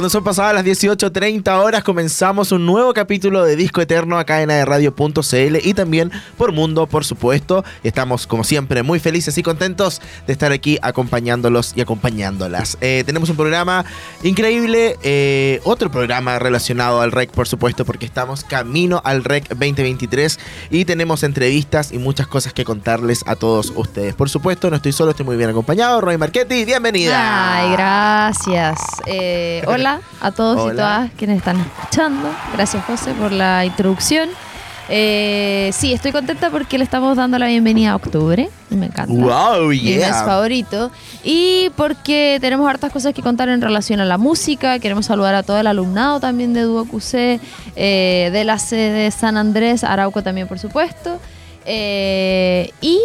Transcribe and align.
Cuando 0.00 0.08
son 0.08 0.24
pasadas 0.24 0.54
las 0.54 0.64
18.30 0.64 1.62
horas 1.62 1.84
comenzamos 1.84 2.52
un 2.52 2.64
nuevo 2.64 2.94
capítulo 2.94 3.44
de 3.44 3.54
Disco 3.54 3.82
Eterno 3.82 4.18
acá 4.18 4.40
en 4.40 4.48
Radio.cl 4.48 5.56
y 5.62 5.74
también 5.74 6.10
por 6.38 6.52
Mundo, 6.52 6.86
por 6.86 7.04
supuesto. 7.04 7.66
Estamos 7.84 8.26
como 8.26 8.42
siempre 8.42 8.82
muy 8.82 8.98
felices 8.98 9.36
y 9.36 9.42
contentos 9.42 10.00
de 10.26 10.32
estar 10.32 10.52
aquí 10.52 10.78
acompañándolos 10.80 11.74
y 11.76 11.82
acompañándolas. 11.82 12.78
Eh, 12.80 13.02
tenemos 13.04 13.28
un 13.28 13.36
programa 13.36 13.84
increíble, 14.22 14.96
eh, 15.02 15.60
otro 15.64 15.90
programa 15.90 16.38
relacionado 16.38 17.02
al 17.02 17.12
REC 17.12 17.32
por 17.32 17.46
supuesto 17.46 17.84
porque 17.84 18.06
estamos 18.06 18.42
camino 18.42 19.02
al 19.04 19.22
REC 19.22 19.50
2023 19.50 20.38
y 20.70 20.86
tenemos 20.86 21.24
entrevistas 21.24 21.92
y 21.92 21.98
muchas 21.98 22.26
cosas 22.26 22.54
que 22.54 22.64
contarles 22.64 23.22
a 23.26 23.36
todos 23.36 23.70
ustedes. 23.76 24.14
Por 24.14 24.30
supuesto 24.30 24.70
no 24.70 24.76
estoy 24.76 24.92
solo, 24.92 25.10
estoy 25.10 25.26
muy 25.26 25.36
bien 25.36 25.50
acompañado. 25.50 26.00
Roy 26.00 26.16
Marchetti, 26.16 26.64
bienvenida. 26.64 27.58
Ay, 27.58 27.72
gracias. 27.72 28.80
Eh, 29.04 29.62
hola 29.66 29.89
a 30.20 30.30
todos 30.30 30.72
y 30.72 30.76
todas 30.76 31.10
quienes 31.12 31.38
están 31.38 31.58
escuchando. 31.60 32.28
Gracias, 32.54 32.84
José, 32.84 33.12
por 33.14 33.32
la 33.32 33.64
introducción. 33.64 34.28
Eh, 34.92 35.70
sí, 35.72 35.92
estoy 35.92 36.10
contenta 36.10 36.50
porque 36.50 36.76
le 36.76 36.82
estamos 36.82 37.16
dando 37.16 37.38
la 37.38 37.46
bienvenida 37.46 37.92
a 37.92 37.96
octubre. 37.96 38.50
Me 38.70 38.86
encanta. 38.86 39.12
Wow, 39.12 39.68
Mi 39.68 39.96
mes 39.96 40.08
favorito. 40.08 40.90
Y 41.22 41.70
porque 41.76 42.38
tenemos 42.40 42.68
hartas 42.68 42.92
cosas 42.92 43.14
que 43.14 43.22
contar 43.22 43.48
en 43.48 43.60
relación 43.60 44.00
a 44.00 44.04
la 44.04 44.18
música. 44.18 44.80
Queremos 44.80 45.06
saludar 45.06 45.36
a 45.36 45.44
todo 45.44 45.60
el 45.60 45.68
alumnado 45.68 46.18
también 46.18 46.52
de 46.54 46.62
Duo 46.62 46.84
QC, 46.86 47.40
eh, 47.76 48.30
de 48.32 48.44
la 48.44 48.58
sede 48.58 49.04
de 49.04 49.10
San 49.12 49.36
Andrés, 49.36 49.84
Arauco 49.84 50.24
también, 50.24 50.48
por 50.48 50.58
supuesto. 50.58 51.20
Eh, 51.64 52.72
y 52.80 52.98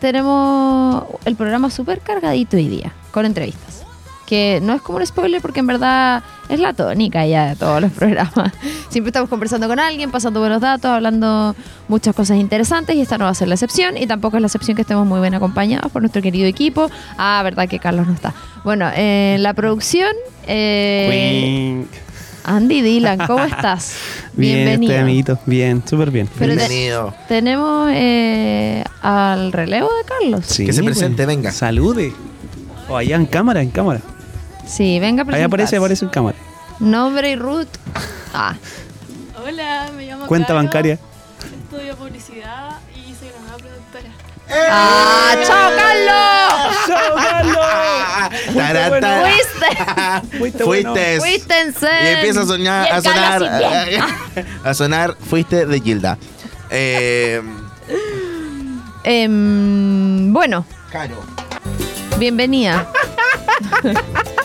tenemos 0.00 1.04
el 1.24 1.36
programa 1.36 1.70
súper 1.70 2.00
cargadito 2.00 2.56
hoy 2.56 2.68
día, 2.68 2.92
con 3.12 3.26
entrevistas. 3.26 3.81
Que 4.26 4.60
no 4.62 4.72
es 4.74 4.80
como 4.80 4.98
un 4.98 5.06
spoiler 5.06 5.42
porque 5.42 5.60
en 5.60 5.66
verdad 5.66 6.22
es 6.48 6.58
la 6.58 6.72
tónica 6.72 7.26
ya 7.26 7.48
de 7.50 7.56
todos 7.56 7.80
los 7.82 7.90
programas. 7.98 8.52
Siempre 8.88 9.08
estamos 9.10 9.28
conversando 9.28 9.68
con 9.68 9.78
alguien, 9.78 10.10
pasando 10.10 10.40
buenos 10.40 10.60
datos, 10.60 10.90
hablando 10.90 11.54
muchas 11.88 12.14
cosas 12.14 12.38
interesantes 12.38 12.96
y 12.96 13.00
esta 13.02 13.18
no 13.18 13.24
va 13.26 13.30
a 13.30 13.34
ser 13.34 13.48
la 13.48 13.54
excepción. 13.54 13.96
Y 13.96 14.06
tampoco 14.06 14.36
es 14.36 14.40
la 14.40 14.46
excepción 14.46 14.74
que 14.74 14.82
estemos 14.82 15.06
muy 15.06 15.20
bien 15.20 15.34
acompañados 15.34 15.92
por 15.92 16.00
nuestro 16.02 16.22
querido 16.22 16.46
equipo. 16.46 16.90
Ah, 17.18 17.40
verdad 17.44 17.68
que 17.68 17.78
Carlos 17.78 18.06
no 18.06 18.14
está. 18.14 18.32
Bueno, 18.64 18.88
en 18.94 19.42
la 19.42 19.52
producción, 19.54 20.12
eh, 20.46 21.84
Andy 22.44 22.80
Dylan, 22.82 23.18
¿cómo 23.26 23.44
estás? 23.44 23.96
Bien, 24.34 24.54
Bienvenido. 24.56 24.92
este 24.92 25.02
amiguito. 25.02 25.38
Bien, 25.46 25.82
súper 25.86 26.10
bien. 26.10 26.28
Pero 26.38 26.52
te- 26.52 26.56
Bienvenido. 26.56 27.14
Tenemos 27.28 27.90
eh, 27.92 28.82
al 29.02 29.52
relevo 29.52 29.88
de 29.88 30.04
Carlos. 30.04 30.44
Sí, 30.46 30.64
Que 30.66 30.72
se 30.72 30.82
pues. 30.82 30.96
presente, 30.96 31.26
venga. 31.26 31.52
Salude. 31.52 32.12
O 32.88 32.96
allá 32.96 33.16
en 33.16 33.26
cámara, 33.26 33.62
en 33.62 33.70
cámara. 33.70 34.00
Sí, 34.66 34.98
venga, 35.00 35.24
Ahí 35.32 35.42
aparece, 35.42 35.76
aparece 35.76 36.04
en 36.04 36.10
cámara. 36.10 36.36
Nombre 36.78 37.30
y 37.30 37.36
root. 37.36 37.68
Ah, 38.34 38.54
Hola, 39.44 39.90
me 39.96 40.06
llamo 40.06 40.26
Cuenta 40.26 40.48
Caro, 40.48 40.58
bancaria. 40.60 40.98
Estudio 41.64 41.96
publicidad 41.96 42.78
y 42.94 43.14
soy 43.14 43.28
una 43.30 43.40
nueva 43.40 43.56
productora. 43.58 44.08
¡Ah! 44.70 45.34
¡Chao, 45.44 45.70
Carlos! 45.76 46.76
¡Chao, 46.86 47.14
Carlos! 47.16 48.54
Tarata. 48.54 49.22
¡Fuiste! 49.22 50.38
Fuiste 50.38 50.64
bueno. 50.64 50.92
Fuiste. 50.94 51.20
¡Fuiste 51.20 51.60
en 51.60 51.68
Y 51.68 51.72
serio! 51.72 52.10
empieza 52.10 52.40
a 52.42 52.46
soñar, 52.46 52.92
a 52.92 53.02
sonar, 53.02 53.40
bien. 53.88 54.46
a 54.64 54.74
sonar, 54.74 55.16
fuiste 55.28 55.66
de 55.66 55.80
Gilda. 55.80 56.18
Eh, 56.70 57.42
Em, 59.04 60.32
bueno, 60.32 60.64
Caro. 60.92 61.16
bienvenida. 62.18 62.86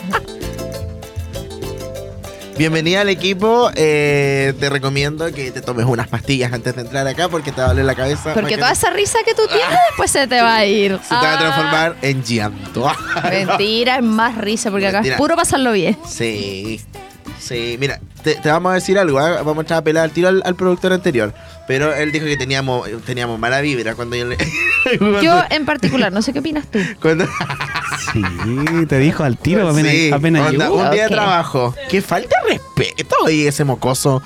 Bienvenida 2.58 3.02
al 3.02 3.08
equipo. 3.08 3.70
eh, 3.76 4.52
te 4.58 4.68
recomiendo 4.68 5.32
que 5.32 5.52
te 5.52 5.60
tomes 5.60 5.86
unas 5.86 6.08
pastillas 6.08 6.52
antes 6.52 6.74
de 6.74 6.82
entrar 6.82 7.06
acá 7.06 7.28
porque 7.28 7.52
te 7.52 7.60
va 7.60 7.66
a 7.66 7.70
doler 7.70 7.84
la 7.84 7.94
cabeza. 7.94 8.34
Porque 8.34 8.56
toda 8.56 8.72
esa 8.72 8.90
risa 8.90 9.18
que 9.24 9.32
tú 9.34 9.42
tienes 9.46 9.78
después 9.90 10.10
se 10.10 10.26
te 10.26 10.40
va 10.40 10.56
a 10.56 10.64
ir. 10.66 10.98
se 11.02 11.08
te 11.08 11.14
va 11.14 11.20
a 11.20 11.34
Ah, 11.34 11.38
transformar 11.38 11.96
en 12.02 12.22
llanto. 12.24 12.90
Mentira, 13.30 13.96
es 13.98 14.02
más 14.02 14.36
risa 14.38 14.70
porque 14.72 14.88
acá 14.88 15.00
es 15.04 15.12
puro 15.12 15.36
pasarlo 15.36 15.70
bien. 15.72 15.96
Sí. 16.06 16.80
Sí, 17.38 17.76
mira, 17.78 18.00
te, 18.22 18.34
te 18.34 18.48
vamos 18.50 18.72
a 18.72 18.74
decir 18.74 18.98
algo, 18.98 19.18
¿ah? 19.18 19.42
vamos 19.42 19.58
a 19.58 19.62
echar 19.62 19.78
a 19.78 19.82
pelar 19.82 20.04
al 20.04 20.10
tiro 20.10 20.28
al, 20.28 20.42
al 20.44 20.54
productor 20.54 20.92
anterior. 20.92 21.32
Pero 21.66 21.94
él 21.94 22.12
dijo 22.12 22.24
que 22.26 22.36
teníamos, 22.36 22.88
teníamos 23.04 23.38
mala 23.38 23.60
vibra 23.60 23.94
cuando 23.94 24.16
yo 24.16 24.24
le. 24.26 24.36
cuando- 24.98 25.22
Yo 25.22 25.42
en 25.50 25.64
particular, 25.66 26.12
no 26.12 26.22
sé 26.22 26.32
qué 26.32 26.38
opinas 26.40 26.66
tú. 26.70 26.78
cuando- 27.02 27.26
Sí, 28.12 28.86
te 28.88 28.98
dijo 28.98 29.22
al 29.24 29.36
tiro 29.36 29.68
apenas, 29.68 29.92
Sí, 29.92 30.10
apenas 30.12 30.48
onda, 30.48 30.64
llegó. 30.66 30.76
un 30.82 30.90
día 30.90 31.02
de 31.04 31.08
trabajo. 31.08 31.74
Que 31.90 32.00
falta 32.00 32.36
de 32.46 32.54
respeto, 32.54 33.16
oye, 33.24 33.48
ese 33.48 33.64
mocoso. 33.64 34.22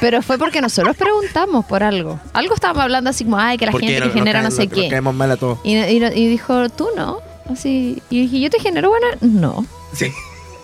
Pero 0.00 0.22
fue 0.22 0.38
porque 0.38 0.60
nosotros 0.60 0.96
preguntamos 0.96 1.64
por 1.66 1.82
algo. 1.82 2.18
Algo 2.32 2.54
estábamos 2.54 2.82
hablando 2.84 3.10
así 3.10 3.24
como, 3.24 3.38
ay, 3.38 3.58
que 3.58 3.66
la 3.66 3.72
Porque 3.72 3.86
gente 3.88 4.00
no- 4.00 4.06
que 4.12 4.18
genera 4.18 4.42
no 4.42 4.50
sé 4.50 4.68
qué. 4.68 4.88
caemos 4.88 5.14
mal 5.14 5.30
a 5.30 5.36
todos. 5.36 5.58
Y, 5.64 5.76
y- 5.76 6.04
y 6.04 6.28
dijo, 6.28 6.68
tú 6.70 6.88
no. 6.96 7.18
Así. 7.50 8.02
Y 8.08 8.22
dije, 8.22 8.40
¿yo 8.40 8.50
te 8.50 8.58
genero 8.60 8.88
buena? 8.90 9.06
No. 9.20 9.66
Sí. 9.92 10.10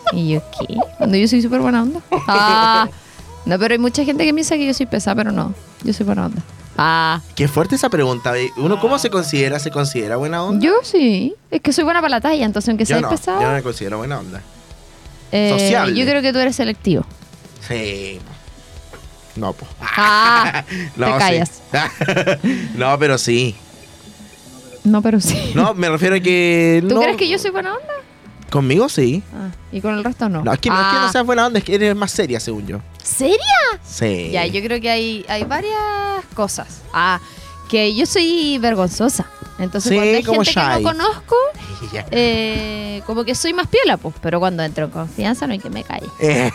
Y 0.12 0.30
yo, 0.32 0.42
¿qué? 0.58 0.76
Cuando 0.98 1.16
yo 1.16 1.26
soy 1.28 1.40
súper 1.42 1.60
buena 1.60 1.82
onda. 1.82 2.00
Ah. 2.28 2.88
No, 3.44 3.58
pero 3.58 3.72
hay 3.72 3.78
mucha 3.78 4.04
gente 4.04 4.24
que 4.24 4.32
piensa 4.34 4.56
que 4.56 4.66
yo 4.66 4.74
soy 4.74 4.86
pesada, 4.86 5.16
pero 5.16 5.32
no. 5.32 5.54
Yo 5.82 5.92
soy 5.92 6.04
buena 6.06 6.26
onda. 6.26 6.42
Ah. 6.76 7.20
Qué 7.34 7.48
fuerte 7.48 7.74
esa 7.76 7.88
pregunta. 7.88 8.32
¿Uno 8.56 8.78
cómo 8.80 8.98
se 8.98 9.10
considera? 9.10 9.58
¿Se 9.58 9.70
considera 9.70 10.16
buena 10.16 10.42
onda? 10.44 10.64
Yo 10.64 10.72
sí. 10.82 11.34
Es 11.50 11.60
que 11.60 11.72
soy 11.72 11.84
buena 11.84 12.00
para 12.00 12.10
la 12.10 12.20
talla, 12.20 12.44
entonces 12.44 12.68
aunque 12.68 12.84
yo 12.84 12.88
seas 12.88 13.02
no, 13.02 13.10
pesado. 13.10 13.40
yo 13.40 13.48
no 13.48 13.54
me 13.54 13.62
considero 13.62 13.98
buena 13.98 14.18
onda. 14.20 14.42
eh, 15.32 15.50
sociable. 15.58 15.98
Yo 15.98 16.04
creo 16.06 16.22
que 16.22 16.32
tú 16.32 16.38
eres 16.38 16.56
selectivo. 16.56 17.04
Sí. 17.66 18.18
No, 19.36 19.52
pues. 19.54 19.70
Ah. 19.80 20.64
No, 20.96 21.06
te 21.06 21.12
sí. 21.12 21.18
callas. 21.18 21.62
no, 22.76 22.98
pero 22.98 23.18
sí. 23.18 23.56
No, 24.84 25.00
pero 25.02 25.20
sí. 25.20 25.52
No, 25.54 25.74
me 25.74 25.88
refiero 25.88 26.16
a 26.16 26.20
que. 26.20 26.82
¿Tú 26.88 26.94
no- 26.94 27.00
crees 27.02 27.16
que 27.16 27.28
yo 27.28 27.38
soy 27.38 27.50
buena 27.50 27.72
onda? 27.74 27.92
Conmigo 28.52 28.88
sí. 28.88 29.22
Ah, 29.34 29.48
y 29.72 29.80
con 29.80 29.94
el 29.94 30.04
resto 30.04 30.28
no. 30.28 30.44
No, 30.44 30.52
es 30.52 30.58
que 30.60 30.68
no 30.68 30.78
es 30.78 30.86
que 30.88 30.92
no 30.98 31.06
Ah. 31.06 31.10
seas 31.10 31.24
buena 31.26 31.46
onda, 31.46 31.58
es 31.58 31.64
que 31.64 31.74
eres 31.74 31.96
más 31.96 32.10
seria, 32.12 32.38
según 32.38 32.66
yo. 32.66 32.78
¿Seria? 33.02 33.38
Sí. 33.82 34.28
Ya, 34.30 34.44
yo 34.46 34.62
creo 34.62 34.78
que 34.80 34.90
hay, 34.90 35.24
hay 35.28 35.44
varias 35.44 35.74
cosas. 36.34 36.82
Ah, 36.92 37.18
que 37.70 37.94
yo 37.94 38.04
soy 38.04 38.58
vergonzosa. 38.58 39.24
Entonces, 39.58 39.88
Sí, 39.90 39.96
cuando 39.96 40.16
hay 40.16 40.22
como 40.22 40.44
gente 40.44 40.54
que 40.54 40.60
shy. 40.60 40.82
no 40.82 40.90
conozco, 40.90 41.36
eh, 42.10 43.02
como 43.06 43.24
que 43.24 43.34
soy 43.34 43.52
más 43.54 43.66
piola, 43.68 43.96
pues. 43.96 44.14
Pero 44.20 44.38
cuando 44.38 44.62
entro 44.62 44.84
en 44.86 44.90
confianza, 44.90 45.46
no 45.46 45.52
hay 45.54 45.58
que 45.58 45.70
me 45.70 45.82
calle. 45.84 46.06
Eh, 46.20 46.50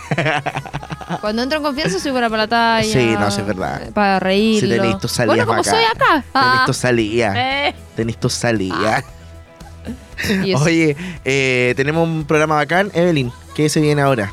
Cuando 1.21 1.41
entro 1.41 1.57
en 1.59 1.63
confianza, 1.63 1.99
soy 1.99 2.11
buena 2.11 2.29
para 2.29 2.43
la 2.43 2.47
talla. 2.47 2.83
Sí, 2.93 3.15
no, 3.17 3.31
sí, 3.31 3.39
es 3.41 3.47
verdad. 3.47 3.81
eh, 3.83 3.91
Para 3.93 4.19
reír. 4.19 4.59
Si 4.61 4.67
tenéis 4.69 4.97
tus 4.99 5.11
salidas 5.11 5.37
Bueno, 5.37 5.45
como 5.47 5.59
bacán. 5.63 5.73
soy 5.73 5.83
acá. 5.85 6.13
Tenés 6.13 6.29
Ah, 6.33 6.63
tu 6.65 6.73
salida. 6.73 7.33
eh. 7.69 7.75
Tenés 7.95 8.19
tu 8.19 8.29
salida. 8.29 8.75
Y 8.77 8.85
eso. 8.99 9.07
Oye, 10.61 10.95
eh, 11.25 11.73
tenemos 11.77 12.07
un 12.07 12.25
programa 12.25 12.55
bacán. 12.55 12.91
Evelyn, 12.93 13.31
¿qué 13.55 13.69
se 13.69 13.79
viene 13.81 14.01
ahora? 14.01 14.31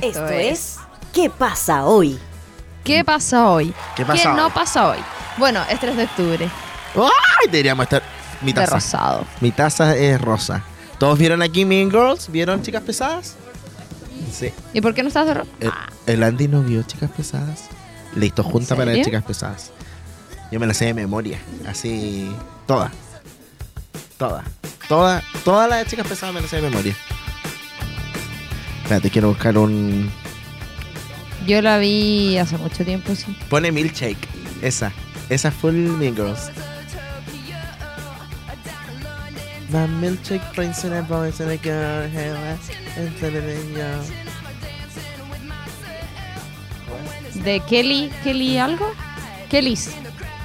Esto 0.00 0.28
es 0.28 0.76
¿Qué 1.12 1.28
pasa 1.30 1.84
hoy? 1.86 2.18
¿Qué 2.84 3.04
pasa 3.04 3.48
hoy? 3.50 3.74
¿Qué 3.96 4.04
pasa 4.06 4.32
no 4.34 4.46
hoy? 4.46 4.52
pasa 4.54 4.88
hoy? 4.90 4.98
Bueno, 5.36 5.60
es 5.68 5.78
3 5.80 5.96
de 5.96 6.04
octubre. 6.04 6.50
¡Ay! 6.94 7.46
Deberíamos 7.50 7.84
estar. 7.84 8.02
Mi 8.42 8.52
De 8.52 8.60
taza. 8.62 8.74
rosado. 8.76 9.26
Mi 9.40 9.50
taza 9.50 9.96
es 9.96 10.20
rosa. 10.20 10.62
¿Todos 10.98 11.18
vieron 11.18 11.42
aquí 11.42 11.64
Mean 11.64 11.90
Girls? 11.90 12.30
¿Vieron 12.30 12.62
Chicas 12.62 12.82
Pesadas? 12.82 13.34
Sí. 14.32 14.52
¿Y 14.72 14.80
por 14.80 14.94
qué 14.94 15.02
no 15.02 15.08
estás 15.08 15.26
de 15.26 15.34
ro- 15.34 15.46
El, 15.60 15.72
el 16.06 16.22
Andy 16.22 16.48
no 16.48 16.62
vio 16.62 16.82
Chicas 16.84 17.10
Pesadas. 17.10 17.64
Listo, 18.14 18.42
junta 18.42 18.74
para 18.76 18.86
ver 18.86 18.94
serio? 18.96 19.04
Chicas 19.06 19.24
Pesadas. 19.24 19.70
Yo 20.50 20.58
me 20.58 20.66
la 20.66 20.74
sé 20.74 20.86
de 20.86 20.94
memoria. 20.94 21.38
Así. 21.66 22.30
Toda. 22.66 22.90
Toda. 24.18 24.44
Toda. 24.88 25.22
Todas 25.44 25.68
las 25.68 25.86
Chicas 25.86 26.06
Pesadas 26.06 26.34
me 26.34 26.40
la 26.40 26.48
sé 26.48 26.56
de 26.56 26.62
memoria. 26.62 26.96
Espérate, 28.82 29.10
quiero 29.10 29.28
buscar 29.28 29.56
un. 29.56 30.10
Yo 31.46 31.62
la 31.62 31.78
vi 31.78 32.36
hace 32.38 32.56
mucho 32.58 32.84
tiempo, 32.84 33.14
sí. 33.14 33.36
Pone 33.48 33.72
Milkshake. 33.72 34.28
Esa. 34.62 34.92
Esa 35.28 35.48
es 35.48 35.54
full 35.54 35.72
Mean 35.72 36.14
Girls. 36.16 36.50
My 39.70 39.86
milkshake 39.86 40.42
brings 40.56 40.82
in 40.82 40.92
a 40.92 41.02
boys 41.02 41.40
and 41.40 41.52
a 41.52 41.56
girl. 41.56 42.02
and 42.96 43.16
go. 43.76 44.02
De 47.44 47.60
Kelly, 47.68 48.10
Kelly 48.24 48.58
algo? 48.58 48.92
Kellys, 49.48 49.90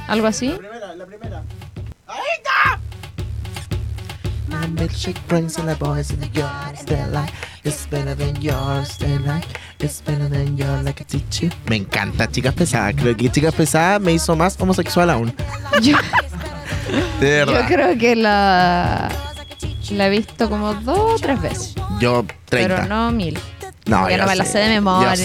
algo 0.07 0.27
así. 0.27 0.53
La 0.97 1.05
primera. 1.05 1.43
My 4.47 4.67
milkshake 4.67 5.19
brings 5.27 5.57
in 5.57 5.65
the 5.65 5.75
boys 5.75 6.11
and 6.11 6.21
the 6.21 6.29
girls. 6.29 6.85
They 6.85 7.03
like 7.11 7.33
it's 7.63 7.87
better 7.89 8.15
than 8.15 8.39
yours. 8.41 8.97
They 8.97 9.17
like 9.19 9.45
it's 9.79 10.01
better 10.01 10.29
than 10.29 10.55
yours. 10.57 10.83
Like 10.83 11.01
a 11.01 11.03
teacher. 11.05 11.49
Me 11.67 11.77
encanta 11.77 12.27
Chicas 12.31 12.53
Pesadas. 12.53 12.93
Creo 12.95 13.15
que 13.17 13.29
Chicas 13.29 13.53
Pesadas 13.55 13.99
me 14.01 14.13
hizo 14.13 14.35
más 14.35 14.55
homosexual 14.59 15.09
aún. 15.09 15.33
Yo, 15.81 15.97
De 17.19 17.43
yo 17.47 17.65
creo 17.67 17.97
que 17.97 18.15
la 18.15 19.09
La 19.91 20.07
he 20.07 20.09
visto 20.11 20.49
como 20.49 20.73
dos 20.75 21.15
o 21.15 21.19
tres 21.19 21.41
veces. 21.41 21.75
Yo 21.99 22.25
30. 22.45 22.75
Pero 22.75 22.87
no 22.87 23.11
mil. 23.11 23.37
No, 23.87 24.07
Ya 24.09 24.17
yo 24.17 24.23
no 24.23 24.29
me 24.29 24.35
la 24.35 24.45
sé 24.45 24.59
de 24.59 24.69
memoria, 24.69 25.15
Yo 25.15 25.23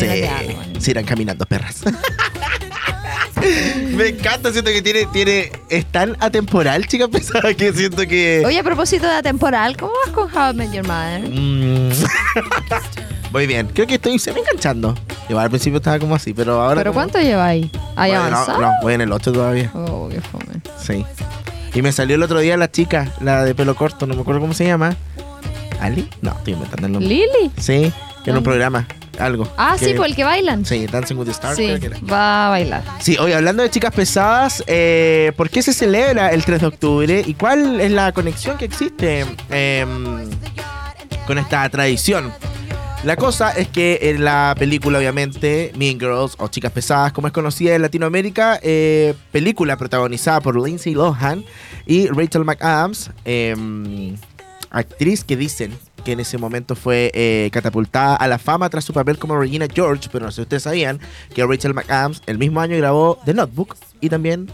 sé. 0.81 0.91
irán 0.91 1.05
caminando 1.05 1.45
perras. 1.47 1.83
me 3.97 4.09
encanta, 4.09 4.53
siento 4.53 4.71
que 4.71 4.83
tiene, 4.83 5.07
tiene, 5.13 5.53
es 5.69 5.87
tan 5.87 6.17
atemporal, 6.21 6.87
chica 6.87 7.09
pesada, 7.09 7.53
que 7.55 7.73
siento 7.73 8.07
que... 8.07 8.43
Oye, 8.47 8.59
a 8.59 8.63
propósito 8.63 9.07
de 9.07 9.15
atemporal, 9.15 9.77
¿cómo 9.77 9.93
vas 10.05 10.13
con 10.15 10.25
How 10.37 10.53
I 10.53 10.55
Met 10.55 10.73
Your 10.73 10.87
Mother? 10.87 11.21
Mm. 11.29 11.91
Muy 13.33 13.47
bien, 13.47 13.69
creo 13.73 13.87
que 13.87 13.95
estoy 13.95 14.19
se 14.19 14.33
me 14.33 14.41
enganchando. 14.41 14.95
Igual 15.29 15.45
al 15.45 15.51
principio 15.51 15.77
estaba 15.77 15.99
como 16.01 16.15
así, 16.17 16.35
pero 16.35 16.61
ahora... 16.61 16.77
¿Pero 16.81 16.91
como- 16.93 17.05
cuánto 17.05 17.21
lleva 17.21 17.47
ahí? 17.47 17.71
¿Hay 17.97 18.11
Bueno, 18.11 18.31
no, 18.31 18.37
avanzado? 18.37 18.61
no, 18.61 18.73
voy 18.83 18.95
en 18.95 19.01
el 19.03 19.13
8 19.13 19.33
todavía. 19.33 19.71
Oh, 19.75 20.09
qué 20.11 20.21
fome. 20.21 20.45
Sí. 20.83 21.05
Y 21.73 21.83
me 21.83 21.93
salió 21.93 22.17
el 22.17 22.23
otro 22.25 22.41
día 22.41 22.57
la 22.57 22.71
chica, 22.71 23.13
la 23.21 23.45
de 23.45 23.55
pelo 23.55 23.77
corto, 23.77 24.07
no 24.07 24.15
me 24.15 24.23
acuerdo 24.23 24.41
cómo 24.41 24.55
se 24.55 24.65
llama. 24.67 24.97
¿Ali? 25.81 26.09
No, 26.21 26.33
estoy 26.33 26.55
inventando 26.55 26.87
el 26.89 26.93
nombre. 26.95 27.09
¿Lili? 27.09 27.53
Sí, 27.57 27.93
que 28.25 28.31
en 28.31 28.37
un 28.37 28.43
programa, 28.43 28.87
algo. 29.19 29.47
Ah, 29.57 29.77
que- 29.79 29.87
sí, 29.87 29.95
pues 29.97 30.11
el 30.11 30.17
que 30.17 30.25
bailan. 30.25 30.65
Sí, 30.65 30.87
Dancing 30.87 31.17
with 31.17 31.27
the 31.27 31.31
Stars. 31.33 31.57
Sí, 31.57 31.67
creo 31.67 31.81
que 31.81 31.87
era. 31.87 31.99
va 32.11 32.47
a 32.47 32.51
bailar. 32.51 32.83
Sí, 33.01 33.17
hoy 33.19 33.33
hablando 33.33 33.63
de 33.63 33.71
chicas 33.71 33.95
pesadas, 33.95 34.63
eh, 34.67 35.33
¿por 35.37 35.49
qué 35.51 35.63
se 35.63 35.73
celebra 35.73 36.29
el 36.31 36.45
3 36.45 36.61
de 36.61 36.67
octubre 36.67 37.23
y 37.27 37.35
cuál 37.35 37.81
es 37.81 37.91
la 37.91 38.13
conexión 38.13 38.57
que 38.59 38.65
existe 38.67 39.27
em, 39.51 40.29
con 41.27 41.39
esta 41.39 41.69
tradición? 41.69 42.33
La 43.03 43.17
cosa 43.17 43.53
es 43.53 43.67
que 43.69 43.99
en 44.03 44.25
la 44.25 44.55
película, 44.59 44.99
obviamente, 44.99 45.73
Mean 45.75 45.99
Girls 45.99 46.35
o 46.39 46.49
Chicas 46.49 46.71
Pesadas, 46.71 47.15
como 47.15 47.29
es 47.29 47.33
conocida 47.33 47.75
en 47.75 47.81
Latinoamérica, 47.81 48.61
eh, 48.63 49.15
película 49.33 49.79
protagonizada 49.79 50.43
por 50.43 50.63
Lindsay 50.63 50.93
Lohan 50.93 51.43
y 51.87 52.09
Rachel 52.09 52.45
McAdams, 52.45 53.11
em, 53.25 54.17
actriz 54.71 55.25
que 55.25 55.37
dicen 55.37 55.77
que 56.05 56.13
en 56.13 56.21
ese 56.21 56.39
momento 56.39 56.75
fue 56.75 57.11
eh, 57.15 57.51
catapultada 57.53 58.17
a 58.17 58.27
la 58.29 58.39
fama 58.39 58.71
tras 58.71 58.85
su 58.85 58.93
papel 58.93 59.19
como 59.19 59.39
Regina 59.39 59.67
George, 59.73 60.09
pero 60.11 60.25
no 60.25 60.31
sé 60.31 60.37
si 60.37 60.43
ustedes 60.43 60.63
sabían 60.63 60.99
que 61.35 61.45
Rachel 61.45 61.75
McAdams 61.75 62.23
el 62.27 62.39
mismo 62.39 62.61
año 62.61 62.77
grabó 62.77 63.19
The 63.25 63.35
Notebook 63.35 63.77
y 64.01 64.09
también 64.09 64.51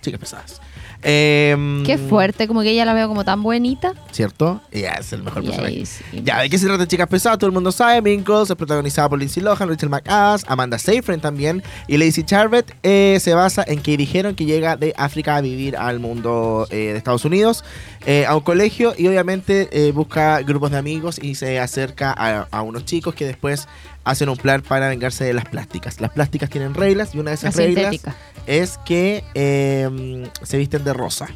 Chicas 0.00 0.20
Pesadas. 0.20 0.60
Em, 1.02 1.84
Qué 1.84 1.98
fuerte, 1.98 2.48
como 2.48 2.62
que 2.62 2.70
ella 2.70 2.84
la 2.84 2.94
veo 2.94 3.08
como 3.08 3.24
tan 3.24 3.42
buenita. 3.42 3.92
¿Cierto? 4.12 4.60
Ella 4.72 4.94
es 5.00 5.12
el 5.12 5.22
mejor 5.22 5.42
personaje. 5.44 5.74
ahí 5.74 5.86
sí. 5.86 6.02
Ya, 6.24 6.40
¿de 6.40 6.50
qué 6.50 6.58
se 6.58 6.66
trata 6.66 6.82
de 6.82 6.88
Chicas 6.88 7.06
Pesadas? 7.08 7.38
Todo 7.38 7.48
el 7.48 7.54
mundo 7.54 7.70
sabe. 7.72 8.02
Mean 8.02 8.24
Girls 8.24 8.50
es 8.50 8.56
protagonizada 8.56 9.08
por 9.08 9.18
Lindsay 9.18 9.42
Lohan, 9.42 9.68
Rachel 9.68 9.88
McAdams, 9.88 10.44
Amanda 10.48 10.78
Seyfried 10.78 11.20
también. 11.20 11.62
Y 11.86 11.96
Lacey 11.96 12.24
Charvet 12.24 12.74
eh, 12.82 13.18
se 13.20 13.34
basa 13.34 13.64
en 13.66 13.80
que 13.80 13.96
dijeron 13.96 14.34
que 14.34 14.44
llega 14.44 14.76
de 14.76 14.94
África 14.96 15.36
a 15.36 15.40
vivir 15.40 15.76
al 15.76 16.00
mundo 16.00 16.66
eh, 16.70 16.76
de 16.92 16.96
Estados 16.96 17.24
Unidos, 17.24 17.64
eh, 18.06 18.24
a 18.26 18.34
un 18.36 18.42
colegio 18.42 18.94
y 18.96 19.06
obviamente 19.08 19.68
busca 19.92 20.40
grupos 20.42 20.70
de 20.70 20.78
amigos 20.78 21.18
y 21.22 21.34
se 21.34 21.58
acerca 21.60 22.12
a, 22.16 22.46
a 22.50 22.62
unos 22.62 22.84
chicos 22.84 23.14
que 23.14 23.24
después 23.26 23.68
hacen 24.06 24.28
un 24.30 24.36
plan 24.36 24.62
para 24.62 24.88
vengarse 24.88 25.24
de 25.24 25.34
las 25.34 25.44
plásticas. 25.46 26.00
Las 26.00 26.12
plásticas 26.12 26.48
tienen 26.48 26.72
reglas 26.74 27.14
y 27.14 27.18
una 27.18 27.32
de 27.32 27.34
esas 27.34 27.54
La 27.56 27.62
reglas 27.64 27.90
sintética. 27.90 28.16
es 28.46 28.78
que 28.86 29.24
eh, 29.34 30.30
se 30.42 30.56
visten 30.58 30.84
de 30.84 30.92
rosa. 30.94 31.28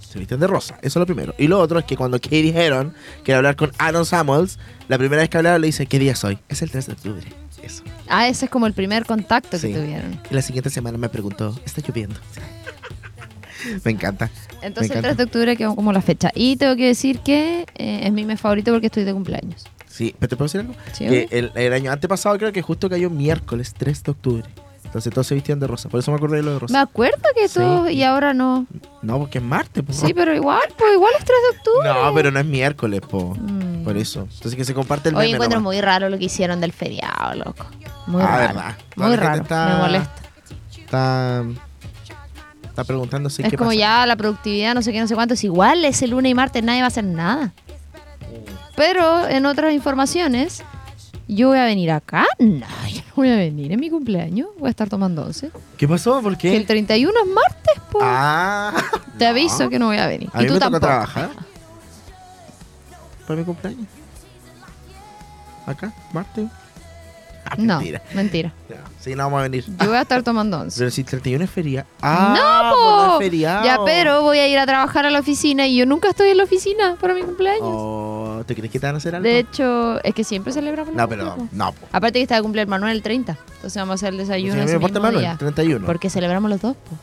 Se 0.00 0.18
visten 0.18 0.40
de 0.40 0.46
rosa, 0.48 0.74
eso 0.82 0.98
es 0.98 1.00
lo 1.00 1.06
primero. 1.06 1.34
Y 1.38 1.46
lo 1.46 1.60
otro 1.60 1.78
es 1.78 1.84
que 1.84 1.96
cuando 1.96 2.18
Katie 2.20 2.52
Heron 2.56 2.94
quiere 3.22 3.36
hablar 3.36 3.54
con 3.56 3.70
Aaron 3.78 4.04
Samuels, 4.04 4.58
la 4.88 4.98
primera 4.98 5.20
vez 5.22 5.28
que 5.30 5.36
hablaron 5.36 5.60
le 5.60 5.68
dice, 5.68 5.86
¿qué 5.86 5.98
día 6.00 6.12
es 6.12 6.24
hoy? 6.24 6.38
Es 6.48 6.62
el 6.62 6.70
3 6.70 6.86
de 6.86 6.92
octubre. 6.94 7.26
Eso. 7.62 7.84
Ah, 8.08 8.26
ese 8.26 8.46
es 8.46 8.50
como 8.50 8.66
el 8.66 8.72
primer 8.72 9.04
contacto 9.04 9.58
Sí. 9.58 9.68
que 9.68 9.78
tuvieron. 9.78 10.18
Y 10.30 10.34
la 10.34 10.40
siguiente 10.42 10.70
semana 10.70 10.96
me 10.98 11.08
preguntó, 11.10 11.54
¿está 11.64 11.82
lloviendo? 11.86 12.16
me 13.84 13.90
encanta. 13.92 14.30
Entonces 14.62 14.88
Me 14.90 14.94
el 14.94 14.98
encanta. 15.00 15.08
3 15.08 15.16
de 15.18 15.24
octubre 15.24 15.56
quedó 15.56 15.76
como 15.76 15.92
la 15.92 16.00
fecha. 16.00 16.30
Y 16.34 16.56
tengo 16.56 16.74
que 16.74 16.86
decir 16.86 17.20
que 17.20 17.66
eh, 17.76 18.00
es 18.04 18.12
mi 18.12 18.24
mes 18.24 18.40
favorito 18.40 18.72
porque 18.72 18.86
estoy 18.86 19.04
de 19.04 19.12
cumpleaños. 19.12 19.64
Sí, 20.00 20.14
pero 20.18 20.30
te 20.30 20.36
puedo 20.36 20.46
decir 20.46 20.62
algo. 20.62 20.74
Sí, 20.94 21.06
que 21.06 21.28
el, 21.30 21.52
el 21.54 21.72
año 21.74 21.92
antepasado 21.92 22.38
creo 22.38 22.52
que 22.52 22.62
justo 22.62 22.88
cayó 22.88 23.10
miércoles 23.10 23.74
3 23.76 24.02
de 24.02 24.10
octubre. 24.12 24.44
Entonces 24.82 25.12
todos 25.12 25.26
se 25.26 25.34
vistían 25.34 25.60
de 25.60 25.66
rosa. 25.66 25.90
Por 25.90 26.00
eso 26.00 26.10
me 26.10 26.16
acordé 26.16 26.38
de 26.38 26.42
lo 26.42 26.48
de 26.52 26.54
Me 26.54 26.60
rosa. 26.60 26.80
acuerdo 26.80 27.22
que 27.34 27.48
Sí. 27.48 27.54
todo 27.60 27.90
y 27.90 28.02
ahora 28.02 28.32
no. 28.32 28.66
No, 29.02 29.18
porque 29.18 29.36
es 29.38 29.44
martes. 29.44 29.84
po. 29.84 29.92
Sí, 29.92 30.14
pero 30.14 30.34
igual, 30.34 30.62
pues 30.78 30.94
igual 30.94 31.12
es 31.18 31.24
3 31.26 31.36
de 31.52 31.58
octubre. 31.58 31.88
No, 32.02 32.14
pero 32.14 32.30
no 32.30 32.40
es 32.40 32.46
miércoles, 32.46 33.00
po. 33.02 33.36
Mm. 33.38 33.84
Por 33.84 33.98
eso. 33.98 34.20
Entonces 34.22 34.56
que 34.56 34.64
se 34.64 34.72
comparte 34.72 35.10
el 35.10 35.16
Hoy 35.16 35.26
meme 35.26 35.34
encuentro 35.36 35.60
nomás. 35.60 35.74
muy 35.74 35.80
raro 35.82 36.08
lo 36.08 36.16
que 36.18 36.24
hicieron 36.24 36.62
del 36.62 36.72
feriado, 36.72 37.34
loco. 37.34 37.66
Muy 38.06 38.22
Ah, 38.22 38.26
raro. 38.26 38.46
verdad. 38.54 38.76
Muy 38.96 39.16
raro. 39.16 39.42
está- 39.42 39.66
Me 39.68 39.82
molesta. 39.82 40.14
Está, 40.80 41.44
está 42.64 42.84
preguntándose 42.84 43.42
es 43.42 43.48
qué 43.50 43.56
como 43.56 43.70
pasa. 43.70 43.78
ya 43.80 44.06
la 44.06 44.16
productividad, 44.16 44.74
no 44.74 44.82
sé 44.82 44.92
qué, 44.92 45.00
no 45.00 45.06
sé 45.06 45.14
cuánto. 45.14 45.34
Es 45.34 45.44
igual, 45.44 45.84
ese 45.84 46.06
lunes 46.08 46.30
y 46.30 46.34
martes 46.34 46.62
nadie 46.64 46.80
va 46.80 46.86
a 46.86 46.88
hacer 46.88 47.04
nada. 47.04 47.52
Pero 48.80 49.28
en 49.28 49.44
otras 49.44 49.74
informaciones, 49.74 50.62
yo 51.28 51.48
voy 51.48 51.58
a 51.58 51.64
venir 51.66 51.90
acá. 51.90 52.26
No, 52.38 52.66
yo 52.88 53.02
no 53.08 53.12
voy 53.14 53.28
a 53.28 53.36
venir 53.36 53.72
en 53.72 53.78
mi 53.78 53.90
cumpleaños. 53.90 54.48
Voy 54.58 54.68
a 54.68 54.70
estar 54.70 54.88
tomando 54.88 55.22
once. 55.24 55.50
¿Qué 55.76 55.86
pasó? 55.86 56.22
¿Por 56.22 56.38
Que 56.38 56.56
el 56.56 56.62
qué? 56.62 56.66
31 56.68 57.12
es 57.22 57.28
martes, 57.30 57.82
po. 57.92 57.98
Ah. 58.00 58.72
Te 59.18 59.24
no. 59.26 59.30
aviso 59.32 59.68
que 59.68 59.78
no 59.78 59.86
voy 59.88 59.98
a 59.98 60.06
venir. 60.06 60.30
A 60.32 60.38
y 60.40 60.42
mí 60.44 60.48
tú 60.48 60.54
me 60.54 60.60
toca 60.60 60.70
tampoco. 60.70 60.86
trabajar. 60.86 61.30
Para 63.26 63.38
mi 63.38 63.44
cumpleaños. 63.44 63.86
Acá, 65.66 65.92
Marte. 66.14 66.46
Ah, 67.44 67.54
No, 67.58 67.76
mentira. 67.76 68.02
mentira. 68.14 68.52
Ya. 68.68 68.76
Sí, 69.00 69.10
no 69.14 69.24
vamos 69.24 69.40
a 69.40 69.42
venir. 69.42 69.64
Yo 69.66 69.88
voy 69.88 69.96
a 69.96 70.02
estar 70.02 70.22
tomando 70.22 70.58
once. 70.62 70.78
Pero 70.78 70.90
si 70.90 71.04
31 71.04 71.44
es 71.44 71.50
feria. 71.50 71.86
Ah, 72.00 72.34
¡No, 72.36 73.18
pues 73.18 73.32
no 73.32 73.40
po! 73.58 73.64
Ya, 73.64 73.78
pero 73.84 74.22
voy 74.22 74.38
a 74.38 74.48
ir 74.48 74.58
a 74.58 74.66
trabajar 74.66 75.04
a 75.06 75.10
la 75.10 75.18
oficina 75.20 75.66
y 75.66 75.76
yo 75.76 75.84
nunca 75.86 76.08
estoy 76.08 76.30
en 76.30 76.38
la 76.38 76.44
oficina 76.44 76.96
para 77.00 77.12
mi 77.14 77.22
cumpleaños. 77.22 77.62
Oh, 77.62 77.89
¿Te 78.50 78.56
crees 78.56 78.72
que 78.72 78.80
te 78.80 78.86
van 78.86 78.96
a 78.96 78.98
hacer 78.98 79.14
algo? 79.14 79.22
De 79.28 79.38
hecho, 79.38 80.02
es 80.02 80.12
que 80.12 80.24
siempre 80.24 80.52
celebramos 80.52 80.92
no, 80.92 81.08
pero 81.08 81.24
mismo. 81.36 81.48
no. 81.52 81.70
po. 81.72 81.86
Aparte 81.92 82.18
que 82.18 82.22
está 82.24 82.34
de 82.34 82.42
cumpleaños 82.42 82.68
Manuel 82.70 82.96
el 82.96 83.02
30. 83.02 83.38
Entonces 83.54 83.76
vamos 83.80 83.92
a 83.92 83.94
hacer 83.94 84.08
el 84.08 84.18
desayuno 84.18 84.54
ese 84.56 84.64
me 84.66 84.72
importa 84.72 84.94
mismo 84.98 85.02
Manuel, 85.06 85.22
día. 85.24 85.36
31. 85.38 85.86
Porque 85.86 86.10
celebramos 86.10 86.50
los 86.50 86.60
dos. 86.60 86.74
po. 86.76 86.96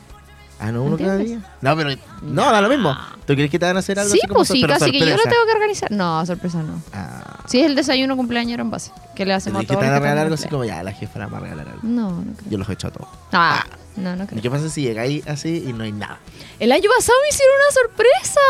Ah, 0.59 0.71
no, 0.73 0.83
uno 0.83 0.97
cada 0.97 1.13
¿Entiendes? 1.15 1.41
día. 1.43 1.55
No, 1.61 1.77
pero. 1.77 1.89
No, 2.23 2.51
da 2.51 2.59
lo 2.61 2.67
mismo. 2.67 2.93
¿Tú 3.25 3.33
crees 3.35 3.49
que 3.49 3.59
te 3.59 3.65
van 3.65 3.77
a 3.77 3.79
hacer 3.79 3.97
algo 3.97 4.11
Sí, 4.11 4.17
así 4.19 4.27
como 4.27 4.39
pues 4.39 4.49
sí, 4.49 4.61
casi 4.63 4.91
que 4.91 4.99
yo 4.99 5.05
lo 5.15 5.23
tengo 5.23 5.45
que 5.45 5.51
organizar. 5.53 5.89
No, 5.91 6.25
sorpresa 6.25 6.63
no. 6.63 6.81
Ah. 6.93 7.39
Sí, 7.47 7.61
es 7.61 7.67
el 7.67 7.75
desayuno 7.75 8.17
cumpleaños 8.17 8.59
en 8.59 8.69
base. 8.69 8.91
Que 9.15 9.23
le 9.25 9.31
¿Te 9.31 9.35
hacemos 9.35 9.61
a 9.63 9.65
crees 9.65 9.67
que 9.69 9.73
todos. 9.75 9.79
te 9.85 9.87
van 9.89 9.95
a 9.95 9.99
regalar 9.99 10.23
algo 10.25 10.35
así 10.35 10.47
como 10.49 10.65
ya, 10.65 10.83
la 10.83 10.91
jefa 10.91 11.19
la 11.19 11.27
va 11.27 11.37
a 11.37 11.41
regalar 11.41 11.67
algo? 11.69 11.79
No, 11.83 12.09
no 12.11 12.33
creo. 12.35 12.49
Yo 12.51 12.57
los 12.57 12.67
he 12.69 12.73
hecho 12.73 12.87
a 12.87 12.91
todos. 12.91 13.07
Ah, 13.31 13.63
no, 13.95 14.15
no 14.15 14.23
¿Y 14.23 14.27
creo. 14.27 14.41
qué 14.41 14.49
pasa 14.51 14.67
si 14.69 14.81
llegáis 14.81 15.25
así 15.27 15.63
y 15.67 15.71
no 15.73 15.83
hay 15.85 15.91
nada? 15.91 16.19
El 16.59 16.71
año 16.71 16.89
pasado 16.97 17.17
me 17.23 17.29
hicieron 17.29 17.55
una 17.55 17.71
sorpresa. 17.71 18.41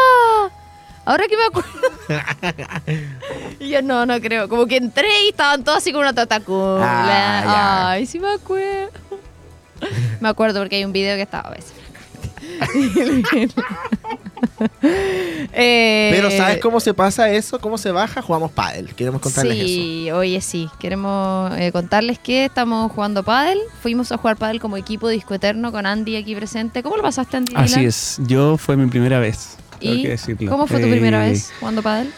Ahora 1.08 1.24
que 1.30 1.38
me 1.38 1.44
acuerdo. 1.46 1.88
y 3.62 3.70
yo 3.70 3.82
no, 3.82 4.06
no 4.06 4.20
creo. 4.20 4.50
Como 4.50 4.66
que 4.66 4.76
entré 4.76 5.08
y 5.24 5.30
estaban 5.30 5.64
todos 5.64 5.78
así 5.78 5.94
con 5.94 6.02
una 6.02 6.12
tatacula. 6.12 6.82
Ah. 6.84 7.92
Ay, 7.92 8.06
sí 8.06 8.20
me 8.20 8.34
acuerdo. 8.34 8.92
me 10.20 10.28
acuerdo 10.28 10.60
porque 10.60 10.76
hay 10.76 10.84
un 10.84 10.92
video 10.92 11.16
que 11.16 11.22
estaba 11.22 11.48
a 11.48 11.52
veces. 11.52 11.74
Eh, 15.54 16.10
Pero 16.14 16.30
¿sabes 16.32 16.60
cómo 16.60 16.80
se 16.80 16.94
pasa 16.94 17.30
eso? 17.30 17.60
¿Cómo 17.60 17.78
se 17.78 17.92
baja? 17.92 18.22
Jugamos 18.22 18.52
pádel. 18.52 18.94
Queremos 18.96 19.22
contarles 19.22 19.58
eso. 19.58 19.66
Sí, 19.66 20.12
oye, 20.12 20.42
sí. 20.42 20.70
Queremos 20.80 21.52
eh, 21.58 21.72
contarles 21.72 22.20
que 22.20 22.46
estamos 22.46 22.92
jugando 22.92 23.24
pádel. 23.24 23.58
Fuimos 23.82 24.12
a 24.12 24.18
jugar 24.18 24.38
pádel 24.38 24.60
como 24.60 24.78
equipo 24.78 25.10
Disco 25.10 25.34
Eterno 25.34 25.72
con 25.72 25.86
Andy 25.86 26.16
aquí 26.16 26.36
presente. 26.36 26.84
¿Cómo 26.84 26.98
lo 26.98 27.04
pasaste, 27.04 27.38
Andy? 27.38 27.54
Así 27.56 27.76
Dylan? 27.76 27.86
es, 27.88 28.20
yo 28.28 28.58
fue 28.58 28.78
mi 28.78 28.88
primera 28.88 29.20
vez. 29.20 29.58
¿Y 29.79 30.01
que 30.03 30.10
decirlo. 30.10 30.50
cómo 30.51 30.67
fue 30.67 30.79
tu 30.79 30.88
Eh, 30.88 30.91
primera 30.91 31.19
vez 31.19 31.51
jugando 31.60 31.81
pádel? 31.84 32.12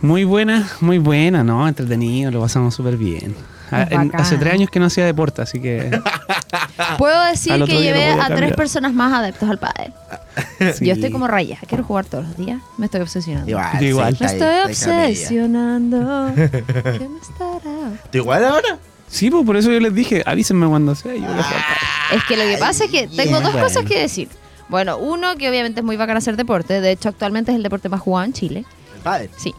Muy 0.00 0.24
buena, 0.24 0.68
muy 0.80 0.98
buena, 0.98 1.42
¿no? 1.44 1.66
Entretenido, 1.66 2.30
lo 2.30 2.40
pasamos 2.40 2.74
súper 2.74 2.96
bien. 2.96 3.34
Ah, 3.70 3.86
en- 3.90 4.14
hace 4.14 4.36
tres 4.36 4.52
años 4.52 4.68
que 4.70 4.78
no 4.78 4.86
hacía 4.86 5.06
deporte, 5.06 5.40
así 5.42 5.58
que 5.60 5.90
Puedo 6.98 7.24
decir 7.24 7.54
que 7.64 7.80
llevé 7.80 8.10
a 8.12 8.26
tres 8.34 8.52
personas 8.54 8.92
más 8.92 9.12
adeptos 9.12 9.48
al 9.48 9.58
pádel. 9.58 9.92
sí. 10.78 10.84
Yo 10.84 10.92
estoy 10.92 11.10
como 11.10 11.26
raya. 11.26 11.58
Quiero 11.66 11.82
jugar 11.84 12.04
todos 12.04 12.26
los 12.26 12.36
días. 12.36 12.60
Me 12.76 12.86
estoy 12.86 13.00
obsesionando. 13.00 13.50
Igual. 13.50 13.82
Igual. 13.82 14.16
Me 14.20 14.26
estoy 14.26 14.56
obsesionando. 14.66 16.32
¿Qué 16.34 17.08
me 17.08 17.18
estará? 17.20 17.92
¿Tú 18.10 18.18
igual 18.18 18.44
ahora? 18.44 18.78
Sí, 19.08 19.30
pues 19.30 19.44
por 19.46 19.56
eso 19.56 19.70
yo 19.70 19.80
les 19.80 19.94
dije, 19.94 20.22
avísenme 20.26 20.66
cuando 20.66 20.94
sea. 20.94 21.14
Yo 21.14 21.20
voy 21.22 21.28
a 21.38 21.42
jugar 21.42 21.62
pádel. 21.62 22.18
Es 22.18 22.24
que 22.24 22.36
lo 22.36 22.44
que 22.44 22.56
pasa 22.58 22.84
es 22.84 22.90
que 22.90 23.06
tengo 23.08 23.40
dos 23.40 23.52
Bueno. 23.52 23.66
cosas 23.66 23.84
que 23.84 23.98
decir. 24.00 24.28
Bueno, 24.68 24.96
uno, 24.98 25.36
que 25.36 25.48
obviamente 25.48 25.80
es 25.80 25.84
muy 25.84 25.96
bacán 25.96 26.16
hacer 26.16 26.36
deporte. 26.36 26.80
De 26.80 26.90
hecho, 26.92 27.08
actualmente 27.08 27.50
es 27.52 27.56
el 27.56 27.62
deporte 27.62 27.88
más 27.88 28.00
jugado 28.00 28.24
en 28.24 28.32
Chile. 28.32 28.64
El 28.96 29.00
pádel. 29.02 29.30
Sí. 29.36 29.54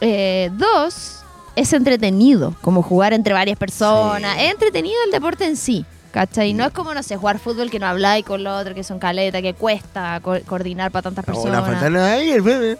Eh, 0.00 0.50
dos, 0.54 1.20
es 1.56 1.72
entretenido, 1.72 2.54
como 2.62 2.82
jugar 2.82 3.12
entre 3.12 3.32
varias 3.34 3.58
personas. 3.58 4.34
Sí. 4.34 4.44
Es 4.44 4.50
entretenido 4.52 4.96
el 5.04 5.10
deporte 5.12 5.44
en 5.44 5.56
sí. 5.56 5.84
¿Cachai? 6.12 6.54
No 6.54 6.64
es 6.66 6.72
como, 6.72 6.92
no 6.92 7.02
sé, 7.04 7.16
jugar 7.16 7.38
fútbol 7.38 7.70
que 7.70 7.78
no 7.78 7.86
habláis 7.86 8.24
con 8.24 8.42
los 8.42 8.60
otros, 8.60 8.74
que 8.74 8.82
son 8.82 8.98
caleta, 8.98 9.40
que 9.40 9.54
cuesta 9.54 10.18
co- 10.20 10.40
coordinar 10.44 10.90
para 10.90 11.02
tantas 11.02 11.24
No, 11.24 11.32
no 11.34 11.40
personas. 11.42 11.64
faltar 11.64 11.96
ahí 12.02 12.30
el 12.30 12.42
bebé. 12.42 12.78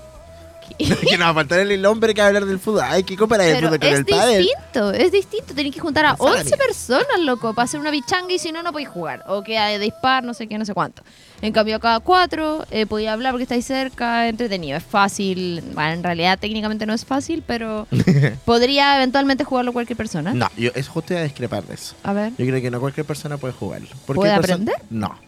que 0.79 1.17
no 1.19 1.25
va 1.25 1.31
a 1.31 1.35
faltar 1.35 1.61
el, 1.61 1.87
hombre 1.87 2.13
que 2.15 2.21
va 2.21 2.27
a 2.27 2.29
hablar 2.29 2.45
del 2.47 2.59
fútbol. 2.59 2.83
Hay 2.83 3.05
que 3.05 3.17
comparar 3.17 3.47
el 3.47 3.57
fútbol 3.65 3.79
con 3.79 3.89
es 3.89 3.99
el 3.99 4.05
pádel. 4.05 4.43
distinto, 4.43 4.93
es 4.93 5.13
distinto. 5.13 5.55
Tenés 5.55 5.73
que 5.75 5.81
juntar 5.81 6.07
a 6.07 6.13
es 6.15 6.19
la 6.19 6.25
11 6.25 6.45
mía. 6.45 6.57
personas, 6.59 7.21
loco, 7.21 7.55
para 7.55 7.65
hacer 7.67 7.79
una 7.79 7.91
bichanga 7.93 8.33
y 8.33 8.39
si 8.41 8.51
no, 8.51 8.63
no 8.65 8.73
podéis 8.73 8.89
jugar. 8.89 9.23
O 9.29 9.43
que 9.45 9.59
hay 9.59 9.79
dispar, 9.79 10.25
no 10.25 10.35
sé 10.35 10.49
qué, 10.49 10.59
no 10.59 10.65
sé 10.65 10.75
cuánto. 10.75 11.03
En 11.43 11.53
cambio 11.53 11.77
acá 11.77 12.01
cuatro, 12.01 12.67
eh, 12.71 12.87
podía 12.87 13.13
hablar 13.13 13.33
porque 13.33 13.45
estáis 13.45 13.65
cerca, 13.65 14.29
entretenido, 14.29 14.77
es 14.77 14.85
fácil. 14.85 15.63
Bueno, 15.75 15.93
en 15.93 16.03
realidad 16.03 16.39
técnicamente 16.39 16.85
no 16.87 16.93
es 16.93 17.05
fácil, 17.05 17.43
pero 17.47 17.87
podría 18.45 18.97
eventualmente 18.97 19.45
jugarlo 19.45 19.73
cualquier 19.73 19.97
persona. 19.97 20.35
No, 20.35 20.49
yo 20.57 20.71
eso 20.75 20.93
justo 20.93 21.17
a 21.17 21.23
discrepar 21.23 21.65
de 21.65 21.75
eso. 21.75 21.95
A 22.03 22.13
ver. 22.13 22.33
Yo 22.37 22.47
creo 22.47 22.61
que 22.61 22.71
no 22.71 22.81
cualquier 22.81 23.07
persona 23.07 23.39
puede 23.39 23.55
jugarlo. 23.55 23.89
¿Puede 24.07 24.33
aprender? 24.33 24.77
No. 24.91 25.19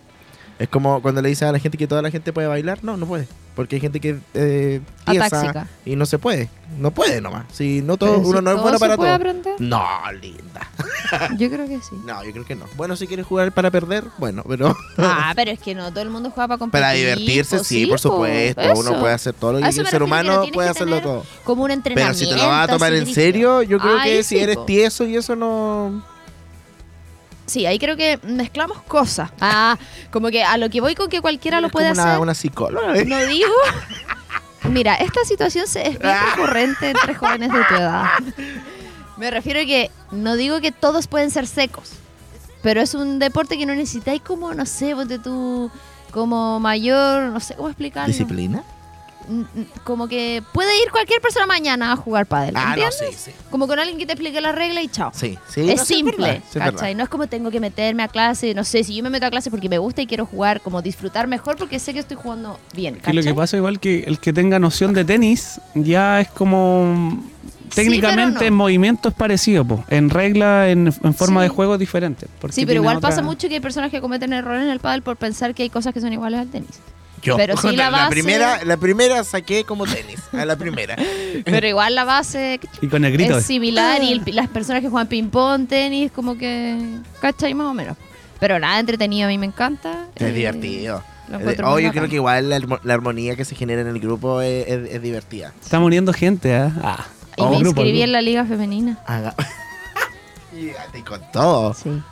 Es 0.58 0.68
como 0.68 1.00
cuando 1.00 1.22
le 1.22 1.30
dicen 1.30 1.48
a 1.48 1.52
la 1.52 1.58
gente 1.58 1.78
que 1.78 1.86
toda 1.86 2.02
la 2.02 2.10
gente 2.10 2.32
puede 2.32 2.46
bailar. 2.46 2.84
No, 2.84 2.96
no 2.96 3.06
puede. 3.06 3.26
Porque 3.54 3.76
hay 3.76 3.80
gente 3.80 4.00
que 4.00 4.18
eh, 4.32 4.80
Atáxica. 5.04 5.66
y 5.84 5.94
no 5.94 6.06
se 6.06 6.18
puede. 6.18 6.48
No 6.78 6.90
puede 6.90 7.20
nomás. 7.20 7.44
Si 7.52 7.82
no 7.82 7.98
todo, 7.98 8.16
Pero 8.16 8.28
uno 8.28 8.38
si 8.38 8.44
no 8.44 8.50
es 8.52 8.62
bueno 8.62 8.78
se 8.78 8.80
para 8.80 8.96
puede 8.96 9.10
todo. 9.10 9.16
aprender. 9.16 9.54
No, 9.60 9.86
linda. 10.22 10.70
Yo 11.38 11.50
creo 11.50 11.68
que 11.68 11.76
sí. 11.82 11.94
No, 12.06 12.24
yo 12.24 12.32
creo 12.32 12.46
que 12.46 12.54
no. 12.56 12.64
Bueno, 12.76 12.96
si 12.96 13.06
quieres 13.06 13.26
jugar 13.26 13.52
para 13.52 13.70
perder, 13.70 14.04
bueno, 14.16 14.42
pero 14.48 14.74
Ah, 14.96 15.32
pero 15.36 15.50
es 15.50 15.58
que 15.60 15.74
no 15.74 15.90
todo 15.90 16.00
el 16.00 16.08
mundo 16.08 16.30
juega 16.30 16.48
para 16.48 16.58
competir. 16.58 16.82
para 16.82 16.92
divertirse, 16.94 17.62
sí, 17.62 17.84
por 17.84 17.96
po, 17.96 18.08
supuesto. 18.10 18.60
eso. 18.62 18.80
Uno 18.80 18.98
puede 18.98 19.12
hacer 19.12 19.34
todo 19.34 19.52
lo 19.52 19.58
que 19.58 19.66
El 19.66 19.86
ser 19.86 20.02
humano 20.02 20.44
puede 20.52 20.70
hacerlo 20.70 21.02
todo. 21.02 21.24
Como 21.44 21.64
un 21.64 21.68
Pero 21.68 21.74
entrenamiento. 21.74 22.18
si 22.18 22.28
te 22.30 22.36
lo 22.36 22.48
vas 22.48 22.68
a 22.68 22.72
tomar 22.72 22.94
en 22.94 23.06
serio, 23.06 23.62
yo 23.62 23.78
creo 23.78 23.98
que 24.02 24.22
sí, 24.22 24.36
si 24.36 24.38
eres 24.42 24.56
po. 24.56 24.64
tieso 24.64 25.04
y 25.04 25.16
eso 25.16 25.36
no. 25.36 26.02
Sí, 27.46 27.66
ahí 27.66 27.78
creo 27.78 27.96
que 27.96 28.18
mezclamos 28.22 28.80
cosas. 28.82 29.30
Ah, 29.40 29.76
como 30.10 30.28
que 30.30 30.44
a 30.44 30.56
lo 30.58 30.70
que 30.70 30.80
voy 30.80 30.94
con 30.94 31.08
que 31.08 31.20
cualquiera 31.20 31.60
lo 31.60 31.68
puede 31.70 31.88
como 31.90 32.00
una, 32.02 32.10
hacer. 32.12 32.22
una 32.22 32.34
psicóloga. 32.34 32.96
¿eh? 32.96 33.04
No 33.04 33.18
digo. 33.26 33.52
Mira, 34.70 34.94
esta 34.94 35.24
situación 35.24 35.66
se- 35.66 35.86
es 35.88 35.98
bien 35.98 36.14
recurrente 36.30 36.90
entre 36.90 37.14
jóvenes 37.14 37.52
de 37.52 37.64
tu 37.64 37.74
edad. 37.74 38.04
Me 39.16 39.30
refiero 39.30 39.60
a 39.60 39.64
que 39.64 39.90
no 40.12 40.36
digo 40.36 40.60
que 40.60 40.70
todos 40.72 41.08
pueden 41.08 41.30
ser 41.30 41.46
secos, 41.46 41.90
pero 42.62 42.80
es 42.80 42.94
un 42.94 43.18
deporte 43.18 43.58
que 43.58 43.66
no 43.66 43.74
necesitáis 43.74 44.22
como, 44.22 44.54
no 44.54 44.64
sé, 44.64 44.94
ponte 44.94 45.18
tú 45.18 45.70
como 46.12 46.60
mayor, 46.60 47.24
no 47.24 47.40
sé 47.40 47.54
cómo 47.54 47.68
explicarlo. 47.68 48.08
¿Disciplina? 48.08 48.62
Como 49.84 50.08
que 50.08 50.42
puede 50.52 50.70
ir 50.82 50.90
cualquier 50.90 51.20
persona 51.20 51.46
mañana 51.46 51.92
a 51.92 51.96
jugar 51.96 52.26
pádel, 52.26 52.54
Ah, 52.56 52.74
no, 52.76 52.82
¿entiendes? 52.84 52.98
sí, 53.24 53.30
sí. 53.30 53.36
Como 53.50 53.66
con 53.66 53.78
alguien 53.78 53.98
que 53.98 54.06
te 54.06 54.12
explique 54.12 54.40
la 54.40 54.52
regla 54.52 54.82
y 54.82 54.88
chao. 54.88 55.10
Sí, 55.14 55.38
sí. 55.48 55.68
es 55.70 55.76
no, 55.80 55.84
sí, 55.84 55.94
simple, 55.94 56.32
sí, 56.36 56.42
es 56.48 56.54
verdad. 56.54 56.72
¿cachai? 56.74 56.94
No 56.94 57.02
es 57.04 57.08
como 57.08 57.26
tengo 57.26 57.50
que 57.50 57.60
meterme 57.60 58.02
a 58.02 58.08
clase, 58.08 58.54
no 58.54 58.64
sé, 58.64 58.84
si 58.84 58.94
yo 58.96 59.02
me 59.02 59.10
meto 59.10 59.26
a 59.26 59.30
clase 59.30 59.50
porque 59.50 59.68
me 59.68 59.78
gusta 59.78 60.02
y 60.02 60.06
quiero 60.06 60.26
jugar, 60.26 60.60
como 60.60 60.82
disfrutar 60.82 61.26
mejor 61.26 61.56
porque 61.56 61.78
sé 61.78 61.92
que 61.92 62.00
estoy 62.00 62.16
jugando 62.16 62.58
bien, 62.74 62.96
Que 62.96 63.12
lo 63.12 63.22
que 63.22 63.34
pasa 63.34 63.56
igual 63.56 63.80
que 63.80 64.00
el 64.00 64.18
que 64.18 64.32
tenga 64.32 64.58
noción 64.58 64.92
de 64.94 65.04
tenis 65.04 65.60
ya 65.74 66.20
es 66.20 66.28
como 66.28 67.22
técnicamente 67.74 68.40
no. 68.40 68.46
en 68.46 68.54
movimiento 68.54 69.08
es 69.08 69.14
parecido, 69.14 69.64
po. 69.64 69.84
en 69.88 70.10
regla, 70.10 70.68
en, 70.70 70.88
en 71.02 71.14
forma 71.14 71.40
Sí. 71.40 71.44
de 71.44 71.48
juego 71.48 71.74
es 71.74 71.80
diferente. 71.80 72.26
Sí, 72.50 72.66
pero 72.66 72.80
igual 72.80 72.98
otra- 72.98 73.08
pasa 73.10 73.22
mucho 73.22 73.48
que 73.48 73.54
hay 73.54 73.60
personas 73.60 73.90
que 73.90 74.00
cometen 74.00 74.32
errores 74.32 74.62
en 74.64 74.70
el 74.70 74.78
pádel 74.80 75.02
por 75.02 75.16
pensar 75.16 75.54
que 75.54 75.62
hay 75.62 75.70
cosas 75.70 75.94
que 75.94 76.00
son 76.00 76.12
iguales 76.12 76.40
al 76.40 76.48
tenis. 76.48 76.68
Yo. 77.22 77.36
Pero 77.36 77.56
sí 77.56 77.74
la 77.76 77.88
base- 77.90 78.10
primera, 78.10 78.64
la 78.64 78.76
primera 78.76 79.22
saqué 79.24 79.64
como 79.64 79.86
tenis. 79.86 80.20
A 80.32 80.44
la 80.44 80.56
primera. 80.56 80.96
Pero 81.44 81.66
igual 81.66 81.94
la 81.94 82.04
base 82.04 82.58
Y 82.80 82.88
con 82.88 83.04
el 83.04 83.12
grito. 83.12 83.38
es 83.38 83.46
similar 83.46 84.02
y 84.02 84.12
el- 84.12 84.22
las 84.34 84.48
personas 84.48 84.82
que 84.82 84.88
juegan 84.88 85.06
ping-pong, 85.08 85.68
tenis, 85.68 86.10
como 86.12 86.36
que, 86.36 86.98
¿cachai? 87.20 87.54
Más 87.54 87.68
o 87.68 87.74
menos. 87.74 87.96
Pero 88.40 88.58
nada, 88.58 88.80
entretenido, 88.80 89.26
a 89.26 89.28
mí 89.28 89.38
me 89.38 89.46
encanta. 89.46 90.06
Es 90.16 90.22
Eh, 90.22 90.32
divertido. 90.32 90.98
Eh, 90.98 91.56
Oh, 91.64 91.70
muy 91.70 91.84
yo 91.84 91.92
creo 91.92 92.08
que 92.08 92.16
igual 92.16 92.50
la, 92.50 92.58
armo- 92.58 92.80
la 92.82 92.92
armonía 92.94 93.36
que 93.36 93.44
se 93.46 93.54
genera 93.54 93.80
en 93.80 93.86
el 93.86 94.00
grupo 94.00 94.42
es, 94.42 94.66
es- 94.68 94.90
es 94.94 95.00
divertida. 95.00 95.52
Está 95.62 95.78
muriendo 95.80 96.12
gente, 96.12 96.54
¿ah? 96.54 96.72
Ah. 96.82 97.06
Y 97.36 97.42
Oh, 97.42 97.50
me 97.50 97.58
grupo, 97.60 97.80
inscribí 97.80 97.90
grupo. 98.00 98.04
en 98.04 98.12
la 98.12 98.20
liga 98.20 98.44
femenina. 98.44 98.98
Haga- 99.06 99.34
y 100.52 101.00
con 101.02 101.20
todo. 101.32 101.72
Sí. 101.74 102.02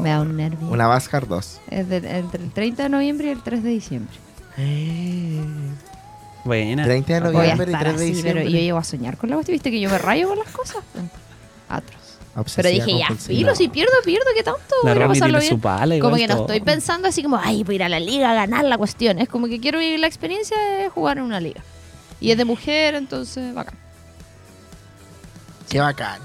Me 0.00 0.10
da 0.10 0.20
un 0.20 0.36
nervio. 0.36 0.68
Una 0.68 0.86
Vascar 0.86 1.26
2. 1.26 1.60
Es 1.70 1.90
entre 1.90 2.42
el 2.42 2.50
30 2.52 2.84
de 2.84 2.88
noviembre 2.88 3.28
y 3.28 3.30
el 3.30 3.42
3 3.42 3.62
de 3.62 3.70
diciembre. 3.70 4.14
Buena. 6.44 6.84
30 6.84 7.12
de 7.14 7.20
noviembre 7.20 7.70
y 7.70 7.74
estar 7.74 7.82
3 7.82 7.98
de 7.98 8.04
así, 8.04 8.04
diciembre. 8.14 8.42
pero 8.44 8.50
yo 8.50 8.58
llego 8.58 8.78
a 8.78 8.84
soñar 8.84 9.16
con 9.16 9.30
la 9.30 9.36
cuestión. 9.36 9.54
¿Viste 9.54 9.70
que 9.70 9.80
yo 9.80 9.90
me 9.90 9.98
rayo 9.98 10.28
con 10.28 10.38
las 10.38 10.48
cosas? 10.48 10.82
Atroz. 11.68 12.06
Pero 12.54 12.68
dije, 12.68 12.98
ya, 12.98 13.14
filo, 13.16 13.54
si 13.54 13.68
pierdo, 13.68 13.92
pierdo, 14.04 14.26
¿qué 14.36 14.42
tanto? 14.42 14.60
La 14.84 14.92
Voy 14.92 15.02
a 15.02 15.06
Romy 15.06 15.18
pasarlo 15.18 15.40
bien. 15.40 15.58
pala 15.58 15.98
Como 15.98 16.16
que 16.16 16.28
no 16.28 16.40
estoy 16.42 16.60
pensando 16.60 17.08
así 17.08 17.22
como, 17.22 17.38
ay, 17.38 17.64
voy 17.64 17.74
a 17.74 17.76
ir 17.76 17.82
a 17.84 17.88
la 17.88 17.98
liga 17.98 18.30
a 18.30 18.34
ganar 18.34 18.64
la 18.64 18.76
cuestión. 18.76 19.18
Es 19.18 19.28
como 19.28 19.46
que 19.48 19.58
quiero 19.58 19.78
vivir 19.78 19.98
la 19.98 20.06
experiencia 20.06 20.56
de 20.58 20.88
jugar 20.90 21.16
en 21.16 21.24
una 21.24 21.40
liga. 21.40 21.62
Y 22.20 22.30
es 22.30 22.36
de 22.38 22.44
mujer, 22.44 22.94
entonces, 22.94 23.54
bacán. 23.54 23.74
Qué 25.70 25.80
bacán. 25.80 26.20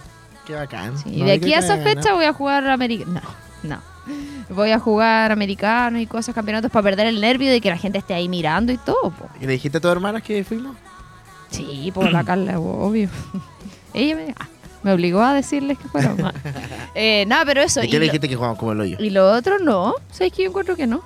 Qué 0.46 0.54
bacán. 0.54 0.98
Sí, 0.98 1.10
No, 1.12 1.24
y 1.24 1.28
de 1.28 1.32
aquí 1.32 1.54
a 1.54 1.60
esa 1.60 1.78
fecha 1.78 2.10
no. 2.10 2.16
voy 2.18 2.26
a 2.26 2.34
jugar 2.34 2.70
americano. 2.70 3.22
No, 3.64 3.76
no. 3.76 3.82
Voy 4.50 4.72
a 4.72 4.80
jugar 4.80 5.32
americano 5.32 6.00
y 6.00 6.06
cosas, 6.08 6.34
campeonatos, 6.36 6.72
para 6.72 6.84
perder 6.84 7.08
el 7.08 7.22
nervio 7.22 7.50
de 7.52 7.62
que 7.62 7.70
la 7.70 7.78
gente 7.78 7.98
esté 8.00 8.14
ahí 8.14 8.28
mirando 8.28 8.72
y 8.72 8.78
todo. 8.78 9.12
po. 9.12 9.28
¿Y 9.40 9.46
le 9.46 9.54
dijiste 9.54 9.78
a 9.78 9.82
tus 9.82 9.92
hermanas 9.92 10.24
que 10.24 10.44
fuimos? 10.44 10.76
Sí, 11.50 11.92
por 11.94 12.12
la 12.12 12.24
Carla, 12.24 12.60
obvio. 12.60 13.10
Ella 13.94 14.16
me, 14.16 14.36
ah, 14.40 14.48
me 14.84 14.94
obligó 14.94 15.22
a 15.22 15.34
decirles 15.34 15.78
que 15.78 15.88
fueron. 15.88 16.24
ah. 16.26 16.34
Eh, 16.96 17.26
nada, 17.28 17.46
pero 17.46 17.62
eso. 17.62 17.82
¿Y 17.82 17.86
Y 17.86 17.90
qué 17.90 18.00
le 18.00 18.06
dijiste 18.06 18.28
que 18.28 18.36
jugamos 18.36 18.58
como 18.58 18.74
el 18.74 18.82
hoyo? 18.82 18.98
y 19.00 19.10
lo 19.12 19.32
otro 19.32 19.60
no. 19.60 19.96
¿Sabes 20.12 20.34
que 20.34 20.44
yo 20.44 20.50
encuentro 20.50 20.76
que 20.76 20.88
no? 20.88 21.02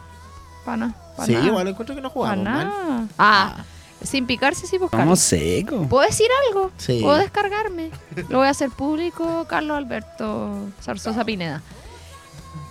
Para 0.64 0.78
nada. 0.78 0.96
pa' 1.16 1.26
Sí, 1.28 1.34
nada. 1.34 1.46
igual 1.46 1.68
encuentro 1.68 1.96
que 1.96 2.02
no 2.02 2.10
jugamos 2.10 2.44
mal. 2.44 2.68
nada. 2.68 3.08
Ah, 3.20 3.64
sin 4.04 4.26
picarse, 4.26 4.66
sí, 4.66 4.80
pues 4.80 4.90
Carlos. 4.90 5.06
Vamos 5.06 5.20
seco. 5.20 5.88
¿Puedo 5.88 6.08
decir 6.08 6.28
algo? 6.50 6.72
Sí. 6.78 7.00
¿Puedo 7.04 7.18
descargarme? 7.18 7.92
Lo 8.30 8.40
voy 8.40 8.48
a 8.48 8.52
hacer 8.52 8.70
público, 8.72 9.46
Carlos 9.48 9.78
Alberto 9.78 10.70
Zarzosa 10.82 11.24
Pineda. 11.24 11.62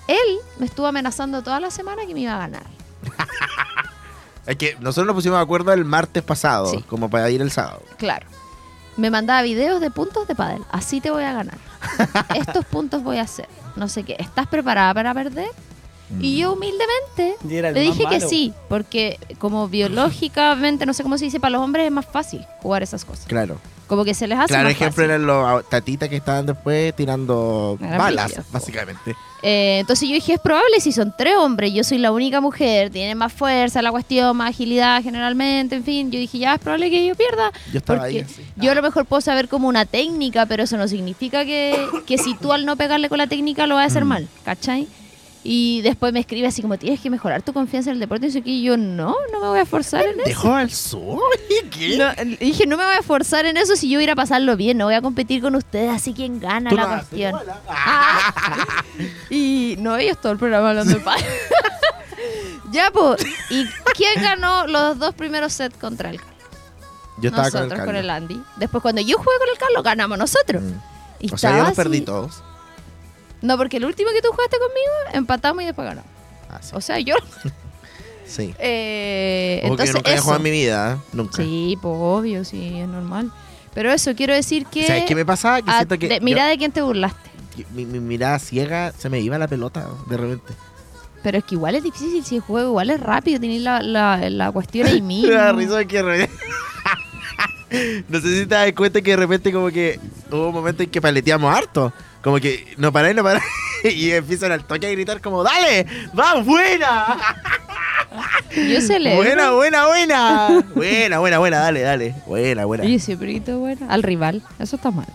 Él 0.08 0.38
me 0.58 0.66
estuvo 0.66 0.86
amenazando 0.86 1.42
toda 1.42 1.60
la 1.60 1.70
semana 1.70 2.06
que 2.06 2.14
me 2.14 2.20
iba 2.20 2.34
a 2.34 2.38
ganar. 2.38 2.64
Es 4.46 4.56
que 4.56 4.76
nosotros 4.78 5.06
nos 5.06 5.14
pusimos 5.14 5.38
de 5.38 5.42
acuerdo 5.42 5.72
el 5.72 5.86
martes 5.86 6.22
pasado, 6.22 6.66
Sí. 6.66 6.82
como 6.86 7.08
para 7.08 7.30
ir 7.30 7.40
el 7.40 7.50
sábado. 7.50 7.80
Claro. 7.96 8.26
Me 8.98 9.10
mandaba 9.10 9.40
videos 9.40 9.80
de 9.80 9.90
puntos 9.90 10.28
de 10.28 10.34
pádel. 10.34 10.62
Así 10.70 11.00
te 11.00 11.10
voy 11.10 11.22
a 11.24 11.32
ganar. 11.32 11.56
Estos 12.34 12.64
puntos 12.66 13.02
voy 13.02 13.16
a 13.16 13.22
hacer. 13.22 13.48
No 13.74 13.88
sé 13.88 14.02
qué. 14.04 14.16
¿Estás 14.18 14.46
preparada 14.46 14.92
para 14.92 15.14
perder? 15.14 15.48
Y 16.20 16.36
yo 16.36 16.52
humildemente 16.52 17.36
Y 17.42 17.60
le 17.62 17.72
dije 17.72 18.04
que 18.08 18.20
sí, 18.20 18.52
porque 18.68 19.18
como 19.38 19.66
biológicamente, 19.68 20.84
no 20.84 20.92
sé 20.92 21.02
cómo 21.02 21.16
se 21.16 21.24
dice, 21.24 21.40
para 21.40 21.52
los 21.52 21.62
hombres 21.62 21.86
es 21.86 21.92
más 21.92 22.04
fácil 22.06 22.44
jugar 22.60 22.82
esas 22.82 23.04
cosas. 23.06 23.24
Claro. 23.26 23.58
Como 23.86 24.04
que 24.04 24.14
se 24.14 24.26
les 24.26 24.38
hace 24.38 24.48
Claro, 24.48 24.64
más 24.64 24.72
ejemplo 24.72 25.04
fácil. 25.04 25.10
eran 25.10 25.26
los 25.26 25.68
tatitas 25.68 26.08
que 26.08 26.16
estaban 26.16 26.46
después 26.46 26.94
tirando 26.96 27.76
balas, 27.80 28.40
básicamente. 28.50 29.14
Eh, 29.42 29.78
entonces 29.80 30.08
yo 30.08 30.14
dije, 30.14 30.32
es 30.32 30.40
probable 30.40 30.80
si 30.80 30.90
son 30.90 31.12
tres 31.18 31.34
hombres, 31.36 31.70
yo 31.74 31.84
soy 31.84 31.98
la 31.98 32.12
única 32.12 32.40
mujer, 32.40 32.88
tienen 32.88 33.18
más 33.18 33.30
fuerza 33.30 33.82
la 33.82 33.90
cuestión, 33.90 34.34
más 34.38 34.50
agilidad 34.50 35.02
generalmente, 35.02 35.76
en 35.76 35.84
fin. 35.84 36.10
Yo 36.10 36.18
dije, 36.18 36.38
ya, 36.38 36.54
es 36.54 36.60
probable 36.60 36.88
que 36.88 37.06
yo 37.06 37.14
pierda. 37.14 37.52
Yo 37.70 37.78
estaba 37.78 38.04
ahí 38.04 38.20
así. 38.20 38.42
yo 38.56 38.72
a 38.72 38.74
lo 38.74 38.80
mejor 38.80 39.04
puedo 39.04 39.20
saber 39.20 39.48
como 39.48 39.68
una 39.68 39.84
técnica, 39.84 40.46
pero 40.46 40.62
eso 40.62 40.78
no 40.78 40.88
significa 40.88 41.44
que, 41.44 41.76
que 42.06 42.16
si 42.16 42.34
tú 42.34 42.54
al 42.54 42.64
no 42.64 42.76
pegarle 42.76 43.10
con 43.10 43.18
la 43.18 43.26
técnica 43.26 43.66
lo 43.66 43.74
vas 43.74 43.84
a 43.84 43.86
hacer 43.88 44.04
Mm. 44.06 44.08
mal, 44.08 44.28
¿cachai? 44.46 44.88
Y 45.46 45.82
después 45.82 46.10
me 46.14 46.20
escribe 46.20 46.46
así 46.46 46.62
como, 46.62 46.78
tienes 46.78 47.00
que 47.00 47.10
mejorar 47.10 47.42
tu 47.42 47.52
confianza 47.52 47.90
en 47.90 47.94
el 47.96 48.00
deporte. 48.00 48.28
Y 48.28 48.30
yo, 48.30 48.42
que 48.42 48.62
yo 48.62 48.76
no, 48.78 49.14
no 49.30 49.40
me 49.40 49.48
voy 49.48 49.60
a 49.60 49.66
forzar 49.66 50.06
en 50.06 50.14
eso. 50.20 50.22
¿Dejó 50.24 50.54
al 50.54 50.70
sur? 50.70 51.20
¿Qué? 51.70 51.98
No, 51.98 52.10
dije, 52.40 52.66
no 52.66 52.78
me 52.78 52.84
voy 52.84 52.94
a 52.98 53.02
forzar 53.02 53.44
en 53.44 53.58
eso 53.58 53.76
si 53.76 53.90
yo 53.90 53.98
voy 53.98 54.04
a 54.04 54.04
ir 54.04 54.10
a 54.10 54.16
pasarlo 54.16 54.56
bien, 54.56 54.78
no 54.78 54.86
voy 54.86 54.94
a 54.94 55.02
competir 55.02 55.42
con 55.42 55.54
ustedes, 55.54 55.90
así 55.90 56.14
quien 56.14 56.40
gana 56.40 56.70
la 56.70 56.82
no 56.82 56.88
cuestión. 56.88 57.32
bola. 57.32 57.60
Y 59.28 59.76
no, 59.80 59.96
ellos 59.98 60.18
todo 60.20 60.32
el 60.32 60.38
programa 60.38 60.70
hablando 60.70 60.94
de 60.94 61.04
ya, 62.72 62.90
pues. 62.90 63.26
¿Y 63.50 63.66
quién 63.94 64.22
ganó 64.22 64.66
los 64.66 64.98
dos 64.98 65.14
primeros 65.14 65.52
sets 65.52 65.76
contra 65.76 66.10
el 66.10 66.18
Carlos? 66.18 66.34
Yo 67.18 67.28
estaba 67.28 67.50
nosotros 67.50 67.68
con 67.70 67.80
el, 67.80 67.86
con 67.86 67.96
el. 67.96 68.10
Andy. 68.10 68.42
Después, 68.56 68.82
cuando 68.82 69.00
yo 69.02 69.18
jugué 69.18 69.36
con 69.38 69.48
el 69.52 69.58
Carlos, 69.58 69.82
ganamos 69.82 70.16
nosotros. 70.16 70.62
Mm. 70.62 70.72
Y 71.20 71.32
O 71.34 71.36
sea, 71.36 71.58
yo 71.58 71.64
los 71.64 71.74
perdí 71.74 72.00
todos. 72.00 72.42
No, 73.44 73.56
porque 73.58 73.76
el 73.76 73.84
último 73.84 74.10
que 74.12 74.22
tú 74.22 74.28
jugaste 74.32 74.56
conmigo, 74.58 74.92
empatamos 75.18 75.62
y 75.62 75.66
después 75.66 75.86
ganamos. 75.86 76.10
Ah, 76.50 76.58
sí. 76.62 76.70
O 76.74 76.80
sea, 76.80 76.98
yo. 76.98 77.14
sí. 78.26 78.54
Eh, 78.58 79.58
Como 79.62 79.76
que 79.76 79.82
entonces, 79.82 79.94
nunca 79.94 80.12
eso. 80.14 80.22
jugado 80.22 80.38
en 80.38 80.42
mi 80.44 80.50
vida, 80.50 80.94
¿eh? 80.94 81.08
Nunca. 81.12 81.36
Sí, 81.42 81.78
pues 81.80 81.94
obvio, 81.98 82.44
sí, 82.44 82.78
es 82.78 82.88
normal. 82.88 83.30
Pero 83.74 83.92
eso, 83.92 84.14
quiero 84.14 84.32
decir 84.34 84.66
que. 84.66 84.86
¿Sabes 84.86 85.04
qué 85.04 85.14
me 85.14 85.26
pasaba? 85.26 85.60
Que 85.60 85.70
a- 85.70 85.76
siento 85.76 85.98
que 85.98 86.08
de- 86.08 86.18
yo- 86.18 86.24
mira 86.24 86.46
de 86.46 86.56
quién 86.56 86.72
te 86.72 86.80
burlaste. 86.82 87.30
mi, 87.72 87.84
mi 87.86 88.00
mirada 88.00 88.38
ciega 88.38 88.92
se 88.96 89.08
me 89.10 89.20
iba 89.20 89.36
la 89.38 89.46
pelota 89.48 89.86
de 90.08 90.16
repente. 90.16 90.52
Pero 91.22 91.38
es 91.38 91.44
que 91.44 91.54
igual 91.54 91.74
es 91.74 91.82
difícil 91.82 92.24
si 92.24 92.36
el 92.36 92.40
juego 92.42 92.68
igual 92.70 92.90
es 92.90 93.00
rápido, 93.00 93.40
tenéis 93.40 93.62
la, 93.62 93.80
la, 93.82 94.28
la 94.30 94.52
cuestión 94.52 94.86
ahí 94.86 95.00
mismo. 95.02 95.32
Da 95.32 95.52
risa 95.52 95.76
de 95.78 95.86
que 95.86 96.02
No 98.08 98.20
sé 98.20 98.28
si 98.40 98.46
te 98.46 98.54
das 98.54 98.72
cuenta 98.72 99.00
que 99.02 99.10
de 99.10 99.16
repente 99.16 99.52
como 99.52 99.68
que 99.70 99.98
hubo 100.30 100.48
un 100.48 100.54
momento 100.54 100.82
en 100.82 100.90
que 100.90 101.00
paleteamos 101.00 101.54
harto. 101.54 101.92
Como 102.24 102.38
que 102.40 102.74
no 102.78 102.90
paráis, 102.92 103.14
no 103.14 103.22
paráis. 103.22 103.44
Y 103.84 104.12
empiezan 104.12 104.50
al 104.50 104.64
toque 104.64 104.86
a 104.86 104.90
gritar 104.90 105.20
como, 105.20 105.42
¡Dale! 105.42 105.86
¡Va, 106.18 106.40
buena! 106.42 107.18
Yo 108.56 108.80
celebro. 108.80 109.18
Buena, 109.18 109.50
buena, 109.52 109.86
buena. 109.86 110.64
Buena, 110.74 111.18
buena, 111.18 111.38
buena, 111.38 111.58
dale, 111.58 111.82
dale. 111.82 112.14
Buena, 112.26 112.64
buena. 112.64 112.84
Oye, 112.84 112.98
siempre 112.98 113.28
grito. 113.28 113.62
Al 113.88 114.02
rival. 114.02 114.42
Eso 114.58 114.76
está 114.76 114.90
mal. 114.90 115.06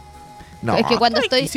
No, 0.61 0.75
es 0.77 0.85
que 0.85 0.97
cuando 0.97 1.19
estoy 1.21 1.49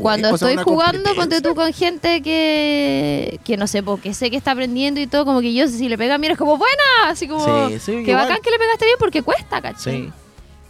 cuando 0.00 0.34
estoy 0.34 0.56
jugando, 0.56 1.14
ponte 1.14 1.42
tú 1.42 1.54
con 1.54 1.72
gente 1.74 2.22
que, 2.22 3.38
que 3.44 3.56
no 3.58 3.66
sé, 3.66 3.82
porque 3.82 4.14
sé 4.14 4.30
que 4.30 4.38
está 4.38 4.52
aprendiendo 4.52 4.98
y 4.98 5.06
todo, 5.06 5.26
como 5.26 5.42
que 5.42 5.52
yo 5.52 5.68
si 5.68 5.88
le 5.90 5.98
pega, 5.98 6.16
mira, 6.16 6.32
es 6.32 6.38
como 6.38 6.56
buena, 6.56 6.82
así 7.04 7.28
como 7.28 7.68
Sí, 7.68 7.78
sí, 7.78 7.92
que 8.02 8.10
igual. 8.12 8.24
bacán 8.26 8.38
que 8.42 8.50
le 8.50 8.58
pegaste 8.58 8.86
bien 8.86 8.96
porque 8.98 9.22
cuesta, 9.22 9.60
¿cachai? 9.60 10.04
Sí. 10.04 10.12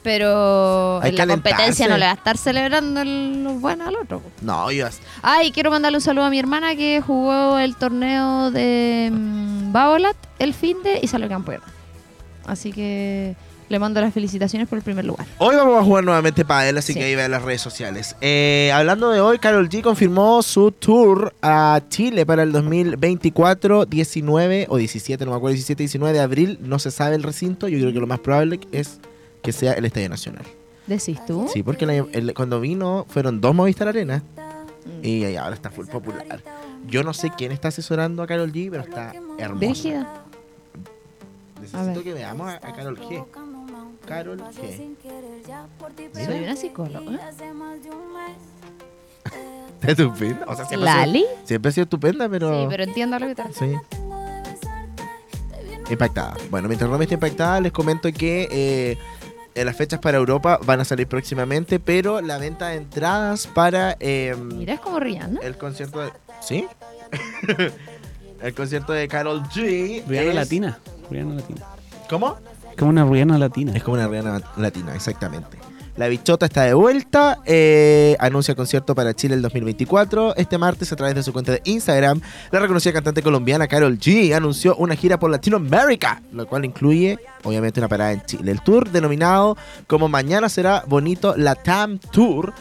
Pero 0.06 1.00
Hay 1.02 1.10
en 1.10 1.16
que 1.16 1.26
la 1.26 1.32
competencia 1.34 1.86
alentarse. 1.86 1.88
no 1.88 1.98
le 1.98 2.04
va 2.04 2.10
a 2.12 2.14
estar 2.14 2.38
celebrando 2.38 3.00
el- 3.00 3.42
los 3.42 3.60
buenos 3.60 3.88
al 3.88 3.96
otro. 3.96 4.20
po. 4.20 4.30
No, 4.40 4.70
yo 4.70 4.86
Ay, 5.20 5.50
quiero 5.50 5.72
mandarle 5.72 5.98
un 5.98 6.02
saludo 6.02 6.26
a 6.26 6.30
mi 6.30 6.38
hermana 6.38 6.76
que 6.76 7.00
jugó 7.04 7.58
el 7.58 7.74
torneo 7.74 8.52
de 8.52 9.10
mm, 9.12 9.72
Babolat 9.72 10.16
el 10.38 10.54
fin 10.54 10.76
de 10.84 11.00
y 11.02 11.08
salió 11.08 11.28
campeona. 11.28 11.64
Así 12.46 12.72
que 12.72 13.34
le 13.68 13.78
mando 13.80 14.00
las 14.00 14.14
felicitaciones 14.14 14.68
por 14.68 14.78
el 14.78 14.84
primer 14.84 15.04
lugar. 15.04 15.26
Hoy 15.38 15.56
vamos 15.56 15.76
a 15.80 15.82
jugar 15.82 16.04
nuevamente 16.04 16.44
para 16.44 16.68
él, 16.68 16.78
así 16.78 16.92
Sí. 16.92 17.00
que 17.00 17.04
ahí 17.06 17.16
vean 17.16 17.32
las 17.32 17.42
redes 17.42 17.60
sociales. 17.60 18.14
Eh, 18.20 18.70
hablando 18.72 19.10
de 19.10 19.20
hoy, 19.20 19.40
Carol 19.40 19.68
G 19.68 19.82
confirmó 19.82 20.40
su 20.44 20.70
tour 20.70 21.34
a 21.42 21.80
Chile 21.88 22.24
para 22.24 22.44
el 22.44 22.52
2024, 22.52 23.86
19 23.86 24.66
o 24.68 24.76
17, 24.76 25.24
no 25.24 25.32
me 25.32 25.36
acuerdo, 25.38 25.54
17, 25.54 25.82
19 25.82 26.14
de 26.16 26.20
abril. 26.22 26.58
No 26.62 26.78
se 26.78 26.92
sabe 26.92 27.16
el 27.16 27.24
recinto, 27.24 27.66
yo 27.66 27.78
creo 27.80 27.92
que 27.92 27.98
lo 27.98 28.06
más 28.06 28.20
probable 28.20 28.60
es 28.70 29.00
que 29.42 29.52
sea 29.52 29.72
el 29.74 29.84
Estadio 29.84 30.08
Nacional. 30.08 30.44
¿Decís 30.86 31.18
tú? 31.26 31.48
Sí, 31.52 31.62
porque 31.62 31.84
el- 31.84 32.08
el- 32.12 32.34
cuando 32.34 32.60
vino 32.60 33.06
fueron 33.08 33.40
dos 33.40 33.54
Movistar 33.54 33.88
Arena 33.88 34.22
Mm. 34.84 35.04
y 35.04 35.24
ahí 35.24 35.36
ahora 35.36 35.54
está 35.54 35.70
full 35.70 35.86
popular. 35.86 36.40
Yo 36.86 37.02
no 37.02 37.12
sé 37.12 37.30
quién 37.36 37.50
está 37.52 37.68
asesorando 37.68 38.22
a 38.22 38.26
Carol 38.28 38.52
G, 38.52 38.68
pero 38.70 38.82
está 38.84 39.12
hermosa. 39.38 39.66
Brígida. 39.66 40.22
Necesito 41.60 42.02
que 42.04 42.12
veamos 42.14 42.48
a, 42.48 42.56
a 42.56 42.74
Carol 42.74 42.98
G. 43.00 43.24
Carol 44.06 44.38
G. 44.38 44.94
Mira. 46.14 46.26
Soy 46.26 46.38
una 46.44 46.54
psicóloga. 46.56 47.30
Está 49.80 49.90
estupenda. 49.90 50.44
O 50.46 50.54
sea, 50.54 50.64
siempre, 50.66 50.88
ha 50.88 50.94
sido- 50.94 51.06
¿Lali? 51.06 51.24
siempre 51.44 51.68
ha 51.68 51.72
sido 51.72 51.82
estupenda, 51.84 52.28
pero. 52.28 52.60
Sí, 52.62 52.66
pero 52.70 52.84
entiendo 52.84 53.18
lo 53.18 53.26
que 53.26 53.34
te 53.34 53.42
Sí. 53.52 53.74
Impactada. 55.90 56.36
Bueno, 56.50 56.68
mientras 56.68 56.90
Roma 56.90 57.02
está 57.04 57.14
impactada, 57.14 57.60
les 57.60 57.72
comento 57.72 58.10
que 58.12 58.48
eh, 58.50 58.98
las 59.64 59.76
fechas 59.76 60.00
para 60.00 60.18
Europa 60.18 60.58
van 60.64 60.80
a 60.80 60.84
salir 60.84 61.06
próximamente, 61.06 61.80
pero 61.80 62.20
la 62.20 62.38
venta 62.38 62.68
de 62.68 62.76
entradas 62.76 63.46
para 63.46 63.96
eh, 64.00 64.34
Mira, 64.38 64.74
es 64.74 64.80
como 64.80 65.00
Rihanna. 65.00 65.40
el 65.42 65.56
concierto 65.56 66.00
de. 66.00 66.10
¿Sí? 66.40 66.66
el 68.42 68.54
concierto 68.54 68.92
de 68.92 69.08
Carol 69.08 69.42
G. 69.44 70.04
Rihanna 70.06 70.28
es- 70.30 70.34
latina. 70.34 70.78
Rihanna 71.10 71.34
latina. 71.36 71.66
¿Cómo? 72.08 72.36
Como 72.78 72.90
una 72.90 73.04
Rihanna 73.04 73.38
latina. 73.38 73.72
Es 73.74 73.82
como 73.82 73.96
una 73.96 74.06
Rihanna 74.08 74.40
latina, 74.56 74.94
exactamente. 74.94 75.56
La 75.96 76.08
bichota 76.08 76.44
está 76.44 76.64
de 76.64 76.74
vuelta, 76.74 77.38
eh, 77.46 78.16
anuncia 78.18 78.54
concierto 78.54 78.94
para 78.94 79.14
Chile 79.14 79.34
el 79.34 79.40
2024. 79.40 80.36
Este 80.36 80.58
martes, 80.58 80.92
a 80.92 80.96
través 80.96 81.14
de 81.14 81.22
su 81.22 81.32
cuenta 81.32 81.52
de 81.52 81.62
Instagram, 81.64 82.20
la 82.50 82.58
reconocida 82.58 82.92
cantante 82.92 83.22
colombiana 83.22 83.66
Carol 83.66 83.98
G 83.98 84.34
anunció 84.34 84.76
una 84.76 84.94
gira 84.94 85.18
por 85.18 85.30
Latinoamérica, 85.30 86.20
lo 86.32 86.46
cual 86.46 86.66
incluye, 86.66 87.18
obviamente, 87.44 87.80
una 87.80 87.88
parada 87.88 88.12
en 88.12 88.22
Chile. 88.26 88.52
El 88.52 88.60
tour, 88.60 88.90
denominado 88.90 89.56
como 89.86 90.08
Mañana 90.08 90.50
será 90.50 90.84
bonito 90.86 91.34
Latam 91.34 91.98
Tour, 91.98 92.52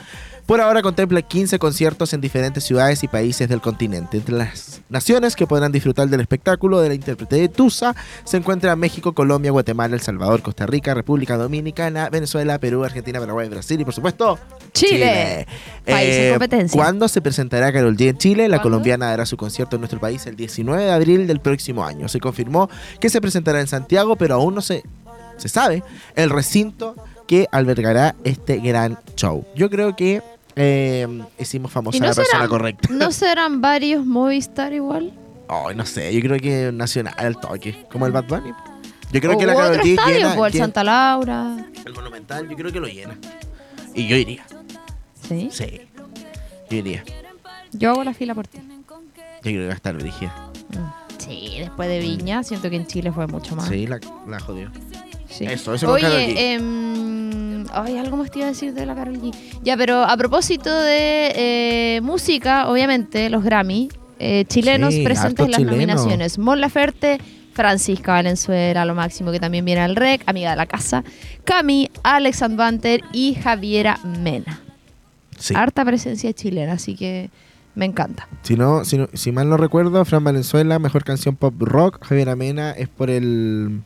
por 0.46 0.62
ahora 0.62 0.82
contempla 0.84 1.22
15 1.24 1.58
conciertos 1.58 2.14
en 2.14 2.22
diferentes 2.22 2.64
ciudades 2.64 3.04
y 3.04 3.08
países 3.08 3.50
del 3.50 3.62
continente. 3.62 4.18
Entre 4.18 4.36
las 4.36 4.82
naciones 4.90 5.36
que 5.36 5.48
podrán 5.48 5.72
disfrutar 5.72 6.08
del 6.08 6.22
espectáculo 6.22 6.80
de 6.82 6.90
la 6.90 6.96
intérprete 6.96 7.36
de 7.38 7.50
Tusa 7.50 7.96
se 8.24 8.38
encuentran 8.38 8.78
México, 8.78 9.14
Colombia, 9.14 9.50
Guatemala, 9.52 9.96
El 9.96 10.02
Salvador, 10.02 10.42
Costa 10.44 10.66
Rica, 10.68 10.94
República 10.94 11.36
Dominicana, 11.38 12.10
Venezuela, 12.10 12.60
Perú, 12.60 12.84
Argentina, 12.84 13.20
Paraguay, 13.20 13.50
Brasil 13.50 13.82
y 13.82 13.86
por 13.86 13.94
supuesto 13.94 14.38
Chile. 14.72 15.48
País 15.86 16.16
en 16.16 16.24
Eh, 16.24 16.30
competencia. 16.32 16.78
¿Cuándo 16.80 17.08
se 17.08 17.22
presentará 17.22 17.74
Carol 17.74 17.98
G 17.98 18.10
en 18.10 18.18
Chile? 18.18 18.44
La 18.44 18.58
¿Cuándo? 18.58 18.64
colombiana 18.64 19.08
dará 19.08 19.26
su 19.26 19.38
concierto 19.38 19.78
en 19.78 19.82
nuestro 19.82 20.00
país 20.00 20.26
el 20.28 20.36
19 20.36 20.84
de 20.84 20.92
abril 20.92 21.26
del 21.28 21.40
próximo 21.40 21.84
año. 21.84 22.08
Se 22.08 22.20
confirmó 22.20 22.70
que 23.00 23.10
se 23.10 23.20
presentará 23.20 23.62
en 23.62 23.68
Santiago, 23.68 24.16
pero 24.16 24.36
aún 24.36 24.54
no 24.54 24.62
se, 24.62 24.84
se 25.38 25.50
sabe 25.50 25.82
el 26.16 26.30
recinto 26.30 26.96
que 27.28 27.48
albergará 27.52 28.14
este 28.24 28.58
gran 28.58 29.00
show. 29.16 29.44
Yo 29.56 29.72
creo 29.72 29.96
que 29.96 30.22
eh, 30.56 31.08
hicimos 31.40 31.72
famosa 31.72 31.98
¿Y 31.98 32.00
a 32.00 32.04
no 32.04 32.08
la 32.10 32.16
persona 32.16 32.40
serán- 32.40 32.50
correcta. 32.50 32.88
¿No 32.92 33.12
serán 33.12 33.62
varios 33.62 34.06
Movistar 34.06 34.74
igual? 34.74 35.14
Ay, 35.48 35.76
no 35.76 35.86
sé, 35.86 36.14
yo 36.14 36.20
creo 36.22 36.40
que 36.40 36.72
nacional 36.72 37.14
al 37.18 37.40
toque, 37.40 37.86
como 37.92 38.06
el 38.08 38.12
Bad 38.12 38.26
Bunny. 38.28 38.52
Yo 39.12 39.22
creo 39.22 39.34
o 39.36 39.38
que 39.38 39.46
la 39.46 39.54
otro 39.56 39.82
estadio, 39.84 40.16
llena, 40.18 40.34
o 40.34 40.46
el 40.46 40.52
llena- 40.52 40.64
Santa 40.66 40.84
Laura. 40.84 41.68
el 41.86 41.94
Monumental, 41.94 42.50
yo 42.50 42.56
creo 42.56 42.72
que 42.72 42.80
lo 42.80 42.88
llena. 42.88 43.16
Y 43.94 44.08
yo 44.08 44.16
iría, 44.16 44.46
Sí. 45.28 45.50
sí. 45.52 45.82
Yo 46.70 46.78
iría. 46.78 47.04
Yo 47.72 47.92
hago 47.92 48.04
la 48.04 48.14
fila 48.14 48.34
por 48.34 48.48
ti. 48.48 48.58
Yo 48.58 49.42
creo 49.42 49.54
que 49.62 49.66
va 49.68 49.74
a 49.74 49.76
estar 49.76 49.96
brígida. 49.96 50.34
Sí, 51.20 51.56
después 51.60 51.88
de 51.90 52.00
Viña, 52.00 52.44
siento 52.44 52.70
que 52.70 52.76
en 52.78 52.88
Chile 52.88 53.12
fue 53.12 53.28
mucho 53.28 53.56
más. 53.56 53.68
Sí, 53.68 53.86
la, 53.88 54.00
la 54.28 54.40
jodió. 54.40 54.72
Sí. 55.30 55.46
Eso, 55.46 55.74
eso. 55.74 55.92
Oye, 55.92 56.54
em, 56.54 57.32
ay, 57.74 57.98
algo 57.98 58.18
más 58.18 58.32
te 58.32 58.40
iba 58.40 58.48
a 58.48 58.52
decir 58.52 58.74
de 58.74 58.86
la 58.86 58.96
Karol 58.96 59.20
G. 59.22 59.34
Ya, 59.64 59.76
pero 59.78 60.04
a 60.04 60.16
propósito 60.18 60.74
de 60.74 61.32
eh, 61.36 62.02
música, 62.02 62.68
obviamente, 62.70 63.30
los 63.30 63.44
Grammy, 63.44 63.90
eh, 64.20 64.46
chilenos 64.48 64.94
Sí, 64.94 65.04
presentes 65.04 65.46
en 65.46 65.52
las 65.52 65.58
chileno. 65.60 65.72
nominaciones. 65.74 66.38
Mon 66.38 66.60
Laferte, 66.62 67.20
Francisca 67.54 68.14
Valenzuela, 68.14 68.86
lo 68.86 68.96
máximo 68.96 69.32
que 69.32 69.40
también 69.40 69.64
viene 69.66 69.82
al 69.82 69.96
REC, 69.96 70.24
amiga 70.26 70.52
de 70.52 70.56
la 70.58 70.66
casa, 70.66 71.04
Cami, 71.44 71.90
Alex 72.04 72.44
Banter 72.56 73.02
y 73.14 73.36
Javiera 73.36 73.98
Mena. 74.04 74.60
Sí. 75.38 75.54
Harta 75.56 75.84
presencia 75.86 76.32
chilena, 76.34 76.74
así 76.74 76.96
que 76.96 77.30
me 77.76 77.86
encanta. 77.86 78.28
Si, 78.44 78.56
no, 78.56 78.86
si, 78.86 78.98
no- 78.98 79.10
si 79.14 79.32
mal 79.34 79.50
no 79.50 79.58
recuerdo, 79.58 80.04
Fran 80.06 80.24
Valenzuela, 80.24 80.80
mejor 80.80 81.04
canción 81.04 81.36
pop 81.36 81.54
rock. 81.60 82.06
Javier 82.06 82.30
Amena 82.30 82.72
es 82.72 82.88
por 82.88 83.10
el 83.10 83.82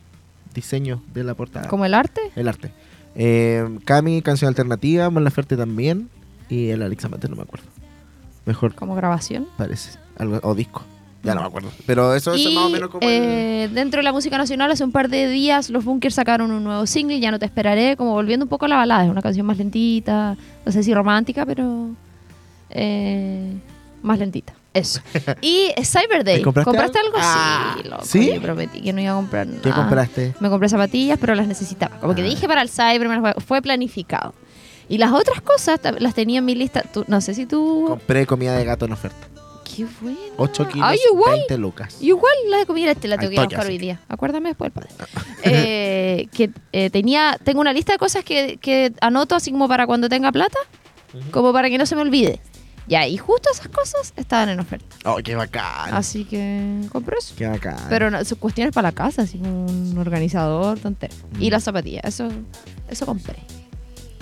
diseño 0.54 1.02
de 1.12 1.24
la 1.24 1.34
portada. 1.34 1.68
Como 1.68 1.84
el 1.84 1.94
arte, 1.94 2.20
El 2.36 2.46
arte. 2.48 2.70
Eh, 3.14 3.78
Cami, 3.84 4.22
canción 4.22 4.48
alternativa. 4.48 5.10
Mon 5.10 5.24
Laferte 5.24 5.56
también. 5.56 6.08
Y 6.48 6.68
el 6.70 6.82
Alex 6.82 7.04
Amante, 7.04 7.28
no 7.28 7.36
me 7.36 7.42
acuerdo. 7.42 7.66
Mejor 8.46 8.74
como 8.74 8.94
grabación. 8.94 9.46
parece. 9.56 9.98
Algo, 10.18 10.40
o 10.42 10.54
disco. 10.54 10.82
Ya 11.22 11.34
no 11.34 11.42
me 11.42 11.46
acuerdo. 11.48 11.70
Pero 11.86 12.14
eso, 12.14 12.32
es 12.32 12.46
más 12.54 12.64
o 12.64 12.70
menos 12.70 12.88
como 12.88 13.06
el- 13.06 13.22
eh, 13.22 13.68
dentro 13.72 13.98
de 13.98 14.04
la 14.04 14.12
música 14.12 14.38
nacional, 14.38 14.70
hace 14.70 14.82
un 14.84 14.90
par 14.90 15.10
de 15.10 15.28
días 15.28 15.68
los 15.68 15.84
Bunkers 15.84 16.14
sacaron 16.14 16.50
un 16.50 16.64
nuevo 16.64 16.86
single, 16.86 17.20
Ya 17.20 17.30
no 17.30 17.38
te 17.38 17.44
esperaré, 17.44 17.94
como 17.96 18.12
volviendo 18.12 18.44
un 18.46 18.48
poco 18.48 18.64
a 18.64 18.68
la 18.68 18.76
balada. 18.76 19.04
Es 19.04 19.10
una 19.10 19.20
canción 19.20 19.44
más 19.44 19.58
lentita, 19.58 20.36
no 20.64 20.72
sé 20.72 20.82
si 20.82 20.94
romántica, 20.94 21.44
pero 21.44 21.90
eh, 22.70 23.52
más 24.02 24.18
lentita. 24.18 24.54
Eso. 24.72 25.00
Y 25.40 25.72
Cyber 25.84 26.22
Day. 26.24 26.38
¿Te 26.38 26.42
compraste 26.42 26.98
algo? 26.98 27.16
algo? 27.16 27.18
Ah, 27.20 27.74
sí, 27.82 27.88
loco. 27.88 28.04
¿sí? 28.04 28.32
Yo 28.34 28.40
prometí 28.42 28.80
que 28.80 28.92
no 28.92 29.00
iba 29.00 29.12
a 29.12 29.16
comprar 29.16 29.46
nada. 29.46 29.60
¿Qué 29.62 29.70
compraste? 29.70 30.34
Me 30.40 30.48
compré 30.48 30.68
zapatillas, 30.68 31.18
pero 31.20 31.34
las 31.34 31.46
necesitaba. 31.48 31.98
Como 31.98 32.14
que 32.14 32.22
Ah. 32.22 32.24
dije 32.26 32.46
para 32.46 32.62
el 32.62 32.68
Cyber, 32.68 33.08
me 33.08 33.18
las 33.20 33.34
fue- 33.44 33.62
planificado. 33.62 34.34
Y 34.88 34.98
las 34.98 35.12
otras 35.12 35.40
cosas 35.40 35.80
las 35.98 36.14
tenía 36.14 36.38
en 36.38 36.44
mi 36.44 36.54
lista. 36.54 36.82
Tú- 36.82 37.04
no 37.08 37.20
sé 37.20 37.34
si 37.34 37.46
tú. 37.46 37.84
Compré 37.88 38.26
comida 38.26 38.56
de 38.56 38.64
gato 38.64 38.84
en 38.86 38.92
oferta. 38.92 39.26
Qué 39.64 39.86
bueno. 40.00 40.18
8 40.36 40.66
kilos, 40.68 40.88
Ay, 40.88 40.98
igual. 41.12 41.34
20 41.34 41.58
lucas. 41.58 41.96
Igual 42.00 42.32
la 42.48 42.56
de 42.58 42.66
comida 42.66 42.90
este 42.90 43.06
la 43.06 43.14
Al 43.14 43.20
tengo 43.20 43.30
que 43.30 43.34
ir 43.34 43.40
a 43.40 43.42
toque, 43.44 43.54
buscar 43.56 43.70
hoy 43.70 43.78
día. 43.78 44.00
Acuérdame 44.08 44.48
después 44.50 44.72
del 44.74 44.84
padre. 44.92 45.10
Eh, 45.44 46.26
que 46.32 46.50
eh, 46.72 46.90
tenía, 46.90 47.38
tengo 47.42 47.60
una 47.60 47.72
lista 47.72 47.92
de 47.92 47.98
cosas 47.98 48.24
que, 48.24 48.58
que 48.60 48.92
anoto 49.00 49.34
así 49.36 49.52
como 49.52 49.68
para 49.68 49.86
cuando 49.86 50.08
tenga 50.08 50.30
plata, 50.32 50.58
como 51.30 51.52
para 51.52 51.70
que 51.70 51.78
no 51.78 51.86
se 51.86 51.94
me 51.96 52.02
olvide. 52.02 52.40
Ya, 52.90 53.06
y 53.06 53.16
justo 53.16 53.48
esas 53.52 53.68
cosas 53.68 54.12
estaban 54.16 54.48
en 54.48 54.58
oferta. 54.60 54.96
Oh, 55.04 55.18
qué 55.22 55.36
bacán. 55.36 55.94
Así 55.94 56.24
que 56.24 56.80
compré 56.90 57.16
eso. 57.18 57.34
Qué 57.38 57.46
bacán. 57.46 57.76
Pero 57.88 58.10
no, 58.10 58.22
son 58.24 58.36
cuestiones 58.38 58.74
para 58.74 58.88
la 58.88 58.92
casa, 58.92 59.22
así 59.22 59.38
como 59.38 59.64
un 59.66 59.96
organizador, 59.96 60.78
tontero. 60.80 61.14
Y 61.38 61.46
Mm. 61.48 61.50
las 61.52 61.62
zapatillas, 61.64 62.04
eso, 62.04 62.28
eso 62.88 63.06
compré. 63.06 63.36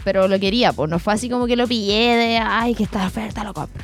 Pero 0.05 0.29
lo 0.29 0.39
quería, 0.39 0.73
pues 0.75 0.91
no 0.91 0.99
fue 0.99 1.15
así 1.15 1.31
como 1.31 1.47
que 1.47 1.57
lo 1.57 1.67
pillé 1.67 2.15
de, 2.17 2.39
ay, 2.39 2.75
que 2.75 2.83
está 2.85 3.01
de 3.01 3.07
oferta, 3.07 3.43
lo 3.43 3.55
compro. 3.55 3.83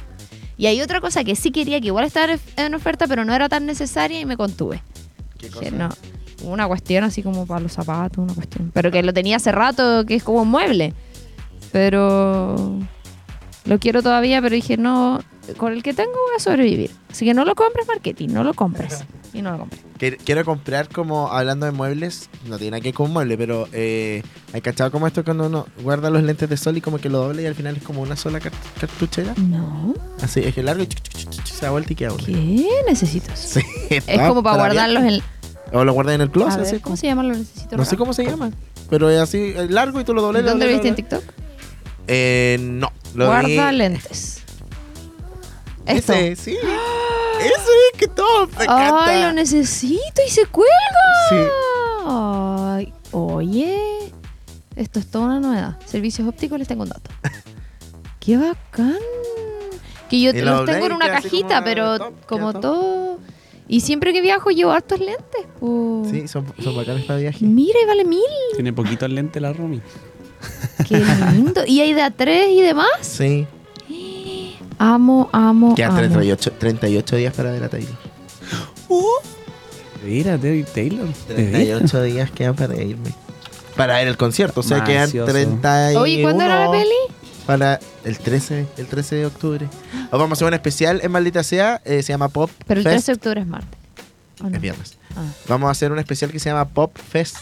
Y 0.58 0.66
hay 0.66 0.80
otra 0.82 1.00
cosa 1.00 1.24
que 1.24 1.34
sí 1.34 1.50
quería, 1.50 1.80
que 1.80 1.86
igual 1.86 2.04
estaba 2.04 2.34
en 2.56 2.74
oferta, 2.74 3.06
pero 3.06 3.24
no 3.24 3.34
era 3.34 3.48
tan 3.48 3.64
necesaria 3.66 4.20
y 4.20 4.26
me 4.26 4.36
contuve. 4.36 4.82
¿Qué 5.38 5.48
cosa? 5.48 5.70
no, 5.70 5.88
una 6.44 6.68
cuestión 6.68 7.04
así 7.04 7.22
como 7.22 7.46
para 7.46 7.60
los 7.60 7.72
zapatos, 7.72 8.18
una 8.22 8.34
cuestión. 8.34 8.70
Pero 8.74 8.90
que 8.90 9.02
lo 9.02 9.14
tenía 9.14 9.36
hace 9.36 9.50
rato, 9.50 10.04
que 10.04 10.14
es 10.14 10.22
como 10.22 10.42
un 10.42 10.48
mueble. 10.48 10.92
Pero 11.72 12.78
lo 13.64 13.78
quiero 13.78 14.02
todavía, 14.02 14.40
pero 14.42 14.54
dije, 14.54 14.76
no, 14.76 15.20
con 15.56 15.72
el 15.72 15.82
que 15.82 15.94
tengo 15.94 16.10
voy 16.12 16.36
a 16.36 16.40
sobrevivir. 16.40 16.90
Así 17.10 17.24
que 17.24 17.34
no 17.34 17.44
lo 17.44 17.54
compres 17.54 17.86
marketing, 17.88 18.28
no 18.30 18.44
lo 18.44 18.54
compres. 18.54 19.04
Y 19.32 19.42
no 19.42 19.52
lo 19.52 19.58
compré. 19.58 19.78
Quiero 20.24 20.44
comprar 20.44 20.88
como, 20.90 21.32
hablando 21.32 21.64
de 21.66 21.72
muebles, 21.72 22.28
no 22.46 22.58
tiene 22.58 22.72
nada 22.72 22.80
que 22.82 22.88
ver 22.88 22.94
con 22.94 23.06
un 23.06 23.12
mueble, 23.14 23.38
pero 23.38 23.66
eh, 23.72 24.22
¿hay 24.52 24.60
cachado 24.60 24.90
como 24.90 25.06
esto 25.06 25.24
cuando 25.24 25.46
uno 25.46 25.66
guarda 25.82 26.10
los 26.10 26.22
lentes 26.22 26.48
de 26.48 26.56
sol 26.58 26.76
y 26.76 26.80
como 26.82 26.98
que 26.98 27.08
lo 27.08 27.18
doble 27.18 27.42
y 27.42 27.46
al 27.46 27.54
final 27.54 27.76
es 27.76 27.82
como 27.82 28.02
una 28.02 28.16
sola 28.16 28.38
cart- 28.38 28.52
cartuchera? 28.78 29.32
No. 29.38 29.94
Así, 30.22 30.40
es 30.40 30.54
que 30.54 30.62
largo 30.62 30.82
y 30.82 30.86
chuc, 30.88 31.00
chuc, 31.02 31.20
chuc, 31.22 31.32
chuc, 31.32 31.46
se 31.46 31.64
da 31.64 31.70
vuelta 31.70 31.92
y 31.92 31.96
queda 31.96 32.12
uno. 32.12 32.22
¿Qué 32.24 32.68
necesito? 32.86 33.32
eso? 33.32 33.60
Sí, 33.60 33.66
Es 34.06 34.20
como 34.28 34.42
para 34.42 34.56
guardarlos 34.58 35.02
en... 35.04 35.22
O 35.72 35.84
lo 35.84 35.92
guardas 35.94 36.14
en 36.16 36.20
el 36.20 36.28
A 36.28 36.32
closet, 36.32 36.58
ver, 36.58 36.66
así 36.66 36.72
¿Cómo 36.76 36.82
como- 36.82 36.96
se 36.98 37.06
llaman 37.06 37.28
los 37.28 37.38
necesito? 37.38 37.76
No 37.76 37.84
sé 37.84 37.96
cómo 37.96 38.12
se 38.12 38.24
llama, 38.24 38.50
pero 38.90 39.08
es 39.10 39.18
así, 39.20 39.54
es 39.56 39.70
largo 39.70 39.98
y 40.00 40.04
tú 40.04 40.12
lo 40.14 40.20
dobles. 40.22 40.44
¿Dónde 40.44 40.66
lo 40.66 40.72
viste 40.72 40.88
en. 40.88 40.94
TikTok? 40.96 41.22
Eh, 42.06 42.58
no, 42.60 42.92
Lo 43.14 43.26
Guarda 43.26 43.70
vi. 43.70 43.76
lentes. 43.76 44.42
Esto. 45.86 46.12
Ese, 46.12 46.36
sí. 46.36 46.52
Eso 46.52 47.70
es 47.92 47.98
que 47.98 48.08
todo 48.08 48.46
me 48.46 48.64
encanta. 48.64 49.04
Ay, 49.06 49.22
lo 49.22 49.32
necesito 49.32 50.22
y 50.26 50.30
se 50.30 50.46
cuelga. 50.46 50.70
Sí. 51.28 51.36
Ay, 52.06 52.92
oye, 53.12 54.12
esto 54.76 54.98
es 54.98 55.06
toda 55.10 55.26
una 55.26 55.40
novedad. 55.40 55.78
Servicios 55.86 56.26
ópticos 56.28 56.58
les 56.58 56.68
tengo 56.68 56.82
un 56.84 56.88
dato. 56.90 57.10
Qué 58.20 58.36
bacán. 58.36 58.96
Que 60.08 60.20
yo 60.20 60.32
lo 60.32 60.56
los 60.56 60.64
tengo 60.66 60.86
en 60.86 60.92
una 60.92 61.10
cajita, 61.10 61.56
como 61.56 61.64
pero 61.64 61.98
top, 61.98 62.26
como 62.26 62.52
top. 62.52 62.62
todo. 62.62 63.18
Y 63.66 63.80
siempre 63.80 64.12
que 64.12 64.20
viajo 64.20 64.50
llevo 64.50 64.70
hartos 64.72 65.00
lentes. 65.00 65.46
po. 65.58 66.06
Sí, 66.10 66.28
son, 66.28 66.46
son 66.62 66.76
bacanes 66.76 67.04
para 67.04 67.18
viaje. 67.18 67.44
Mira, 67.44 67.78
y 67.82 67.86
vale 67.86 68.04
mil. 68.04 68.20
Tiene 68.54 68.72
poquito 68.72 69.06
el 69.06 69.14
lente 69.14 69.40
la 69.40 69.52
Romy. 69.52 69.80
Qué 70.88 71.04
lindo. 71.32 71.62
y 71.66 71.80
hay 71.80 71.92
de 71.94 72.02
a 72.02 72.10
tres 72.10 72.48
y 72.50 72.62
demás. 72.62 72.88
Sí. 73.00 73.46
Amo, 74.78 75.30
amo, 75.32 75.74
Quedan 75.74 75.90
amo. 75.92 75.98
38, 76.00 76.52
38 76.58 77.16
días 77.16 77.34
para 77.34 77.52
ver 77.52 77.62
a 77.64 77.68
Taylor. 77.68 77.94
Mira, 80.04 80.36
David 80.36 80.66
Taylor. 80.74 81.08
¿De 81.28 81.34
veras? 81.34 81.78
38 81.90 82.02
días 82.02 82.30
quedan 82.30 82.54
para 82.54 82.74
irme. 82.80 83.10
Para 83.76 83.96
ver 83.96 84.08
el 84.08 84.16
concierto. 84.16 84.60
O 84.60 84.62
sea, 84.62 84.84
quedan 84.84 85.06
Macioso. 85.06 85.32
31 85.32 86.00
Oye, 86.00 86.22
¿cuándo 86.22 86.44
era 86.44 86.66
la 86.66 86.70
peli? 86.70 86.90
Para 87.46 87.80
el 88.04 88.18
13, 88.18 88.66
el 88.76 88.86
13 88.86 89.16
de 89.16 89.26
octubre. 89.26 89.68
O 90.10 90.18
vamos 90.18 90.32
a 90.32 90.34
hacer 90.38 90.48
un 90.48 90.54
especial 90.54 91.00
en 91.02 91.10
Maldita 91.10 91.42
Sea. 91.42 91.80
eh, 91.84 92.02
se 92.02 92.12
llama 92.12 92.28
Pop 92.28 92.50
Pero 92.66 92.80
el 92.80 92.84
Fest. 92.84 93.06
13 93.06 93.12
de 93.12 93.16
octubre 93.16 93.40
es 93.40 93.46
martes. 93.46 93.78
¿o 94.42 94.48
no? 94.48 94.56
Es 94.56 94.60
viernes. 94.62 94.98
Ah. 95.16 95.22
Vamos 95.48 95.68
a 95.68 95.70
hacer 95.70 95.92
un 95.92 95.98
especial 95.98 96.30
que 96.30 96.38
se 96.38 96.50
llama 96.50 96.66
Pop 96.66 96.96
Fest. 96.96 97.36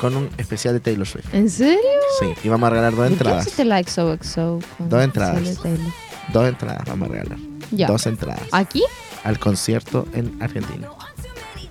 Con 0.00 0.16
un 0.16 0.30
especial 0.38 0.74
de 0.74 0.80
Taylor 0.80 1.06
Swift. 1.06 1.34
¿En 1.34 1.50
serio? 1.50 1.78
Sí, 2.20 2.32
y 2.44 2.48
vamos 2.48 2.68
a 2.68 2.70
regalar 2.70 2.92
dos 2.92 3.00
¿Por 3.00 3.08
qué 3.08 3.12
entradas. 3.14 3.42
existe 3.42 3.64
la 3.64 3.82
XOXO? 3.82 4.60
Dos 4.78 5.02
entradas. 5.02 5.58
Dos 6.32 6.48
entradas 6.48 6.82
vamos 6.86 7.08
a 7.08 7.12
regalar. 7.12 7.38
Ya. 7.70 7.88
Dos 7.88 8.06
entradas. 8.06 8.42
¿Aquí? 8.52 8.82
Al 9.24 9.38
concierto 9.38 10.06
en 10.14 10.40
Argentina. 10.40 10.88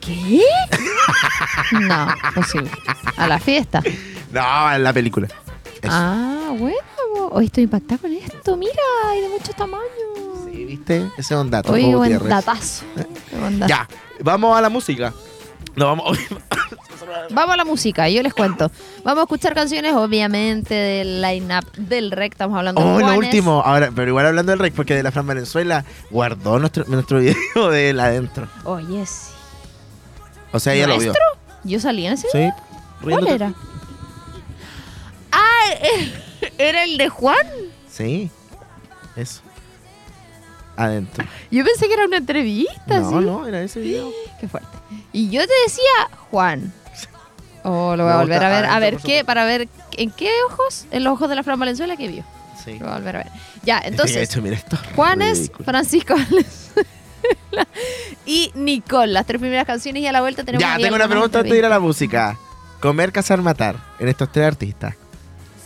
¿Qué? 0.02 0.42
no, 1.72 2.08
posible. 2.36 2.70
A 3.18 3.28
la 3.28 3.40
fiesta. 3.40 3.82
No, 4.32 4.74
en 4.74 4.84
la 4.84 4.94
película. 4.94 5.28
Eso. 5.82 5.90
Ah, 5.92 6.54
bueno. 6.58 6.78
Hoy 7.32 7.46
estoy 7.46 7.63
impactada 7.63 8.00
con 8.00 8.12
esto. 8.13 8.56
Mira, 8.58 8.74
hay 9.06 9.22
de 9.22 9.30
muchos 9.30 9.56
tamaños. 9.56 9.88
Sí, 10.46 10.66
¿viste? 10.66 11.10
Ese 11.18 11.34
es 11.34 11.40
un 11.40 11.50
dato. 11.50 11.74
Oye, 11.74 11.96
buen 11.96 12.28
datazo. 12.28 12.86
Ya, 13.68 13.88
vamos 14.22 14.58
a 14.58 14.62
la 14.62 14.70
música. 14.70 15.13
No, 15.76 15.88
vamos. 15.88 16.18
Vamos 17.32 17.54
a 17.54 17.58
la 17.58 17.65
música, 17.65 18.10
yo 18.10 18.22
les 18.24 18.34
cuento. 18.34 18.72
Vamos 19.04 19.20
a 19.20 19.24
escuchar 19.24 19.54
canciones, 19.54 19.93
obviamente, 19.93 20.74
del 20.74 21.22
line-up 21.22 21.65
del 21.78 22.12
rec. 22.12 22.34
Estamos 22.34 22.58
hablando 22.58 22.82
de 22.82 22.88
Oh, 22.88 23.00
lo 23.00 23.17
último. 23.17 23.62
Ahora, 23.65 23.91
pero 23.96 24.10
igual 24.10 24.26
hablando 24.26 24.52
del 24.52 24.60
rec, 24.60 24.74
porque 24.74 24.96
de 24.96 25.04
la 25.04 25.12
Fran 25.12 25.26
Valenzuela 25.28 25.86
guardó 26.10 26.60
nuestro, 26.60 26.86
nuestro 26.88 27.20
video 27.22 27.70
de 27.70 27.89
él 27.91 28.00
adentro. 28.00 28.48
Oye, 28.63 29.06
sí. 29.06 29.32
O 30.52 30.60
sea, 30.60 30.74
ella 30.74 30.88
lo 30.88 30.98
vio. 30.98 31.08
¿Nuestro? 31.08 31.24
¿Yo 31.63 31.80
salí 31.80 32.06
en 32.08 32.13
ese? 32.13 32.28
Sí. 32.32 32.50
¿Cuál 33.04 33.28
era? 33.28 33.54
Ah, 35.32 35.70
¿era 36.58 36.84
el 36.84 36.98
de 36.98 37.10
Juan? 37.10 37.46
Sí. 37.89 38.30
Eso. 39.15 39.41
Adentro. 40.76 41.26
Yo 41.50 41.63
pensé 41.65 41.88
que 41.88 41.93
era 41.93 42.06
una 42.06 42.17
entrevista, 42.17 43.00
No, 43.00 43.10
¿sí? 43.10 43.15
no, 43.26 43.48
era 43.48 43.62
ese 43.63 43.80
video. 43.80 44.12
Qué 44.39 44.48
fuerte. 44.48 44.70
Y 45.12 45.30
yo 45.32 45.41
te 45.41 45.54
decía 45.65 46.17
Juan. 46.30 46.72
Oh, 47.63 47.96
lo 47.96 48.04
voy 48.04 48.13
a 48.13 48.17
volver 48.17 48.43
a 48.43 48.50
ver. 48.50 48.65
A 48.65 48.80
ver 48.80 48.98
qué, 48.98 49.26
para 49.26 49.46
ver 49.46 49.67
en 49.93 50.12
qué 50.12 50.30
ojos, 50.50 50.86
en 50.91 51.04
los 51.04 51.13
ojos 51.13 51.30
de 51.30 51.36
la 51.36 51.43
Fran 51.43 51.60
Valenzuela 51.60 51.98
que 51.98 52.08
vio. 52.08 52.24
Sí. 52.63 52.74
Lo 52.74 52.86
voy 52.86 52.89
a 52.89 52.98
volver 52.98 53.15
a 53.17 53.20
ver. 53.20 53.32
Ya, 53.63 53.80
De 53.82 53.88
entonces, 53.89 54.17
hecho, 54.30 54.41
mira 54.41 54.56
esto. 54.56 54.76
es 54.76 54.96
Juanes, 54.96 55.38
ridículo. 55.39 55.65
Francisco 55.65 56.13
Valenzuela 56.30 57.67
y 58.26 58.52
Nicole, 58.56 59.12
las 59.13 59.26
tres 59.26 59.39
primeras 59.39 59.65
canciones 59.65 60.04
y 60.04 60.08
a 60.08 60.12
la 60.12 60.22
vuelta 60.22 60.43
tenemos 60.43 60.62
Ya, 60.62 60.78
tengo 60.78 60.96
una 60.96 61.08
pregunta 61.08 61.39
antes 61.39 61.52
de 61.52 61.58
ir 61.60 61.65
a 61.65 61.70
la 61.70 61.80
música. 61.80 62.38
Comer, 62.80 63.12
cazar, 63.12 63.41
matar. 63.41 63.76
En 64.00 64.08
estos 64.08 64.32
tres 64.32 64.46
artistas. 64.48 64.96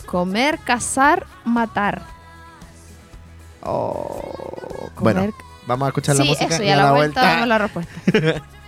Comer, 0.06 0.58
cazar, 0.58 1.26
matar. 1.44 2.02
Oh, 3.62 4.90
comer, 4.94 5.14
Bueno, 5.16 5.34
Vamos 5.66 5.86
a 5.86 5.88
escuchar 5.90 6.16
la 6.16 6.24
música 6.24 6.54
eso, 6.54 6.62
y 6.62 6.66
y 6.66 6.70
a 6.70 6.76
la, 6.76 6.92
vuelta, 6.92 7.22
damos 7.22 7.48
la 7.48 7.58
respuesta. 7.58 7.92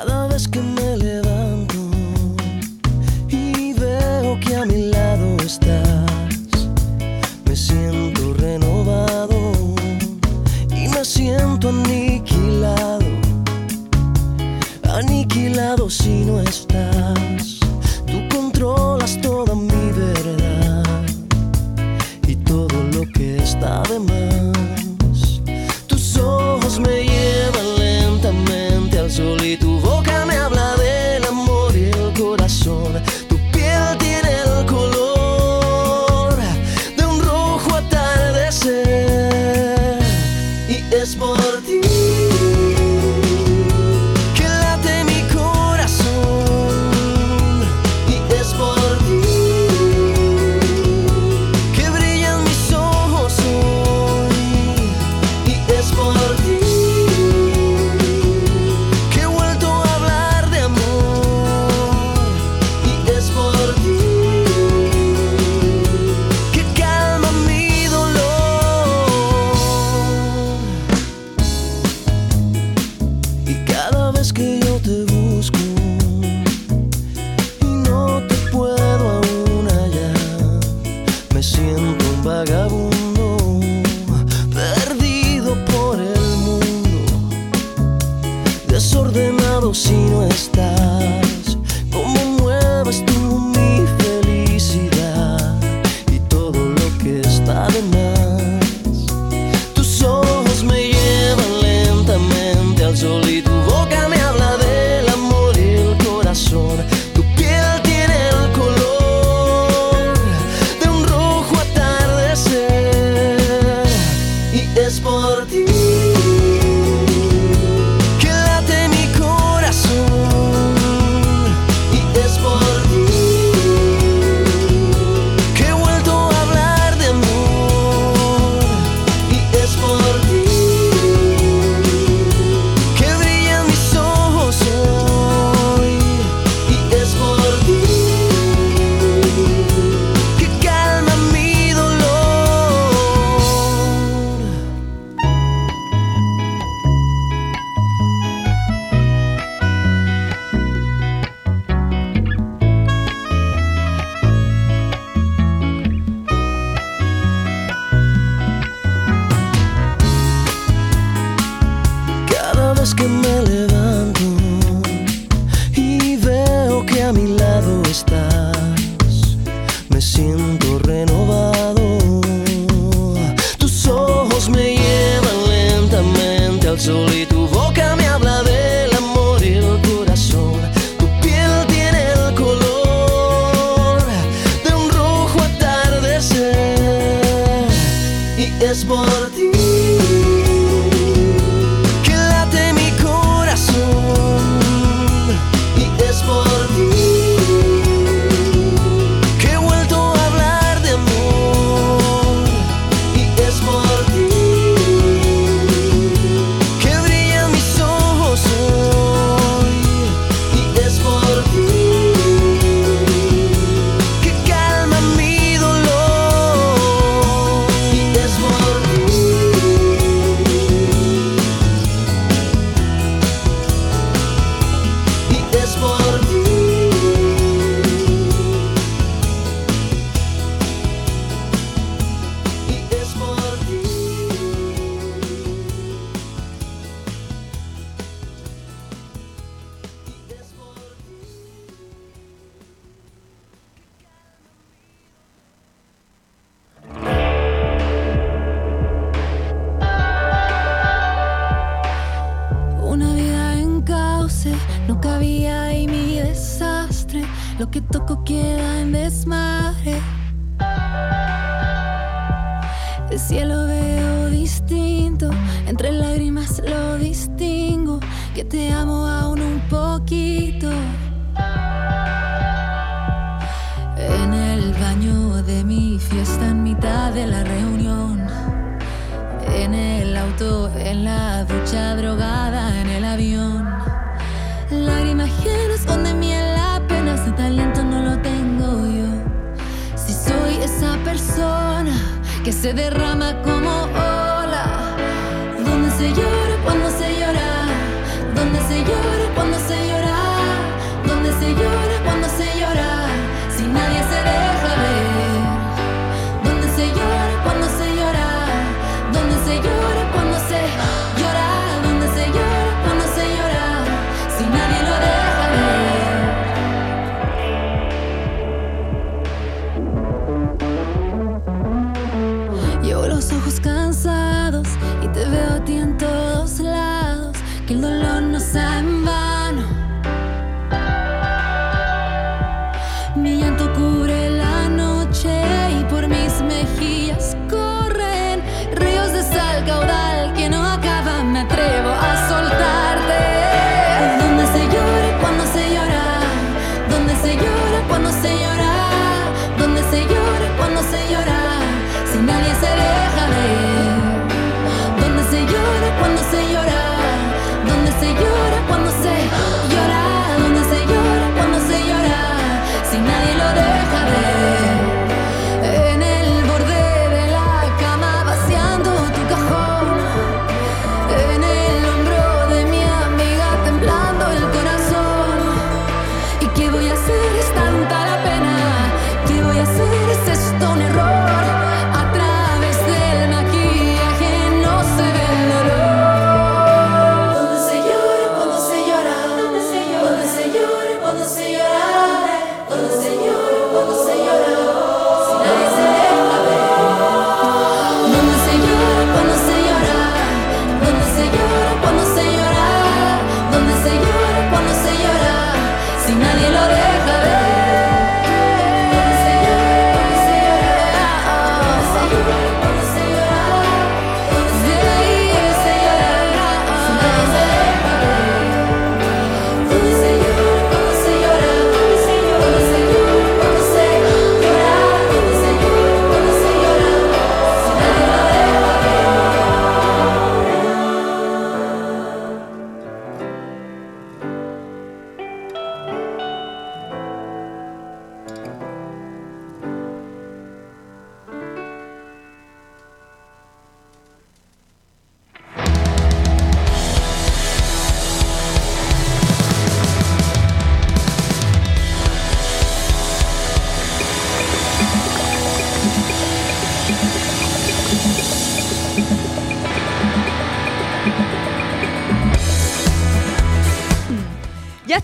Cada 0.00 0.28
vez 0.28 0.46
que 0.46 0.60
me 0.60 0.96
levanto 0.96 1.74
y 3.28 3.72
veo 3.72 4.38
que 4.38 4.54
a 4.54 4.64
mi 4.64 4.90
lado 4.92 5.36
estás, 5.44 6.68
me 7.44 7.56
siento 7.56 8.32
renovado 8.34 9.52
y 10.70 10.86
me 10.86 11.04
siento 11.04 11.70
aniquilado, 11.70 13.06
aniquilado 14.88 15.90
si 15.90 16.24
no 16.26 16.42
estás. 16.42 17.58
Tú 18.06 18.18
controlas 18.32 19.20
toda 19.20 19.56
mi 19.56 19.90
verdad 19.96 21.06
y 22.24 22.36
todo 22.36 22.84
lo 22.94 23.02
que 23.14 23.38
está 23.38 23.82
de 23.90 23.98
más. 23.98 25.40
Tus 25.88 26.16
ojos 26.18 26.78
me 26.78 27.07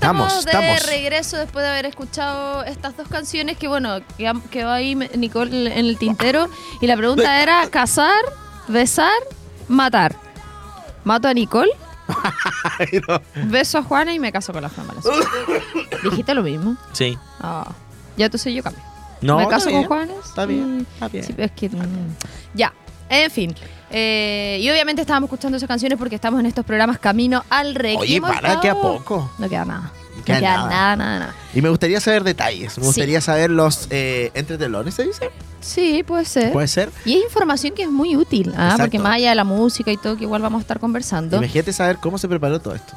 estamos, 0.05 0.47
estamos 0.47 0.81
de 0.81 0.87
regreso 0.87 1.37
después 1.37 1.65
de 1.65 1.71
haber 1.71 1.87
escuchado 1.87 2.65
estas 2.65 2.97
dos 2.97 3.09
canciones 3.09 3.57
que, 3.57 3.69
bueno, 3.69 4.01
quedó 4.51 4.71
ahí 4.71 4.95
Nicole 4.95 5.79
en 5.79 5.87
el 5.87 5.99
tintero. 5.99 6.49
Y 6.81 6.87
la 6.87 6.97
pregunta 6.97 7.43
era, 7.43 7.69
¿casar, 7.69 8.25
besar, 8.69 9.13
matar? 9.69 10.17
¿Mato 11.05 11.29
a 11.29 11.35
Nicole? 11.35 11.71
Beso 13.47 13.79
a 13.79 13.83
Juana 13.83 14.13
y 14.13 14.19
me 14.19 14.31
caso 14.31 14.53
con 14.53 14.63
la 14.63 14.69
Juana 14.69 14.93
¿Dijiste 16.03 16.35
lo 16.35 16.43
mismo? 16.43 16.77
Sí. 16.93 17.19
Ah. 17.41 17.73
Ya 18.17 18.29
tú 18.29 18.39
soy 18.39 18.55
yo 18.55 18.63
cambio. 18.63 18.83
No, 19.21 19.39
me 19.39 19.49
caso 19.49 19.71
con 19.71 19.85
Juanes. 19.85 20.17
Está 20.25 20.45
bien, 20.45 20.87
está 20.95 21.09
bien. 21.09 21.25
Sí, 21.25 21.35
es 21.37 21.51
que, 21.53 21.67
está 21.67 21.79
bien. 21.79 22.17
Ya, 22.53 22.73
en 23.09 23.31
fin. 23.31 23.55
Eh, 23.91 24.59
y 24.61 24.71
obviamente 24.71 25.03
estábamos 25.03 25.29
escuchando 25.29 25.57
esas 25.57 25.69
canciones 25.69 25.99
porque 25.99 26.15
estamos 26.15 26.41
en 26.41 26.47
estos 26.47 26.65
programas 26.65 26.99
Camino 26.99 27.45
al 27.51 27.75
Requiem. 27.75 28.01
Oye, 28.01 28.21
para 28.21 28.61
que 28.61 28.69
a 28.69 28.75
poco. 28.75 29.31
No 29.39 29.49
queda 29.49 29.65
nada. 29.65 29.93
No 30.17 30.25
queda, 30.25 30.41
nada. 30.41 30.69
nada. 30.69 30.97
nada, 30.97 31.35
Y 31.55 31.61
me 31.61 31.69
gustaría 31.69 32.01
saber 32.01 32.25
detalles. 32.25 32.79
Me 32.79 32.87
gustaría 32.87 33.21
saber 33.21 33.51
los 33.51 33.89
eh, 33.91 34.31
entretelones, 34.35 34.95
¿se 34.95 35.05
dice? 35.05 35.31
Sí, 35.61 36.03
puede 36.07 36.25
ser. 36.25 36.53
Puede 36.53 36.69
ser. 36.69 36.91
Y 37.05 37.17
es 37.19 37.25
información 37.25 37.75
que 37.75 37.85
es 37.85 37.91
muy 37.91 38.17
útil, 38.17 38.53
¿ah? 38.57 38.77
porque 38.79 38.99
más 38.99 39.15
allá 39.15 39.31
de 39.31 39.35
la 39.35 39.45
música 39.45 39.91
y 39.91 39.97
todo, 39.97 40.17
que 40.17 40.25
igual 40.25 40.43
vamos 40.43 40.59
a 40.59 40.63
estar 40.63 40.79
conversando. 40.79 41.39
Imagínate 41.39 41.73
saber 41.73 41.97
cómo 41.97 42.19
se 42.19 42.29
preparó 42.29 42.61
todo 42.61 42.75
esto. 42.75 42.95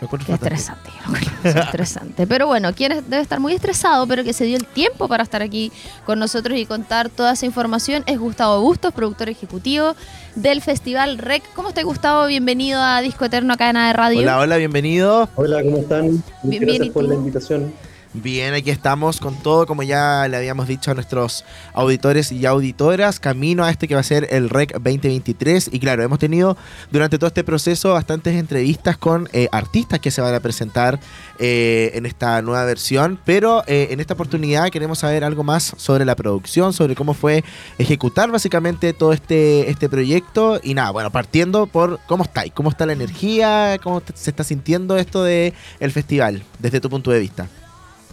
Lo 0.00 0.06
encuentro 0.06 0.26
Qué 0.26 0.32
estresante, 0.32 0.90
yo 0.96 1.12
lo 1.12 1.18
encuentro 1.18 1.62
estresante. 1.62 2.26
Pero 2.26 2.46
bueno, 2.46 2.72
quien 2.74 3.04
debe 3.08 3.20
estar 3.20 3.38
muy 3.38 3.52
estresado, 3.52 4.06
pero 4.06 4.24
que 4.24 4.32
se 4.32 4.44
dio 4.44 4.56
el 4.56 4.64
tiempo 4.64 5.08
para 5.08 5.22
estar 5.22 5.42
aquí 5.42 5.70
con 6.06 6.18
nosotros 6.18 6.56
y 6.58 6.64
contar 6.64 7.10
toda 7.10 7.32
esa 7.32 7.44
información 7.44 8.02
es 8.06 8.18
Gustavo 8.18 8.62
Bustos, 8.62 8.94
productor 8.94 9.28
ejecutivo 9.28 9.94
del 10.36 10.62
Festival 10.62 11.18
REC. 11.18 11.42
¿Cómo 11.54 11.68
está 11.68 11.82
Gustavo? 11.82 12.26
Bienvenido 12.26 12.80
a 12.80 13.02
Disco 13.02 13.26
Eterno 13.26 13.58
Cadena 13.58 13.88
de 13.88 13.92
Radio. 13.92 14.20
Hola, 14.20 14.38
hola, 14.38 14.56
bienvenido. 14.56 15.28
Hola, 15.34 15.62
¿cómo 15.62 15.78
están? 15.78 16.12
Muchas 16.12 16.24
Bien, 16.44 16.62
gracias 16.62 16.86
¿y 16.86 16.90
por 16.90 17.04
la 17.04 17.14
invitación. 17.14 17.72
Bien, 18.12 18.54
aquí 18.54 18.70
estamos 18.70 19.20
con 19.20 19.40
todo, 19.40 19.66
como 19.68 19.84
ya 19.84 20.26
le 20.28 20.36
habíamos 20.36 20.66
dicho 20.66 20.90
a 20.90 20.94
nuestros 20.94 21.44
auditores 21.72 22.32
y 22.32 22.44
auditoras, 22.44 23.20
camino 23.20 23.62
a 23.62 23.70
este 23.70 23.86
que 23.86 23.94
va 23.94 24.00
a 24.00 24.04
ser 24.04 24.26
el 24.32 24.50
REC 24.50 24.72
2023. 24.72 25.70
Y 25.72 25.78
claro, 25.78 26.02
hemos 26.02 26.18
tenido 26.18 26.56
durante 26.90 27.18
todo 27.18 27.28
este 27.28 27.44
proceso 27.44 27.92
bastantes 27.92 28.34
entrevistas 28.34 28.98
con 28.98 29.28
eh, 29.32 29.46
artistas 29.52 30.00
que 30.00 30.10
se 30.10 30.20
van 30.20 30.34
a 30.34 30.40
presentar 30.40 30.98
eh, 31.38 31.92
en 31.94 32.04
esta 32.04 32.42
nueva 32.42 32.64
versión, 32.64 33.16
pero 33.24 33.62
eh, 33.68 33.86
en 33.92 34.00
esta 34.00 34.14
oportunidad 34.14 34.70
queremos 34.70 34.98
saber 34.98 35.22
algo 35.22 35.44
más 35.44 35.72
sobre 35.76 36.04
la 36.04 36.16
producción, 36.16 36.72
sobre 36.72 36.96
cómo 36.96 37.14
fue 37.14 37.44
ejecutar 37.78 38.28
básicamente 38.32 38.92
todo 38.92 39.12
este, 39.12 39.70
este 39.70 39.88
proyecto. 39.88 40.58
Y 40.64 40.74
nada, 40.74 40.90
bueno, 40.90 41.12
partiendo 41.12 41.68
por 41.68 42.00
cómo 42.08 42.24
está, 42.24 42.44
y 42.44 42.50
cómo 42.50 42.70
está 42.70 42.86
la 42.86 42.92
energía, 42.92 43.78
cómo 43.80 44.02
se 44.12 44.30
está 44.30 44.42
sintiendo 44.42 44.96
esto 44.96 45.22
del 45.22 45.54
el 45.78 45.92
festival, 45.92 46.42
desde 46.58 46.80
tu 46.80 46.90
punto 46.90 47.12
de 47.12 47.20
vista. 47.20 47.48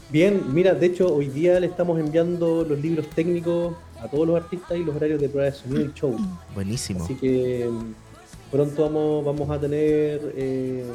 Bien, 0.10 0.42
mira, 0.54 0.74
de 0.74 0.86
hecho, 0.86 1.14
hoy 1.14 1.28
día 1.28 1.60
le 1.60 1.68
estamos 1.68 2.00
enviando 2.00 2.64
los 2.64 2.80
libros 2.80 3.08
técnicos 3.10 3.76
a 4.02 4.08
todos 4.08 4.26
los 4.28 4.38
artistas 4.42 4.78
y 4.78 4.84
los 4.84 4.96
horarios 4.96 5.20
de 5.20 5.28
prueba 5.28 5.50
de 5.50 5.56
sonido 5.56 5.82
y 5.82 5.92
show. 5.94 6.16
Buenísimo. 6.56 7.04
Así 7.04 7.16
que 7.16 7.68
mm, 7.70 7.94
pronto 8.52 8.84
vamos, 8.84 9.26
vamos 9.26 9.50
a 9.50 9.60
tener. 9.60 10.34
eh, 10.36 10.86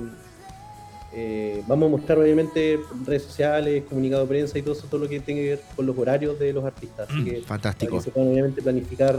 eh, 1.14 1.62
vamos 1.66 1.88
a 1.88 1.90
mostrar, 1.90 2.18
obviamente, 2.18 2.80
redes 3.04 3.24
sociales, 3.24 3.84
comunicado 3.86 4.22
de 4.22 4.28
prensa 4.28 4.58
y 4.58 4.62
todo 4.62 4.72
eso, 4.72 4.86
todo 4.88 5.02
lo 5.02 5.08
que 5.10 5.20
tiene 5.20 5.42
que 5.42 5.48
ver 5.50 5.60
con 5.76 5.84
los 5.84 5.98
horarios 5.98 6.38
de 6.38 6.54
los 6.54 6.64
artistas. 6.64 7.06
Así 7.10 7.22
que, 7.22 7.32
para 7.32 7.46
Fantástico. 7.48 7.96
que 7.98 8.02
se 8.02 8.10
puedan, 8.10 8.30
obviamente, 8.30 8.62
planificar 8.62 9.18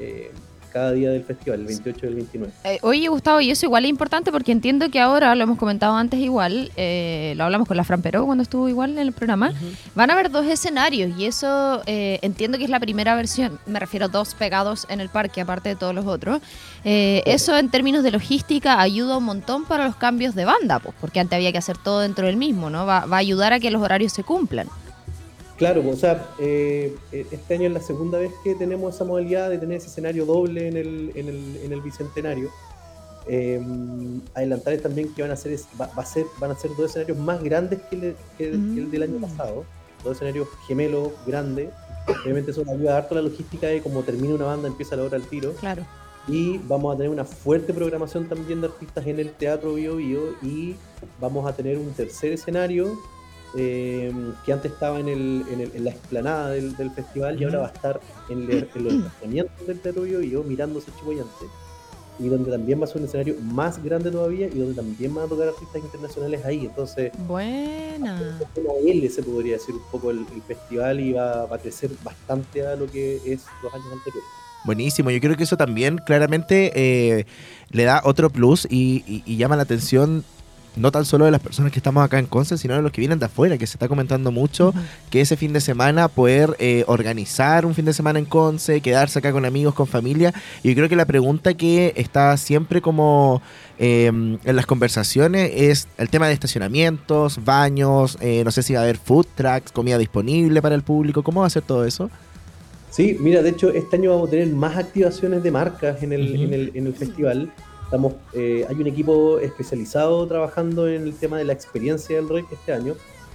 eh, 0.00 0.32
cada 0.66 0.92
día 0.92 1.10
del 1.10 1.24
festival, 1.24 1.60
el 1.60 1.66
28 1.66 1.98
y 2.02 2.08
el 2.08 2.14
29. 2.14 2.52
Eh, 2.64 2.78
oye, 2.82 3.08
Gustavo, 3.08 3.40
y 3.40 3.50
eso 3.50 3.66
igual 3.66 3.84
es 3.84 3.90
importante 3.90 4.32
porque 4.32 4.52
entiendo 4.52 4.90
que 4.90 5.00
ahora, 5.00 5.34
lo 5.34 5.42
hemos 5.44 5.58
comentado 5.58 5.96
antes 5.96 6.20
igual, 6.20 6.70
eh, 6.76 7.34
lo 7.36 7.44
hablamos 7.44 7.68
con 7.68 7.76
la 7.76 7.84
Fran 7.84 8.02
Peró 8.02 8.26
cuando 8.26 8.42
estuvo 8.42 8.68
igual 8.68 8.92
en 8.92 8.98
el 8.98 9.12
programa, 9.12 9.52
van 9.94 10.10
a 10.10 10.12
haber 10.12 10.30
dos 10.30 10.46
escenarios 10.46 11.18
y 11.18 11.26
eso 11.26 11.82
eh, 11.86 12.18
entiendo 12.22 12.58
que 12.58 12.64
es 12.64 12.70
la 12.70 12.80
primera 12.80 13.14
versión, 13.14 13.58
me 13.66 13.80
refiero 13.80 14.06
a 14.06 14.08
dos 14.08 14.34
pegados 14.34 14.86
en 14.88 15.00
el 15.00 15.08
parque, 15.08 15.40
aparte 15.40 15.70
de 15.70 15.76
todos 15.76 15.94
los 15.94 16.06
otros. 16.06 16.40
Eh, 16.84 17.22
eso 17.26 17.56
en 17.56 17.70
términos 17.70 18.04
de 18.04 18.10
logística 18.10 18.80
ayuda 18.80 19.16
un 19.16 19.24
montón 19.24 19.64
para 19.64 19.86
los 19.86 19.96
cambios 19.96 20.34
de 20.34 20.44
banda, 20.44 20.78
pues, 20.78 20.94
porque 21.00 21.20
antes 21.20 21.36
había 21.36 21.52
que 21.52 21.58
hacer 21.58 21.78
todo 21.78 22.00
dentro 22.00 22.26
del 22.26 22.36
mismo, 22.36 22.70
¿no? 22.70 22.86
Va, 22.86 23.06
va 23.06 23.16
a 23.16 23.20
ayudar 23.20 23.52
a 23.52 23.60
que 23.60 23.70
los 23.70 23.82
horarios 23.82 24.12
se 24.12 24.22
cumplan. 24.22 24.68
Claro, 25.56 25.82
o 25.88 25.96
sea, 25.96 26.28
eh, 26.38 26.94
eh, 27.12 27.26
este 27.30 27.54
año 27.54 27.66
es 27.68 27.72
la 27.72 27.80
segunda 27.80 28.18
vez 28.18 28.30
que 28.44 28.54
tenemos 28.54 28.94
esa 28.94 29.04
modalidad 29.04 29.48
de 29.48 29.58
tener 29.58 29.78
ese 29.78 29.86
escenario 29.88 30.26
doble 30.26 30.68
en 30.68 30.76
el, 30.76 31.12
en 31.14 31.28
el, 31.28 31.56
en 31.64 31.72
el 31.72 31.80
bicentenario. 31.80 32.50
Eh, 33.28 33.60
adelantarles 34.34 34.82
también 34.82 35.12
que 35.14 35.22
van 35.22 35.30
a 35.32 35.36
ser, 35.36 35.58
va, 35.80 35.90
va 35.98 36.02
a 36.02 36.06
ser, 36.06 36.26
van 36.38 36.50
a 36.52 36.54
ser 36.56 36.70
dos 36.76 36.90
escenarios 36.90 37.18
más 37.18 37.42
grandes 37.42 37.80
que 37.90 37.96
el, 37.96 38.16
que 38.38 38.48
el- 38.50 38.74
que 38.74 38.80
el 38.82 38.90
del 38.90 39.02
año 39.02 39.18
Mm. 39.18 39.22
pasado, 39.22 39.64
dos 40.04 40.12
escenarios 40.16 40.46
gemelos 40.68 41.08
grandes. 41.26 41.70
Obviamente 42.22 42.52
eso 42.52 42.62
nos 42.64 42.74
ayuda 42.74 42.98
harto 42.98 43.14
la 43.16 43.22
logística 43.22 43.66
de 43.66 43.80
cómo 43.82 44.02
termina 44.02 44.34
una 44.34 44.44
banda, 44.44 44.68
empieza 44.68 44.94
la 44.94 45.02
hora 45.04 45.16
al 45.16 45.24
tiro. 45.24 45.54
Claro. 45.54 45.84
Y 46.28 46.58
vamos 46.68 46.92
a 46.94 46.96
tener 46.96 47.10
una 47.10 47.24
fuerte 47.24 47.72
programación 47.72 48.28
también 48.28 48.60
de 48.60 48.66
artistas 48.68 49.06
en 49.06 49.18
el 49.20 49.30
Teatro 49.32 49.74
Bio 49.74 49.96
Bio 49.96 50.20
y 50.42 50.76
vamos 51.20 51.48
a 51.48 51.54
tener 51.56 51.78
un 51.78 51.90
tercer 51.94 52.32
escenario 52.32 52.92
eh, 53.54 54.12
que 54.44 54.52
antes 54.52 54.72
estaba 54.72 54.98
en, 55.00 55.08
el, 55.08 55.44
en, 55.50 55.60
el- 55.60 55.72
en 55.74 55.84
la 55.84 55.90
explanada 55.90 56.50
del, 56.50 56.76
del 56.76 56.90
festival 56.90 57.40
y 57.40 57.44
ahora 57.44 57.58
va 57.60 57.66
a 57.68 57.72
estar 57.72 58.00
en, 58.28 58.42
el- 58.50 58.68
en 58.74 58.84
los 58.84 58.94
estacionamientos 58.94 59.66
del 59.66 59.80
Teatro 59.80 60.02
Bio 60.02 60.18
Bio 60.20 60.42
mirándose 60.44 60.90
Chihuayante 60.98 61.46
y 62.18 62.28
donde 62.28 62.50
también 62.50 62.80
va 62.80 62.84
a 62.84 62.86
ser 62.86 62.96
un 62.98 63.04
escenario 63.04 63.36
más 63.42 63.82
grande 63.84 64.10
todavía 64.10 64.46
y 64.46 64.58
donde 64.58 64.74
también 64.74 65.14
van 65.14 65.26
a 65.26 65.28
tocar 65.28 65.48
artistas 65.48 65.82
internacionales 65.82 66.42
ahí. 66.46 66.64
Entonces, 66.64 67.12
Buena. 67.28 68.38
como 68.54 68.70
L 68.86 69.10
se 69.10 69.22
podría 69.22 69.54
decir 69.54 69.74
un 69.74 69.82
poco 69.90 70.10
el, 70.10 70.20
el 70.34 70.42
festival 70.42 70.98
y 71.00 71.12
va, 71.12 71.44
va 71.44 71.56
a 71.56 71.58
crecer 71.58 71.90
bastante 72.02 72.66
a 72.66 72.74
lo 72.74 72.86
que 72.86 73.16
es 73.16 73.44
los 73.62 73.72
años 73.74 73.86
anteriores. 73.92 74.28
Buenísimo, 74.64 75.10
yo 75.10 75.20
creo 75.20 75.36
que 75.36 75.44
eso 75.44 75.56
también 75.58 75.98
claramente 75.98 76.72
eh, 76.74 77.26
le 77.70 77.84
da 77.84 78.00
otro 78.02 78.30
plus 78.30 78.66
y, 78.68 79.04
y- 79.06 79.22
y 79.26 79.36
llama 79.36 79.54
la 79.56 79.62
atención 79.62 80.24
no 80.76 80.92
tan 80.92 81.04
solo 81.04 81.24
de 81.24 81.30
las 81.30 81.40
personas 81.40 81.72
que 81.72 81.78
estamos 81.78 82.04
acá 82.04 82.18
en 82.18 82.26
Conce, 82.26 82.58
sino 82.58 82.74
de 82.74 82.82
los 82.82 82.92
que 82.92 83.00
vienen 83.00 83.18
de 83.18 83.26
afuera, 83.26 83.58
que 83.58 83.66
se 83.66 83.74
está 83.74 83.88
comentando 83.88 84.30
mucho 84.30 84.72
que 85.10 85.20
ese 85.20 85.36
fin 85.36 85.52
de 85.52 85.60
semana 85.60 86.08
poder 86.08 86.56
eh, 86.58 86.84
organizar 86.86 87.66
un 87.66 87.74
fin 87.74 87.84
de 87.84 87.92
semana 87.92 88.18
en 88.18 88.26
Conce, 88.26 88.80
quedarse 88.80 89.18
acá 89.18 89.32
con 89.32 89.44
amigos, 89.44 89.74
con 89.74 89.86
familia. 89.86 90.32
Y 90.62 90.68
yo 90.68 90.74
creo 90.74 90.88
que 90.88 90.96
la 90.96 91.06
pregunta 91.06 91.54
que 91.54 91.92
está 91.96 92.36
siempre 92.36 92.80
como 92.80 93.42
eh, 93.78 94.06
en 94.06 94.56
las 94.56 94.66
conversaciones 94.66 95.50
es 95.54 95.88
el 95.98 96.08
tema 96.08 96.28
de 96.28 96.34
estacionamientos, 96.34 97.44
baños, 97.44 98.18
eh, 98.20 98.42
no 98.44 98.50
sé 98.50 98.62
si 98.62 98.74
va 98.74 98.80
a 98.80 98.82
haber 98.82 98.98
food 98.98 99.26
trucks, 99.34 99.72
comida 99.72 99.98
disponible 99.98 100.62
para 100.62 100.74
el 100.74 100.82
público, 100.82 101.22
¿cómo 101.22 101.40
va 101.40 101.46
a 101.46 101.50
ser 101.50 101.62
todo 101.62 101.84
eso? 101.84 102.10
Sí, 102.90 103.16
mira, 103.20 103.42
de 103.42 103.50
hecho 103.50 103.70
este 103.70 103.96
año 103.96 104.10
vamos 104.10 104.28
a 104.28 104.30
tener 104.30 104.48
más 104.48 104.76
activaciones 104.76 105.42
de 105.42 105.50
marcas 105.50 106.02
en 106.02 106.12
el, 106.12 106.34
en 106.34 106.54
el, 106.54 106.72
en 106.74 106.86
el 106.86 106.94
festival. 106.94 107.52
Estamos, 107.86 108.14
eh, 108.32 108.66
hay 108.68 108.74
un 108.76 108.86
equipo 108.88 109.38
especializado 109.38 110.26
trabajando 110.26 110.88
en 110.88 111.02
el 111.04 111.14
tema 111.14 111.38
de 111.38 111.44
la 111.44 111.52
experiencia 111.52 112.16
del 112.16 112.28
REC 112.28 112.46
este 112.52 112.72
año. 112.72 112.94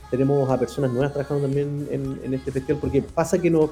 Tenemos 0.09 0.49
a 0.49 0.59
personas 0.59 0.91
nuevas 0.91 1.13
trabajando 1.13 1.43
también 1.47 1.87
en, 1.89 2.19
en 2.23 2.33
este 2.33 2.51
festival, 2.51 2.79
porque 2.81 3.01
pasa 3.01 3.41
que 3.41 3.49
no, 3.49 3.71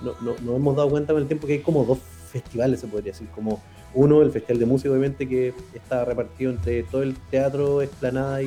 no, 0.00 0.12
no- 0.20 0.34
nos 0.42 0.56
hemos 0.56 0.76
dado 0.76 0.88
cuenta 0.90 1.12
con 1.12 1.22
el 1.22 1.28
tiempo 1.28 1.46
que 1.48 1.54
hay 1.54 1.58
como 1.58 1.84
dos 1.84 1.98
festivales, 2.30 2.78
se 2.80 2.86
podría 2.86 3.12
decir. 3.12 3.26
Como 3.34 3.60
uno, 3.94 4.22
el 4.22 4.30
Festival 4.30 4.60
de 4.60 4.66
Música, 4.66 4.90
obviamente, 4.90 5.28
que 5.28 5.52
está 5.74 6.04
repartido 6.04 6.52
entre 6.52 6.84
todo 6.84 7.02
el 7.02 7.16
teatro, 7.30 7.82
Esplanada 7.82 8.40
y, 8.42 8.46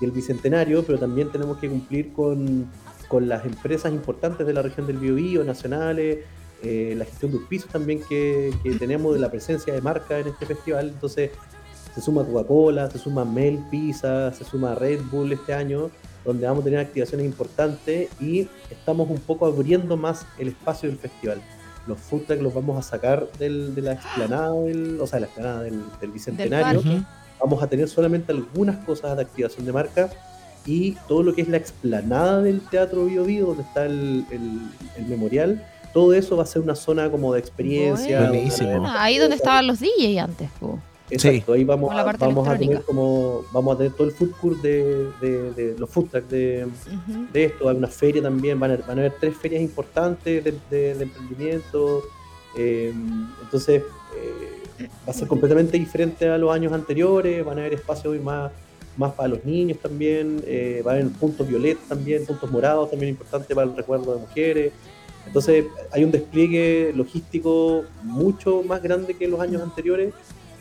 y 0.00 0.04
el 0.04 0.10
Bicentenario, 0.10 0.84
pero 0.84 0.98
también 0.98 1.32
tenemos 1.32 1.56
que 1.58 1.68
cumplir 1.70 2.12
con, 2.12 2.66
con 3.08 3.26
las 3.26 3.46
empresas 3.46 3.90
importantes 3.90 4.46
de 4.46 4.52
la 4.52 4.60
región 4.60 4.86
del 4.86 4.98
Biobío, 4.98 5.42
nacionales, 5.44 6.18
eh, 6.64 6.94
la 6.96 7.04
gestión 7.04 7.30
de 7.32 7.38
auspicios 7.38 7.70
también 7.70 8.00
que, 8.08 8.52
que 8.62 8.72
tenemos 8.74 9.14
de 9.14 9.20
la 9.20 9.30
presencia 9.30 9.72
de 9.74 9.80
marca 9.80 10.18
en 10.18 10.28
este 10.28 10.46
festival. 10.46 10.88
Entonces 10.88 11.30
se 11.94 12.00
suma 12.00 12.24
Coca-Cola, 12.24 12.90
se 12.90 12.98
suma 12.98 13.24
Mel 13.24 13.58
Pizza, 13.70 14.32
se 14.32 14.44
suma 14.44 14.74
Red 14.74 15.00
Bull 15.12 15.32
este 15.32 15.54
año, 15.54 15.90
donde 16.24 16.46
vamos 16.46 16.62
a 16.62 16.64
tener 16.64 16.80
activaciones 16.80 17.26
importantes 17.26 18.08
y 18.20 18.48
estamos 18.70 19.08
un 19.10 19.18
poco 19.18 19.46
abriendo 19.46 19.96
más 19.96 20.26
el 20.38 20.48
espacio 20.48 20.88
del 20.88 20.98
festival. 20.98 21.40
Los 21.86 21.98
food 22.00 22.22
trucks 22.22 22.42
los 22.42 22.54
vamos 22.54 22.78
a 22.78 22.82
sacar 22.82 23.28
del- 23.38 23.74
de 23.74 23.82
la 23.82 23.92
explanada, 23.92 24.52
del, 24.62 24.98
o 25.00 25.06
sea, 25.06 25.20
la 25.20 25.26
explanada 25.26 25.62
del, 25.62 25.78
del 25.78 26.00
Del 26.00 26.10
Bicentenario 26.12 26.80
parque. 26.82 27.02
vamos 27.40 27.62
a 27.62 27.66
tener 27.68 27.88
solamente 27.90 28.32
algunas 28.32 28.76
cosas 28.86 29.16
de 29.16 29.22
activación 29.22 29.66
de 29.66 29.72
marca 29.72 30.10
y 30.66 30.92
todo 31.06 31.22
lo 31.22 31.34
que 31.34 31.42
es 31.42 31.48
la 31.48 31.58
explanada 31.58 32.40
del 32.40 32.62
Teatro 32.62 33.04
Bio 33.04 33.24
Bio, 33.24 33.48
donde 33.48 33.62
está 33.64 33.84
el, 33.84 34.24
el- 34.30 34.70
el 34.96 35.06
memorial, 35.06 35.62
todo 35.94 36.12
eso 36.12 36.36
va 36.36 36.42
a 36.42 36.46
ser 36.46 36.60
una 36.60 36.74
zona 36.74 37.08
como 37.10 37.32
de 37.32 37.40
experiencia. 37.40 38.18
Bueno. 38.18 38.34
Buenísimo. 38.34 38.84
Ah, 38.86 39.04
ahí 39.04 39.16
donde 39.16 39.36
estaban 39.36 39.66
los 39.66 39.80
DJ 39.80 40.18
antes. 40.20 40.50
po. 40.60 40.78
Exacto, 41.10 41.52
ahí 41.52 41.64
vamos, 41.64 41.94
a, 41.94 42.02
parte 42.04 42.24
vamos 42.24 42.48
a 42.48 42.56
tener 42.58 42.82
como 42.82 43.44
vamos 43.52 43.74
a 43.74 43.78
tener 43.78 43.92
todo 43.92 44.08
el 44.08 44.12
food 44.14 44.30
court 44.40 44.60
de, 44.62 45.08
de- 45.20 45.52
de 45.52 45.78
los 45.78 45.88
food 45.90 46.08
trucks 46.08 46.28
de, 46.30 46.66
de 47.32 47.44
esto, 47.44 47.68
hay 47.68 47.76
una 47.76 47.88
feria 47.88 48.22
también, 48.22 48.58
van 48.58 48.72
a, 48.72 48.76
van 48.78 48.98
a 48.98 49.00
haber 49.02 49.14
tres 49.20 49.36
ferias 49.36 49.62
importantes 49.62 50.42
de, 50.42 50.54
de- 50.70 50.94
de 50.94 51.02
emprendimiento, 51.04 52.02
eh, 52.56 52.92
entonces 53.42 53.82
eh, 54.16 54.86
va 55.06 55.10
a 55.10 55.12
ser 55.12 55.28
completamente 55.28 55.78
diferente 55.78 56.26
a 56.28 56.38
los 56.38 56.50
años 56.52 56.72
anteriores, 56.72 57.44
van 57.44 57.58
a 57.58 57.60
haber 57.60 57.74
espacios 57.74 58.06
hoy 58.12 58.18
más, 58.18 58.50
más 58.96 59.12
para 59.12 59.28
los 59.28 59.44
niños 59.44 59.78
también, 59.80 60.42
eh, 60.46 60.82
va 60.84 60.92
a 60.92 60.94
haber 60.94 61.08
puntos 61.10 61.46
violetas 61.46 61.84
también, 61.86 62.24
puntos 62.24 62.50
morados 62.50 62.90
también 62.90 63.10
importantes 63.10 63.54
para 63.54 63.68
el 63.70 63.76
recuerdo 63.76 64.14
de 64.14 64.20
mujeres, 64.22 64.72
entonces 65.26 65.66
hay 65.92 66.04
un 66.04 66.10
despliegue 66.10 66.92
logístico 66.94 67.84
mucho 68.02 68.62
más 68.62 68.82
grande 68.82 69.14
que 69.14 69.26
los 69.28 69.40
años 69.40 69.62
anteriores, 69.62 70.12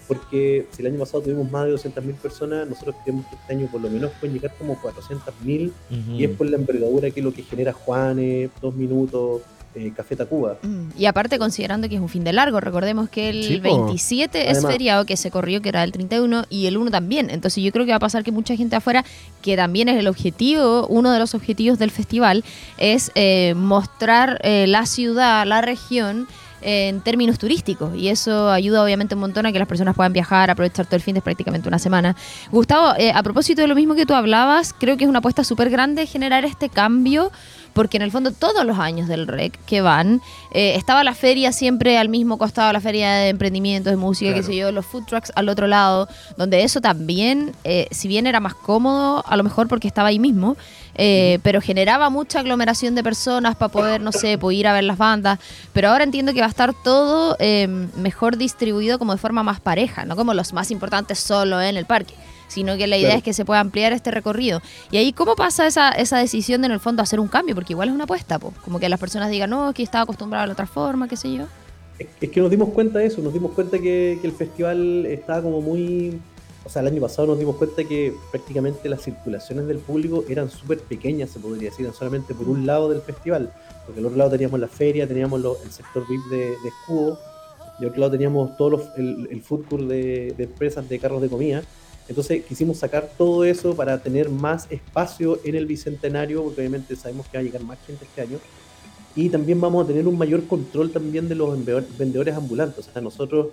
porque 0.07 0.67
si 0.71 0.81
el 0.81 0.89
año 0.89 0.99
pasado 0.99 1.23
tuvimos 1.23 1.49
más 1.49 1.65
de 1.65 1.73
200.000 1.75 2.15
personas, 2.15 2.67
nosotros 2.67 2.95
creemos 3.03 3.25
que 3.27 3.35
este 3.35 3.53
año 3.53 3.67
por 3.71 3.81
lo 3.81 3.89
menos 3.89 4.11
pueden 4.19 4.35
llegar 4.35 4.53
como 4.57 4.75
400.000 4.81 5.71
y 6.17 6.23
es 6.23 6.29
por 6.31 6.49
la 6.49 6.57
envergadura 6.57 7.09
que 7.09 7.19
es 7.19 7.23
lo 7.23 7.33
que 7.33 7.43
genera 7.43 7.71
Juanes, 7.73 8.49
dos 8.61 8.75
minutos, 8.75 9.41
eh, 9.75 9.91
Café 9.95 10.15
Tacuba. 10.15 10.57
Mm, 10.61 10.89
Y 10.97 11.05
aparte 11.05 11.39
considerando 11.39 11.89
que 11.89 11.95
es 11.95 12.01
un 12.01 12.09
fin 12.09 12.23
de 12.23 12.33
largo, 12.33 12.59
recordemos 12.59 13.09
que 13.09 13.29
el 13.29 13.43
Sí, 13.43 13.57
po. 13.57 13.85
27 13.85 14.43
es 14.49 14.57
Además. 14.57 14.71
feriado 14.71 15.05
que 15.05 15.17
se 15.17 15.31
corrió, 15.31 15.61
que 15.61 15.69
era 15.69 15.83
el 15.83 15.91
31, 15.91 16.45
y 16.49 16.67
el 16.67 16.77
1 16.77 16.91
también. 16.91 17.29
Entonces 17.29 17.63
yo 17.63 17.71
creo 17.71 17.85
que 17.85 17.91
va 17.91 17.97
a 17.97 17.99
pasar 17.99 18.23
que 18.23 18.31
mucha 18.31 18.55
gente 18.55 18.75
afuera, 18.75 19.03
que 19.41 19.55
también 19.55 19.89
es 19.89 19.97
el 19.97 20.07
objetivo, 20.07 20.87
uno 20.87 21.11
de 21.11 21.19
los 21.19 21.33
objetivos 21.35 21.79
del 21.79 21.91
festival, 21.91 22.43
es 22.77 23.11
eh, 23.15 23.53
mostrar 23.55 24.39
eh, 24.43 24.65
la 24.67 24.85
ciudad, 24.85 25.45
la 25.47 25.61
región, 25.61 26.27
en 26.65 27.01
términos 27.01 27.39
turísticos 27.39 27.93
y 27.93 28.07
eso 28.07 28.49
ayuda 28.49 28.81
obviamente 28.85 29.15
un 29.15 29.19
montón 29.19 29.45
a 29.45 29.51
que 29.51 29.59
las 29.59 29.67
personas 29.67 29.95
puedan 29.97 30.13
viajar, 30.13 30.49
aprovechar 30.49 30.85
todo 30.85 30.95
el 30.95 31.01
fin 31.01 31.13
de 31.13 31.19
prácticamente 31.19 31.67
una 31.67 31.77
semana. 31.77 32.15
Gustavo, 32.53 32.93
eh, 32.97 33.11
a 33.13 33.21
propósito 33.21 33.61
de 33.61 33.67
lo 33.67 33.75
mismo 33.75 33.95
que 33.95 34.05
tú 34.05 34.13
hablabas, 34.13 34.73
creo 34.73 34.95
que 34.95 35.03
es 35.03 35.09
una 35.09 35.19
apuesta 35.19 35.43
súper 35.43 35.69
grande 35.69 36.05
generar 36.07 36.45
este 36.45 36.69
cambio 36.69 37.33
porque 37.73 37.97
en 37.97 38.03
el 38.03 38.11
fondo 38.11 38.31
todos 38.31 38.65
los 38.65 38.77
años 38.79 39.07
del 39.07 39.27
REC 39.27 39.59
que 39.65 39.81
van, 39.81 40.21
eh, 40.51 40.75
estaba 40.75 41.03
la 41.03 41.13
feria 41.13 41.51
siempre 41.51 41.97
al 41.97 42.09
mismo 42.09 42.37
costado, 42.37 42.71
la 42.71 42.81
feria 42.81 43.11
de 43.13 43.29
emprendimientos, 43.29 43.91
de 43.91 43.97
música, 43.97 44.33
qué 44.33 44.43
sé 44.43 44.55
yo, 44.55 44.71
los 44.71 44.85
food 44.85 45.05
trucks 45.05 45.31
al 45.35 45.49
otro 45.49 45.67
lado, 45.67 46.07
donde 46.37 46.63
eso 46.63 46.81
también, 46.81 47.53
eh, 47.63 47.87
si 47.91 48.07
bien 48.07 48.27
era 48.27 48.39
más 48.39 48.53
cómodo, 48.53 49.23
a 49.27 49.35
lo 49.35 49.43
mejor 49.43 49.67
porque 49.67 49.87
estaba 49.87 50.09
ahí 50.09 50.19
mismo, 50.19 50.55
eh, 50.95 51.39
pero 51.41 51.59
generaba 51.61 52.09
mucha 52.09 52.39
aglomeración 52.39 52.93
de 52.93 53.03
personas 53.03 53.55
para 53.55 53.71
poder, 53.71 54.01
no 54.01 54.11
sé, 54.11 54.37
poder 54.37 54.59
ir 54.59 54.67
a 54.67 54.73
ver 54.73 54.83
las 54.83 54.97
bandas, 54.97 55.39
pero 55.73 55.89
ahora 55.89 56.03
entiendo 56.03 56.33
que 56.33 56.41
va 56.41 56.45
a 56.45 56.49
estar 56.49 56.73
todo 56.83 57.37
mejor 57.97 58.37
distribuido 58.37 58.99
como 58.99 59.13
de 59.13 59.17
forma 59.17 59.43
más 59.43 59.59
pareja, 59.59 60.05
no 60.05 60.15
como 60.15 60.33
los 60.33 60.53
más 60.53 60.71
importantes 60.71 61.19
solo 61.19 61.61
en 61.61 61.77
el 61.77 61.85
parque 61.85 62.13
sino 62.53 62.77
que 62.77 62.85
la 62.85 62.97
idea 62.97 63.15
es 63.15 63.23
que 63.23 63.33
se 63.33 63.45
pueda 63.45 63.59
ampliar 63.59 63.93
este 63.93 64.11
recorrido. 64.11 64.61
Y 64.91 64.97
ahí, 64.97 65.11
¿cómo 65.11 65.35
pasa 65.35 65.65
esa, 65.65 65.89
esa 65.89 66.19
decisión 66.19 66.61
de 66.61 66.67
en 66.67 66.73
el 66.73 66.79
fondo 66.79 67.01
hacer 67.01 67.19
un 67.19 67.27
cambio? 67.27 67.55
Porque 67.55 67.73
igual 67.73 67.89
es 67.89 67.95
una 67.95 68.03
apuesta, 68.03 68.37
po. 68.37 68.53
como 68.63 68.79
que 68.79 68.87
las 68.89 68.99
personas 68.99 69.31
digan, 69.31 69.49
no, 69.49 69.69
es 69.69 69.75
que 69.75 69.83
estaba 69.83 70.03
acostumbrado 70.03 70.43
a 70.43 70.47
la 70.47 70.53
otra 70.53 70.67
forma, 70.67 71.07
qué 71.07 71.17
sé 71.17 71.33
yo. 71.33 71.45
Es 72.21 72.29
que 72.29 72.39
nos 72.39 72.51
dimos 72.51 72.69
cuenta 72.69 72.99
de 72.99 73.07
eso, 73.07 73.21
nos 73.21 73.33
dimos 73.33 73.51
cuenta 73.51 73.79
que, 73.79 74.19
el 74.23 74.31
festival 74.31 75.05
estaba 75.07 75.41
como 75.41 75.61
muy... 75.61 76.19
O 76.65 76.69
sea, 76.69 76.81
el 76.81 76.87
año 76.87 77.01
pasado 77.01 77.27
nos 77.27 77.39
dimos 77.39 77.57
cuenta 77.57 77.83
que 77.83 78.13
prácticamente 78.31 78.87
las 78.87 79.01
circulaciones 79.01 79.67
del 79.67 79.79
público 79.79 80.23
eran 80.29 80.49
súper 80.49 80.79
pequeñas, 80.79 81.31
se 81.31 81.39
podría 81.39 81.69
decir, 81.69 81.91
solamente 81.91 82.33
por 82.33 82.47
un 82.47 82.65
lado 82.65 82.87
del 82.87 83.01
festival, 83.01 83.51
porque 83.85 83.99
al 83.99 84.05
otro 84.05 84.17
lado 84.17 84.31
teníamos 84.31 84.59
la 84.61 84.69
feria, 84.69 85.05
teníamos 85.05 85.43
el 85.43 85.71
sector 85.71 86.05
VIP 86.07 86.21
de, 86.29 86.37
de 86.37 86.69
escudo, 86.69 87.19
y 87.79 87.83
al 87.83 87.89
otro 87.89 87.99
lado 87.99 88.11
teníamos 88.11 88.55
todo 88.55 88.81
el, 88.95 89.27
el, 89.29 89.41
food 89.41 89.65
court 89.65 89.83
de, 89.87 90.33
de 90.37 90.43
empresas 90.45 90.87
de 90.87 90.99
carros 90.99 91.21
de 91.21 91.27
comida, 91.27 91.63
entonces 92.07 92.43
quisimos 92.45 92.77
sacar 92.77 93.09
todo 93.17 93.45
eso 93.45 93.75
para 93.75 94.01
tener 94.01 94.29
más 94.29 94.67
espacio 94.69 95.39
en 95.43 95.55
el 95.55 95.65
Bicentenario, 95.65 96.43
porque 96.43 96.61
obviamente 96.61 96.95
sabemos 96.95 97.27
que 97.27 97.37
va 97.37 97.41
a 97.41 97.43
llegar 97.43 97.63
más 97.63 97.79
gente 97.85 98.05
este 98.05 98.21
año. 98.21 98.39
Y 99.15 99.29
también 99.29 99.61
vamos 99.61 99.85
a 99.85 99.87
tener 99.87 100.07
un 100.07 100.17
mayor 100.17 100.45
control 100.47 100.91
también 100.91 101.29
de 101.29 101.35
los 101.35 101.57
vendedores 101.97 102.35
ambulantes. 102.35 102.87
O 102.87 102.91
sea, 102.91 103.01
nosotros, 103.01 103.47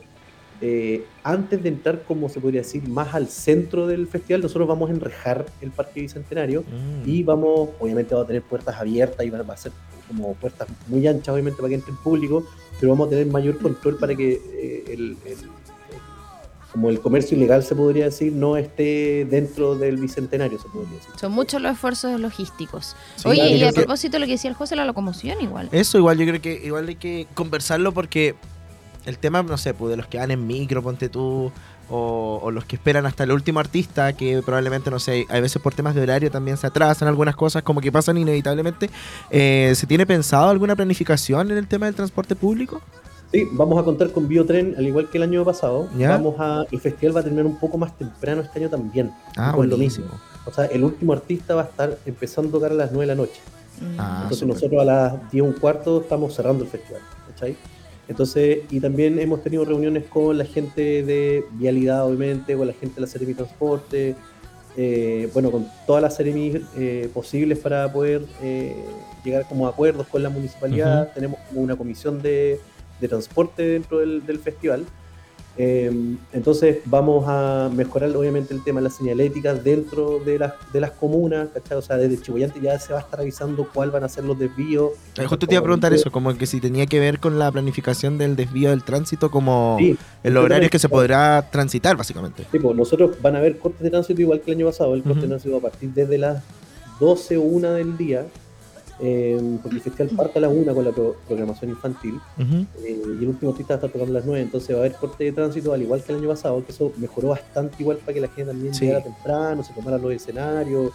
eh, 0.61 1.05
antes 1.23 1.63
de 1.63 1.69
entrar, 1.69 2.03
como 2.05 2.29
se 2.29 2.41
podría 2.41 2.63
decir, 2.63 2.89
más 2.89 3.15
al 3.15 3.29
centro 3.29 3.87
del 3.87 4.07
festival, 4.07 4.41
nosotros 4.41 4.67
vamos 4.67 4.89
a 4.91 4.95
enrejar 4.95 5.47
el 5.61 5.71
Parque 5.71 6.01
Bicentenario 6.01 6.63
mm. 6.63 7.09
y 7.09 7.23
vamos, 7.23 7.71
obviamente 7.79 8.15
va 8.15 8.23
a 8.23 8.27
tener 8.27 8.43
puertas 8.43 8.75
abiertas 8.77 9.25
y 9.25 9.31
va 9.31 9.39
a 9.39 9.57
ser 9.57 9.73
como 10.09 10.35
puertas 10.35 10.67
muy 10.89 11.07
anchas, 11.07 11.29
obviamente, 11.29 11.59
para 11.59 11.69
que 11.69 11.75
entre 11.77 11.93
el 11.93 11.99
público, 11.99 12.45
pero 12.81 12.91
vamos 12.93 13.07
a 13.09 13.11
tener 13.11 13.27
mayor 13.27 13.59
control 13.59 13.99
para 13.99 14.17
que 14.17 14.33
eh, 14.33 14.85
el 14.89 15.17
como 16.73 16.91
el 16.91 17.01
comercio 17.01 17.37
ilegal 17.37 17.63
se 17.63 17.75
podría 17.75 18.07
decir, 18.07 18.33
no 18.33 18.57
esté 18.57 19.27
dentro 19.29 19.75
del 19.75 19.97
bicentenario, 19.97 20.59
se 20.59 20.69
podría 20.69 20.97
decir. 20.97 21.11
Son 21.19 21.33
muchos 21.33 21.61
los 21.61 21.73
esfuerzos 21.73 22.21
logísticos. 22.21 22.97
Oye, 23.25 23.57
y 23.57 23.65
a 23.65 23.73
propósito 23.73 24.13
de 24.13 24.21
lo 24.21 24.27
que 24.27 24.33
decía 24.33 24.51
el 24.51 24.57
José, 24.57 24.77
la 24.77 24.85
locomoción 24.85 25.41
igual. 25.41 25.69
Eso 25.73 25.99
igual, 25.99 26.19
yo 26.19 26.27
creo 26.27 26.41
que 26.41 26.61
igual 26.65 26.89
hay 26.89 26.97
que 26.97 27.27
conversarlo 27.35 27.93
porque 27.93 28.35
el 29.07 29.19
tema, 29.19 29.43
no 29.43 29.59
sé, 29.59 29.75
pues 29.75 29.91
de 29.91 29.97
los 29.97 30.07
que 30.07 30.19
van 30.19 30.31
en 30.31 30.47
micro, 30.47 30.83
ponte 30.83 31.09
tú, 31.09 31.51
o, 31.91 32.51
los 32.53 32.65
que 32.65 32.77
esperan 32.77 33.05
hasta 33.07 33.25
el 33.25 33.33
último 33.33 33.59
artista, 33.59 34.13
que 34.13 34.43
probablemente, 34.45 34.91
no 34.91 35.01
sé, 35.01 35.27
a 35.29 35.41
veces 35.41 35.61
por 35.61 35.75
temas 35.75 35.95
de 35.95 36.03
horario 36.03 36.31
también 36.31 36.57
se 36.57 36.67
atrasan 36.67 37.09
algunas 37.09 37.35
cosas, 37.35 37.63
como 37.63 37.81
que 37.81 37.91
pasan 37.91 38.17
inevitablemente. 38.17 38.91
Eh, 39.31 39.73
¿Se 39.75 39.87
tiene 39.87 40.07
pensado 40.07 40.51
alguna 40.51 40.77
planificación 40.77 41.51
en 41.51 41.59
el 41.59 41.67
tema 41.67 41.87
del 41.87 41.97
transporte 41.97 42.37
público? 42.37 42.81
Sí, 43.33 43.49
vamos 43.53 43.79
a 43.79 43.85
contar 43.85 44.11
con 44.11 44.27
Biotren, 44.27 44.75
al 44.77 44.87
igual 44.87 45.09
que 45.09 45.19
el 45.19 45.23
año 45.23 45.45
pasado. 45.45 45.89
Vamos 45.97 46.35
a, 46.39 46.67
el 46.71 46.81
festival 46.81 47.17
va 47.17 47.21
a 47.21 47.23
terminar 47.23 47.47
un 47.47 47.59
poco 47.59 47.79
más 47.79 47.97
temprano 47.97 48.43
este 48.43 48.59
año 48.59 48.69
también. 48.69 49.13
Ah, 49.37 49.57
lo 49.57 49.77
mismo. 49.77 50.07
O 50.47 50.53
sea, 50.53 50.65
el 50.67 50.83
último 50.83 51.13
artista 51.13 51.55
va 51.55 51.63
a 51.63 51.67
estar 51.67 51.99
empezando 52.07 52.49
a 52.49 52.53
tocar 52.53 52.73
a 52.73 52.75
las 52.75 52.91
9 52.91 53.03
de 53.03 53.07
la 53.07 53.15
noche. 53.15 53.41
Ah, 53.99 54.21
Entonces 54.23 54.47
nosotros 54.47 54.83
a 54.83 54.85
las 54.85 55.31
10 55.31 55.45
un 55.45 55.53
cuarto 55.53 56.01
estamos 56.01 56.35
cerrando 56.35 56.65
el 56.65 56.71
festival. 56.71 57.03
¿cachai? 57.29 57.57
Entonces, 58.09 58.63
y 58.71 58.81
también 58.81 59.21
hemos 59.21 59.43
tenido 59.45 59.65
reuniones 59.65 60.05
con 60.07 60.37
la 60.37 60.45
gente 60.45 61.05
de 61.05 61.45
Vialidad, 61.53 62.05
obviamente, 62.05 62.57
con 62.57 62.67
la 62.67 62.73
gente 62.73 62.97
de 62.97 63.03
la 63.03 63.07
Seremi 63.07 63.35
Transporte, 63.35 64.17
eh, 64.77 65.31
bueno, 65.33 65.53
con 65.53 65.69
todas 65.87 66.03
las 66.03 66.17
Seremi 66.17 66.61
eh, 66.77 67.09
posibles 67.15 67.59
para 67.59 67.93
poder 67.93 68.23
eh, 68.43 68.75
llegar 69.25 69.47
como 69.49 69.69
a 69.69 69.71
acuerdos 69.71 70.09
con 70.09 70.25
la 70.25 70.29
municipalidad. 70.29 71.13
Tenemos 71.13 71.39
como 71.49 71.61
una 71.61 71.77
comisión 71.77 72.21
de 72.21 72.59
de 73.01 73.09
transporte 73.09 73.63
dentro 73.63 73.99
del, 73.99 74.39
festival. 74.39 74.85
Eh, 75.57 75.91
entonces 76.33 76.79
vamos 76.87 77.25
a 77.27 77.69
mejorar 77.75 78.15
obviamente 78.17 78.55
el 78.55 78.63
tema 78.63 78.81
de 78.81 78.85
las 78.85 78.97
señaléticas 78.97 79.63
dentro 79.63 80.21
de 80.21 80.39
las, 80.39 80.55
de 80.73 80.81
las 80.81 80.93
comunas, 80.93 81.49
¿cachai? 81.53 81.77
O 81.77 81.83
sea, 81.83 81.97
desde 81.97 82.23
Chihuayante 82.23 82.61
ya 82.61 82.79
se 82.79 82.93
va 82.93 83.01
a 83.01 83.03
estar 83.03 83.21
avisando 83.21 83.69
cuál 83.75 83.91
van 83.91 84.05
a 84.05 84.09
ser 84.09 84.25
los 84.25 84.39
desvíos. 84.39 84.93
Justo 85.17 85.47
te 85.47 85.55
iba 85.55 85.61
a 85.61 85.65
preguntar 85.65 85.93
eso, 85.93 86.11
como 86.11 86.35
que 86.39 86.47
si 86.47 86.61
tenía 86.61 86.87
que 86.87 87.01
ver 87.01 87.19
con 87.19 87.39
la 87.39 87.51
planificación 87.51 88.17
del 88.17 88.37
desvío 88.37 88.71
del 88.71 88.85
tránsito, 88.85 89.31
como 89.31 89.77
el 90.23 90.37
horario 90.37 90.71
que 90.71 90.79
se 90.79 90.89
podrá 90.89 91.51
transitar, 91.51 91.97
básicamente. 91.97 92.47
Sí, 92.51 92.59
pues 92.59 92.77
nosotros 92.77 93.21
van 93.21 93.35
a 93.35 93.39
haber 93.41 93.59
cortes 93.59 93.83
de 93.83 93.91
tránsito 93.91 94.21
igual 94.21 94.41
que 94.41 94.53
el 94.53 94.59
año 94.59 94.67
pasado, 94.67 94.95
el 94.95 95.03
corte 95.03 95.23
de 95.23 95.27
tránsito 95.27 95.57
a 95.57 95.61
partir 95.61 95.91
desde 95.91 96.17
las 96.17 96.43
12 97.01 97.37
o 97.39 97.43
1 97.43 97.73
del 97.73 97.97
día 97.97 98.27
eh, 99.03 99.59
porque 99.63 99.77
el 99.77 99.83
festival 99.83 100.09
parte 100.15 100.39
a 100.39 100.43
las 100.43 100.53
1 100.53 100.75
con 100.75 100.85
la 100.85 100.93
programación 100.93 101.71
infantil 101.71 102.21
eh, 102.39 102.67
y 102.85 103.23
el 103.23 103.29
último 103.29 103.53
artista 103.53 103.75
está 103.75 103.89
tocando 103.89 104.13
a 104.13 104.19
las 104.19 104.27
9, 104.27 104.43
entonces 104.43 104.75
va 104.75 104.81
a 104.81 104.85
haber 104.85 104.93
corte 104.93 105.25
de 105.25 105.33
tránsito 105.33 105.73
al 105.73 105.81
igual 105.81 106.03
que 106.03 106.13
el 106.13 106.19
año 106.19 106.29
pasado, 106.29 106.65
que 106.65 106.73
eso 106.73 106.93
mejoró 106.99 107.29
bastante 107.29 107.77
igual 107.81 107.97
para 107.99 108.13
que 108.13 108.21
la 108.21 108.29
gente 108.29 108.53
también 108.53 108.75
llegara 108.75 109.03
temprano, 109.03 109.65
se 109.65 109.73
tomara 109.73 109.97
los 109.97 110.13
escenarios. 110.13 110.93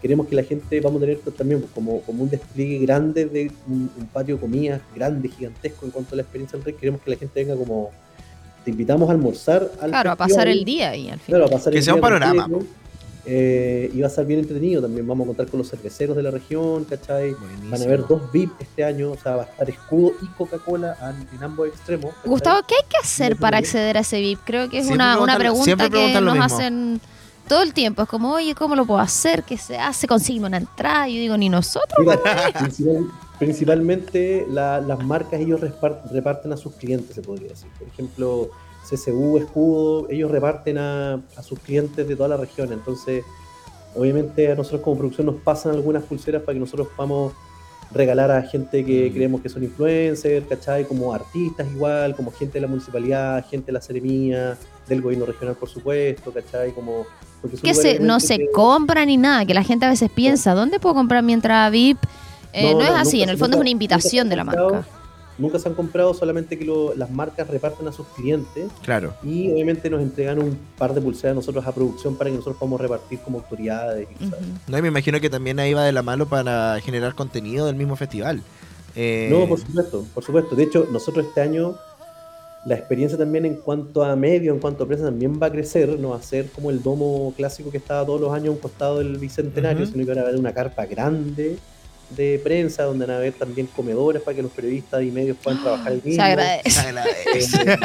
Queremos 0.00 0.26
que 0.26 0.36
la 0.36 0.42
gente, 0.42 0.80
vamos 0.80 1.02
a 1.02 1.06
tener 1.06 1.18
también 1.36 1.64
como, 1.74 2.00
como 2.02 2.22
un 2.22 2.30
despliegue 2.30 2.78
grande 2.78 3.26
de 3.26 3.50
un, 3.66 3.88
patio 4.12 4.36
de 4.36 4.40
comidas 4.40 4.80
grande, 4.94 5.28
gigantesco 5.28 5.86
en 5.86 5.92
cuanto 5.92 6.14
a 6.14 6.16
la 6.16 6.22
experiencia 6.22 6.58
del 6.58 6.64
rey. 6.64 6.74
Queremos 6.74 7.02
que 7.02 7.10
la 7.10 7.16
gente 7.16 7.44
venga 7.44 7.56
como, 7.56 7.90
te 8.64 8.70
invitamos 8.70 9.08
a 9.08 9.12
almorzar. 9.12 9.70
Al 9.80 9.90
claro, 9.90 10.10
a 10.10 10.16
pasar 10.16 10.48
el 10.48 10.64
día 10.64 10.90
ahí 10.90 11.08
al 11.08 11.20
final. 11.20 11.48
Claro, 11.48 11.70
que 11.70 11.82
sea 11.82 11.94
un 11.94 12.00
panorama. 12.00 12.48
Eh, 13.26 13.90
y 13.94 14.00
va 14.00 14.08
a 14.08 14.10
ser 14.10 14.26
bien 14.26 14.40
entretenido 14.40 14.82
también. 14.82 15.06
Vamos 15.06 15.24
a 15.24 15.28
contar 15.28 15.46
con 15.46 15.58
los 15.58 15.70
cerveceros 15.70 16.16
de 16.16 16.22
la 16.22 16.30
región, 16.30 16.84
¿cachai? 16.84 17.34
Van 17.70 17.80
a 17.80 17.84
haber 17.84 18.06
dos 18.06 18.30
VIP 18.32 18.60
este 18.60 18.84
año, 18.84 19.12
o 19.12 19.16
sea, 19.16 19.36
va 19.36 19.42
a 19.42 19.46
estar 19.46 19.68
escudo 19.70 20.12
y 20.22 20.26
Coca-Cola 20.26 20.96
en, 21.32 21.42
ambos 21.42 21.68
extremos. 21.68 22.14
Gustavo, 22.24 22.60
¿qué 22.66 22.74
hay 22.74 22.88
que 22.88 22.96
hacer 22.98 23.36
para 23.36 23.58
acceder 23.58 23.96
a 23.96 24.00
ese 24.00 24.20
VIP? 24.20 24.40
Creo 24.44 24.68
que 24.68 24.78
es 24.78 24.88
una, 24.88 25.18
una, 25.18 25.38
pregunta 25.38 25.88
que 25.88 26.20
nos 26.20 26.38
hacen 26.38 27.00
todo 27.48 27.62
el 27.62 27.72
tiempo. 27.72 28.02
Es 28.02 28.08
como, 28.08 28.32
oye, 28.32 28.54
¿cómo 28.54 28.76
lo 28.76 28.84
puedo 28.84 29.00
hacer? 29.00 29.42
¿Qué 29.42 29.56
se 29.56 29.78
hace? 29.78 30.06
¿Consigue 30.06 30.44
una 30.44 30.58
entrada? 30.58 31.08
Y 31.08 31.14
yo 31.14 31.20
digo, 31.20 31.36
ni 31.38 31.48
nosotros. 31.48 32.06
principalmente 33.38 34.46
las 34.50 34.98
marcas, 35.02 35.40
ellos 35.40 35.60
reparten 35.60 36.52
a 36.52 36.56
sus 36.58 36.74
clientes, 36.74 37.14
se 37.14 37.22
podría 37.22 37.48
decir. 37.48 37.70
Por 37.78 37.88
ejemplo 37.88 38.50
CSU, 38.88 39.38
Escudo, 39.38 40.08
ellos 40.10 40.30
reparten 40.30 40.78
a, 40.78 41.20
sus 41.42 41.58
clientes 41.58 42.06
de 42.06 42.16
toda 42.16 42.28
la 42.28 42.36
región. 42.36 42.72
Entonces, 42.72 43.24
obviamente 43.94 44.50
a 44.50 44.54
nosotros 44.54 44.82
como 44.82 44.98
producción 44.98 45.26
nos 45.26 45.36
pasan 45.36 45.72
algunas 45.72 46.04
pulseras 46.04 46.42
para 46.42 46.54
que 46.54 46.60
nosotros 46.60 46.88
podamos 46.94 47.32
regalar 47.92 48.30
a 48.30 48.42
gente 48.42 48.84
que 48.84 49.08
mm. 49.08 49.14
creemos 49.14 49.40
que 49.40 49.48
son 49.48 49.62
influencers, 49.62 50.46
¿cachai? 50.46 50.84
Como 50.84 51.12
artistas 51.12 51.66
igual, 51.72 52.16
como 52.16 52.32
gente 52.32 52.54
de 52.54 52.62
la 52.62 52.66
municipalidad, 52.66 53.44
gente 53.48 53.66
de 53.66 53.72
la 53.72 53.80
seremía, 53.80 54.58
del 54.88 55.00
gobierno 55.00 55.26
regional 55.26 55.54
por 55.54 55.68
supuesto, 55.68 56.32
¿cachai? 56.32 56.72
Como... 56.72 57.06
Que 57.62 57.74
se, 57.74 57.98
no 57.98 58.20
se 58.20 58.50
compra 58.52 59.04
ni 59.04 59.18
nada, 59.18 59.44
que 59.44 59.52
la 59.52 59.62
gente 59.62 59.84
a 59.84 59.90
veces 59.90 60.10
piensa, 60.10 60.54
¿dónde 60.54 60.80
puedo 60.80 60.94
comprar 60.94 61.22
mi 61.22 61.34
entrada 61.34 61.68
VIP? 61.68 61.98
Eh, 62.54 62.72
no, 62.72 62.80
es 62.80 62.90
así, 62.90 63.22
en 63.22 63.28
el 63.28 63.36
fondo 63.36 63.58
es 63.58 63.60
una 63.60 63.68
invitación 63.68 64.30
de 64.30 64.36
la 64.36 64.44
marca 64.44 64.86
nunca 65.38 65.58
se 65.58 65.68
han 65.68 65.74
comprado, 65.74 66.14
solamente 66.14 66.58
que 66.58 66.64
las 66.96 67.10
marcas 67.10 67.48
reparten 67.48 67.88
a 67.88 67.92
sus 67.92 68.06
clientes. 68.08 68.70
Claro. 68.82 69.14
Y 69.22 69.52
obviamente 69.52 69.90
nos 69.90 70.02
entregan 70.02 70.38
un 70.38 70.58
par 70.78 70.94
de 70.94 71.00
pulseras 71.00 71.34
nosotros 71.34 71.66
a 71.66 71.72
producción 71.72 72.16
para 72.16 72.30
que 72.30 72.36
nosotros 72.36 72.56
podamos 72.58 72.80
repartir 72.80 73.20
como 73.20 73.38
autoridades. 73.38 74.08
No, 74.66 74.78
y 74.78 74.82
me 74.82 74.88
imagino 74.88 75.20
que 75.20 75.30
también 75.30 75.58
ahí 75.58 75.74
va 75.74 75.84
de 75.84 75.92
la 75.92 76.02
mano 76.02 76.26
para 76.26 76.80
generar 76.80 77.14
contenido 77.14 77.66
del 77.66 77.76
mismo 77.76 77.96
festival. 77.96 78.42
Eh, 78.96 79.28
no, 79.30 79.48
por 79.48 79.58
supuesto, 79.58 80.04
por 80.14 80.24
supuesto. 80.24 80.54
De 80.54 80.62
hecho, 80.62 80.86
nosotros 80.90 81.26
este 81.26 81.40
año 81.40 81.76
la 82.64 82.76
experiencia 82.76 83.18
también 83.18 83.44
en 83.44 83.56
cuanto 83.56 84.02
a 84.02 84.16
medio, 84.16 84.52
en 84.52 84.58
cuanto 84.58 84.84
a 84.84 84.86
prensa, 84.86 85.04
también 85.04 85.38
va 85.40 85.48
a 85.48 85.52
crecer, 85.52 85.98
no 85.98 86.10
va 86.10 86.16
a 86.16 86.22
ser 86.22 86.48
como 86.50 86.70
el 86.70 86.82
domo 86.82 87.34
clásico 87.36 87.70
que 87.70 87.76
estaba 87.76 88.06
todos 88.06 88.20
los 88.20 88.32
años 88.32 88.48
a 88.48 88.52
un 88.52 88.58
costado 88.58 88.98
del 88.98 89.18
Bicentenario, 89.18 89.84
sino 89.86 90.06
que 90.06 90.14
va 90.14 90.20
a 90.20 90.24
haber 90.24 90.36
una 90.36 90.54
carpa 90.54 90.86
grande 90.86 91.58
de 92.10 92.40
prensa, 92.42 92.84
donde 92.84 93.06
van 93.06 93.16
a 93.16 93.18
haber 93.18 93.32
también 93.32 93.66
comedores 93.68 94.22
para 94.22 94.36
que 94.36 94.42
los 94.42 94.52
periodistas 94.52 95.02
y 95.02 95.10
medios 95.10 95.36
puedan 95.42 95.60
trabajar 95.62 95.92
el 95.92 96.02
mismo. 96.02 96.22
Se 96.22 96.80
agradece. 96.80 97.78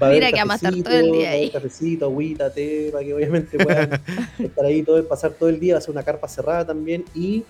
Mira 0.00 0.32
que 0.32 0.40
a 0.40 0.44
matar 0.44 0.74
todo 0.74 0.94
el 0.94 1.12
día 1.12 1.30
ahí. 1.30 1.50
Cafecito, 1.50 2.06
agüita, 2.06 2.52
té, 2.52 2.90
para 2.92 3.04
que 3.04 3.14
obviamente 3.14 3.58
puedan 3.58 4.00
estar 4.38 4.64
ahí 4.64 4.82
todo, 4.82 5.06
pasar 5.06 5.32
todo 5.32 5.48
el 5.48 5.60
día, 5.60 5.74
va 5.74 5.78
a 5.78 5.82
ser 5.82 5.90
una 5.90 6.02
carpa 6.02 6.28
cerrada 6.28 6.66
también 6.66 7.04
y 7.14 7.44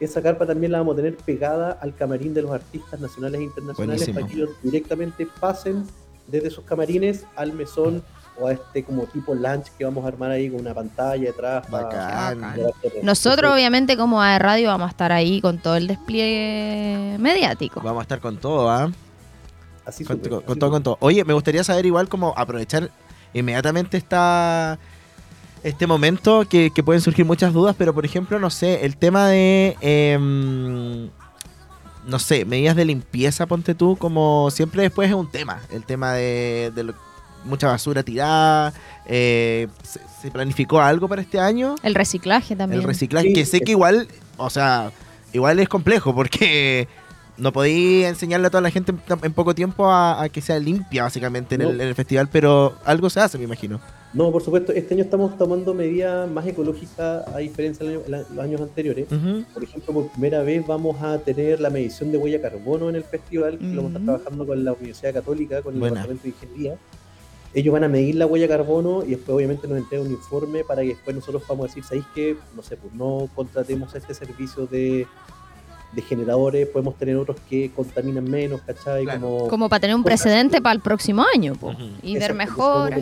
esa 0.00 0.20
carpa 0.20 0.46
también 0.46 0.72
la 0.72 0.78
vamos 0.78 0.94
a 0.94 0.96
tener 0.96 1.16
pegada 1.16 1.72
al 1.80 1.94
camarín 1.94 2.34
de 2.34 2.42
los 2.42 2.50
artistas 2.50 3.00
nacionales 3.00 3.40
e 3.40 3.44
internacionales 3.44 4.00
Buenísimo. 4.00 4.20
para 4.20 4.26
que 4.26 4.34
ellos 4.34 4.50
directamente 4.62 5.26
pasen 5.40 5.84
desde 6.26 6.50
sus 6.50 6.64
camarines 6.64 7.24
al 7.36 7.52
mesón 7.52 8.02
o 8.38 8.48
a 8.48 8.52
este 8.52 8.82
como 8.84 9.04
tipo 9.04 9.34
lunch 9.34 9.66
que 9.78 9.84
vamos 9.84 10.04
a 10.04 10.08
armar 10.08 10.30
ahí 10.32 10.50
con 10.50 10.60
una 10.60 10.74
pantalla 10.74 11.22
detrás. 11.24 11.66
para- 11.68 11.84
Bacán. 11.84 12.40
para 12.40 12.56
Nosotros, 13.02 13.52
obviamente, 13.54 13.96
como 13.96 14.20
A 14.20 14.38
Radio, 14.38 14.68
vamos 14.68 14.86
a 14.86 14.90
estar 14.90 15.12
ahí 15.12 15.40
con 15.40 15.58
todo 15.58 15.76
el 15.76 15.86
despliegue 15.86 17.16
mediático. 17.18 17.80
Vamos 17.82 18.00
a 18.00 18.02
estar 18.02 18.20
con 18.20 18.36
todo, 18.38 18.70
¿ah? 18.70 18.90
Así 19.86 20.04
Con, 20.04 20.16
súper, 20.16 20.30
con- 20.30 20.38
así 20.38 20.46
con 20.46 20.58
todo, 20.58 20.70
con 20.70 20.82
todo. 20.82 20.96
Oye, 21.00 21.24
me 21.24 21.34
gustaría 21.34 21.62
saber 21.62 21.86
igual 21.86 22.08
cómo 22.08 22.32
aprovechar 22.36 22.90
inmediatamente 23.34 23.96
esta, 23.98 24.78
este 25.62 25.86
momento 25.86 26.44
que, 26.48 26.70
que 26.74 26.82
pueden 26.82 27.02
surgir 27.02 27.24
muchas 27.24 27.52
dudas, 27.52 27.74
pero 27.78 27.92
por 27.94 28.04
ejemplo, 28.04 28.38
no 28.38 28.50
sé, 28.50 28.84
el 28.84 28.96
tema 28.96 29.28
de, 29.28 29.76
em, 29.80 31.10
no 32.06 32.18
sé, 32.18 32.44
medidas 32.44 32.76
de 32.76 32.84
limpieza, 32.84 33.46
ponte 33.46 33.74
tú, 33.74 33.96
como 33.96 34.50
siempre 34.50 34.82
después 34.82 35.08
es 35.08 35.14
un 35.14 35.30
tema, 35.30 35.60
el 35.70 35.84
tema 35.84 36.12
de, 36.14 36.72
de 36.74 36.82
lo- 36.84 36.94
mucha 37.44 37.68
basura 37.68 38.02
tirada, 38.02 38.72
eh, 39.06 39.68
¿se, 39.82 40.00
se 40.22 40.30
planificó 40.30 40.80
algo 40.80 41.08
para 41.08 41.22
este 41.22 41.38
año? 41.38 41.74
El 41.82 41.94
reciclaje 41.94 42.56
también. 42.56 42.80
El 42.82 42.86
reciclaje, 42.86 43.28
Sí, 43.28 43.32
que 43.34 43.44
sé 43.46 43.60
que 43.60 43.72
igual, 43.72 44.08
o 44.36 44.50
sea, 44.50 44.90
igual 45.32 45.58
es 45.60 45.68
complejo 45.68 46.14
porque 46.14 46.88
no 47.36 47.52
podía 47.52 48.08
enseñarle 48.08 48.46
a 48.46 48.50
toda 48.50 48.60
la 48.60 48.70
gente 48.70 48.92
en, 49.22 49.32
poco 49.32 49.54
tiempo 49.54 49.90
a, 49.90 50.22
a 50.22 50.28
que 50.28 50.40
sea 50.40 50.58
limpia 50.58 51.02
básicamente 51.02 51.56
en, 51.56 51.62
No. 51.62 51.70
el, 51.70 51.80
en 51.80 51.88
el 51.88 51.94
festival, 51.94 52.28
pero 52.30 52.76
algo 52.84 53.10
se 53.10 53.20
hace, 53.20 53.38
me 53.38 53.44
imagino. 53.44 53.80
No, 54.12 54.30
por 54.30 54.44
supuesto, 54.44 54.70
este 54.72 54.94
año 54.94 55.02
estamos 55.02 55.36
tomando 55.36 55.74
medidas 55.74 56.30
más 56.30 56.46
ecológicas 56.46 57.26
a 57.26 57.38
diferencia 57.38 57.84
de 57.84 58.00
los 58.08 58.38
años 58.38 58.60
anteriores. 58.60 59.08
Por 59.52 59.64
ejemplo, 59.64 59.92
por 59.92 60.08
primera 60.12 60.40
vez 60.44 60.64
vamos 60.64 61.02
a 61.02 61.18
tener 61.18 61.58
la 61.58 61.68
medición 61.68 62.12
de 62.12 62.18
huella 62.18 62.40
carbono 62.40 62.88
en 62.88 62.94
el 62.94 63.02
festival, 63.02 63.58
que 63.58 63.64
lo 63.66 63.82
vamos 63.82 63.96
a 63.96 63.98
estar 63.98 64.02
Mm. 64.02 64.04
trabajando 64.04 64.46
con 64.46 64.64
la 64.64 64.72
Universidad 64.72 65.14
Católica, 65.14 65.62
con 65.62 65.74
el 65.74 65.80
Buena. 65.80 66.02
Departamento 66.02 66.22
de 66.22 66.28
Ingeniería. 66.28 66.78
Ellos 67.54 67.72
van 67.72 67.84
a 67.84 67.88
medir 67.88 68.16
la 68.16 68.26
huella 68.26 68.48
carbono 68.48 69.04
y 69.04 69.10
después 69.10 69.34
obviamente 69.36 69.68
nos 69.68 69.78
entregan 69.78 70.06
un 70.06 70.12
informe 70.12 70.64
para 70.64 70.82
que 70.82 70.88
después 70.88 71.14
nosotros 71.14 71.42
podamos 71.44 71.68
decir, 71.68 71.84
¿sabéis 71.84 72.04
que 72.14 72.36
No 72.56 72.62
sé, 72.62 72.76
pues 72.76 72.92
no 72.94 73.28
contratemos 73.34 73.94
este 73.94 74.12
servicio 74.12 74.66
de, 74.66 75.06
de 75.92 76.02
generadores, 76.02 76.66
podemos 76.66 76.96
tener 76.96 77.16
otros 77.16 77.36
que 77.48 77.70
contaminan 77.70 78.28
menos, 78.28 78.60
¿cachai? 78.62 79.04
Claro. 79.04 79.20
Como, 79.20 79.48
Como 79.48 79.68
para 79.68 79.78
tener 79.80 79.94
un 79.94 80.02
precedente 80.02 80.60
para 80.60 80.74
el 80.74 80.80
próximo 80.80 81.24
año. 81.32 81.52
Ujú. 81.52 81.72
y 82.02 82.14
ver 82.14 82.32
Exacto, 82.32 82.34
mejor. 82.34 82.92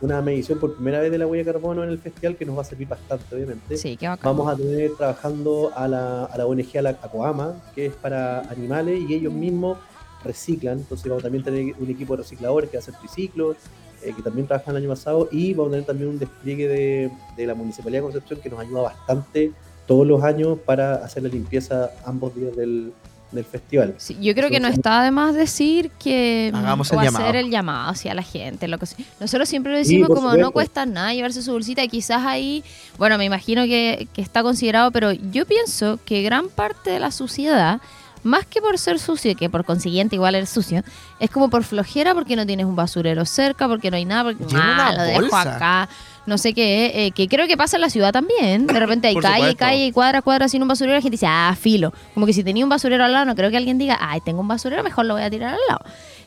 una 0.00 0.22
medición 0.22 0.58
por 0.58 0.74
primera 0.76 1.00
vez 1.00 1.10
de 1.12 1.18
la 1.18 1.26
huella 1.26 1.44
carbono 1.52 1.84
en 1.84 1.90
el 1.90 1.98
festival 1.98 2.36
que 2.36 2.46
nos 2.46 2.56
va 2.56 2.62
a 2.62 2.64
servir 2.64 2.88
bastante, 2.88 3.34
obviamente. 3.34 3.76
Sí, 3.76 3.98
qué 3.98 4.08
bacán. 4.08 4.34
Vamos 4.34 4.50
a 4.50 4.56
tener 4.56 4.92
trabajando 4.96 5.72
a 5.76 5.86
la, 5.86 6.24
a 6.24 6.38
la 6.38 6.46
ONG, 6.46 6.78
a 6.78 6.82
la 6.82 6.90
Acoama, 6.90 7.54
que 7.74 7.84
es 7.86 7.92
para 7.94 8.40
animales 8.50 8.98
y 9.06 9.12
ellos 9.12 9.32
mismos 9.34 9.76
reciclan. 10.24 10.78
Entonces 10.78 11.06
vamos 11.06 11.22
a 11.22 11.24
también 11.24 11.44
tener 11.44 11.74
un 11.78 11.90
equipo 11.90 12.14
de 12.16 12.22
recicladores 12.22 12.70
que 12.70 12.78
hace 12.78 12.92
triciclos, 12.92 13.56
eh, 14.02 14.12
que 14.14 14.22
también 14.22 14.46
trabajan 14.46 14.76
el 14.76 14.82
año 14.82 14.90
pasado 14.90 15.28
y 15.30 15.54
vamos 15.54 15.68
a 15.68 15.72
tener 15.72 15.86
también 15.86 16.10
un 16.10 16.18
despliegue 16.18 16.68
de, 16.68 17.10
de 17.36 17.46
la 17.46 17.54
Municipalidad 17.54 18.00
de 18.00 18.04
Concepción 18.04 18.40
que 18.40 18.50
nos 18.50 18.60
ayuda 18.60 18.82
bastante 18.82 19.52
todos 19.86 20.06
los 20.06 20.22
años 20.22 20.58
para 20.64 20.94
hacer 20.96 21.22
la 21.22 21.28
limpieza 21.28 21.90
ambos 22.04 22.34
días 22.34 22.54
del, 22.56 22.92
del 23.32 23.44
festival. 23.44 23.94
Sí, 23.98 24.16
yo 24.20 24.34
creo 24.34 24.50
que 24.50 24.60
no 24.60 24.68
está 24.68 25.02
de 25.02 25.10
más 25.10 25.34
decir 25.34 25.90
que 25.98 26.50
mm, 26.52 26.56
Hagamos 26.56 26.92
o 26.92 26.94
el 26.94 27.06
llamado. 27.06 27.24
hacer 27.24 27.36
el 27.36 27.50
llamado 27.50 27.90
hacia 27.90 28.14
la 28.14 28.22
gente. 28.22 28.68
Lo 28.68 28.78
que. 28.78 28.86
Nosotros 29.20 29.48
siempre 29.48 29.72
lo 29.72 29.78
decimos 29.78 30.08
como 30.08 30.34
no 30.36 30.50
cuesta 30.50 30.86
nada 30.86 31.14
llevarse 31.14 31.42
su 31.42 31.52
bolsita 31.52 31.82
y 31.84 31.88
quizás 31.88 32.24
ahí, 32.24 32.64
bueno, 32.98 33.18
me 33.18 33.24
imagino 33.24 33.64
que, 33.64 34.08
que 34.12 34.22
está 34.22 34.42
considerado, 34.42 34.90
pero 34.90 35.12
yo 35.12 35.46
pienso 35.46 35.98
que 36.04 36.22
gran 36.22 36.48
parte 36.48 36.90
de 36.90 37.00
la 37.00 37.10
suciedad, 37.10 37.80
más 38.22 38.46
que 38.46 38.60
por 38.60 38.78
ser 38.78 38.98
sucio, 38.98 39.34
que 39.36 39.48
por 39.48 39.64
consiguiente 39.64 40.16
igual 40.16 40.34
es 40.34 40.50
sucio, 40.50 40.82
es 41.18 41.30
como 41.30 41.48
por 41.50 41.64
flojera 41.64 42.14
porque 42.14 42.36
no 42.36 42.46
tienes 42.46 42.66
un 42.66 42.76
basurero 42.76 43.24
cerca, 43.24 43.68
porque 43.68 43.90
no 43.90 43.96
hay 43.96 44.04
nada, 44.04 44.24
porque 44.24 44.44
ah, 44.54 44.92
lo 44.96 45.02
dejo 45.02 45.36
acá. 45.36 45.88
No 46.26 46.36
sé 46.38 46.52
qué, 46.52 47.06
eh, 47.06 47.10
que 47.12 47.28
creo 47.28 47.48
que 47.48 47.56
pasa 47.56 47.76
en 47.76 47.80
la 47.80 47.90
ciudad 47.90 48.12
también. 48.12 48.66
De 48.66 48.78
repente 48.78 49.08
hay 49.08 49.16
calle, 49.16 49.36
supuesto. 49.36 49.58
calle 49.58 49.86
y 49.86 49.92
cuadra, 49.92 50.22
cuadra 50.22 50.48
sin 50.48 50.62
un 50.62 50.68
basurero. 50.68 50.94
La 50.94 51.00
gente 51.00 51.14
dice, 51.14 51.26
ah, 51.26 51.56
filo. 51.58 51.92
Como 52.14 52.26
que 52.26 52.32
si 52.32 52.44
tenía 52.44 52.64
un 52.64 52.68
basurero 52.68 53.04
al 53.04 53.12
lado, 53.12 53.24
no 53.24 53.34
creo 53.34 53.50
que 53.50 53.56
alguien 53.56 53.78
diga, 53.78 53.98
ay, 54.00 54.20
tengo 54.20 54.40
un 54.40 54.46
basurero, 54.46 54.84
mejor 54.84 55.06
lo 55.06 55.14
voy 55.14 55.22
a 55.22 55.30
tirar 55.30 55.54
al 55.54 55.60
lado. 55.68 55.80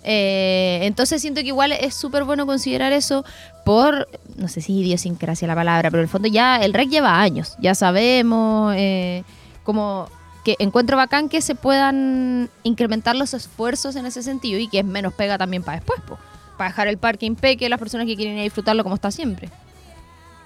Eh, 0.04 0.80
entonces 0.84 1.22
siento 1.22 1.42
que 1.42 1.48
igual 1.48 1.72
es 1.72 1.94
súper 1.94 2.26
bueno 2.26 2.46
considerar 2.46 2.92
eso 2.92 3.24
por, 3.64 4.10
no 4.36 4.50
sé 4.50 4.60
si 4.60 4.80
idiosincrasia 4.80 5.48
la 5.48 5.56
palabra, 5.56 5.90
pero 5.90 6.02
en 6.02 6.06
el 6.06 6.10
fondo 6.10 6.28
ya 6.28 6.58
el 6.58 6.74
REC 6.74 6.90
lleva 6.90 7.22
años. 7.22 7.56
Ya 7.60 7.76
sabemos, 7.76 8.74
eh, 8.76 9.24
como 9.64 10.10
que 10.44 10.56
encuentro 10.60 10.98
bacán 10.98 11.30
que 11.30 11.42
se 11.42 11.56
puedan 11.56 12.50
incrementar 12.64 13.16
los 13.16 13.34
esfuerzos 13.34 13.96
en 13.96 14.06
ese 14.06 14.24
sentido 14.24 14.60
y 14.60 14.68
que 14.68 14.80
es 14.80 14.86
menos 14.86 15.14
pega 15.14 15.38
también 15.38 15.64
para 15.64 15.78
después, 15.78 16.00
po. 16.02 16.18
para 16.58 16.70
dejar 16.70 16.88
el 16.88 16.98
parque 16.98 17.26
impeque 17.26 17.70
las 17.70 17.80
personas 17.80 18.06
que 18.06 18.16
quieren 18.16 18.36
ir 18.36 18.42
a 18.42 18.44
disfrutarlo 18.44 18.84
como 18.84 18.96
está 18.96 19.12
siempre. 19.12 19.50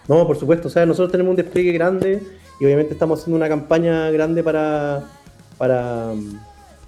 No, 0.08 0.26
por 0.26 0.38
supuesto, 0.38 0.68
o 0.68 0.72
sea, 0.72 0.86
nosotros 0.86 1.12
tenemos 1.12 1.32
un 1.32 1.36
despliegue 1.36 1.72
grande 1.72 2.24
y 2.60 2.66
obviamente 2.66 2.94
estamos 2.94 3.20
haciendo 3.20 3.38
una 3.38 3.50
campaña 3.50 4.10
grande 4.12 4.44
para, 4.44 5.04
para, 5.58 6.14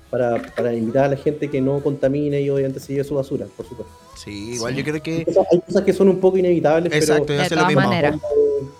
para, 0.09 0.41
para 0.55 0.73
invitar 0.73 1.05
a 1.05 1.07
la 1.09 1.17
gente 1.17 1.49
que 1.49 1.59
no 1.59 1.81
contamine 1.81 2.41
y 2.41 2.49
obviamente 2.49 2.79
se 2.79 2.93
lleve 2.93 3.03
su 3.03 3.15
basura, 3.15 3.47
por 3.57 3.65
supuesto. 3.65 4.08
Sí, 4.23 4.51
igual 4.55 4.73
Sí. 4.73 4.77
yo 4.79 4.83
creo 4.83 4.95
Hay 4.95 5.01
que 5.01 5.25
cosas, 5.25 5.45
hay 5.51 5.61
cosas 5.61 5.83
que 5.83 5.93
son 5.93 6.09
un 6.09 6.19
poco 6.19 6.37
inevitables, 6.37 6.91
Exacto, 6.93 7.25
pero 7.27 7.37
yo 7.37 7.43
De 7.43 7.49
sé 7.49 7.55
lo 7.55 7.61
todas 7.61 7.75
mismo. 7.75 7.89
maneras. 7.89 8.15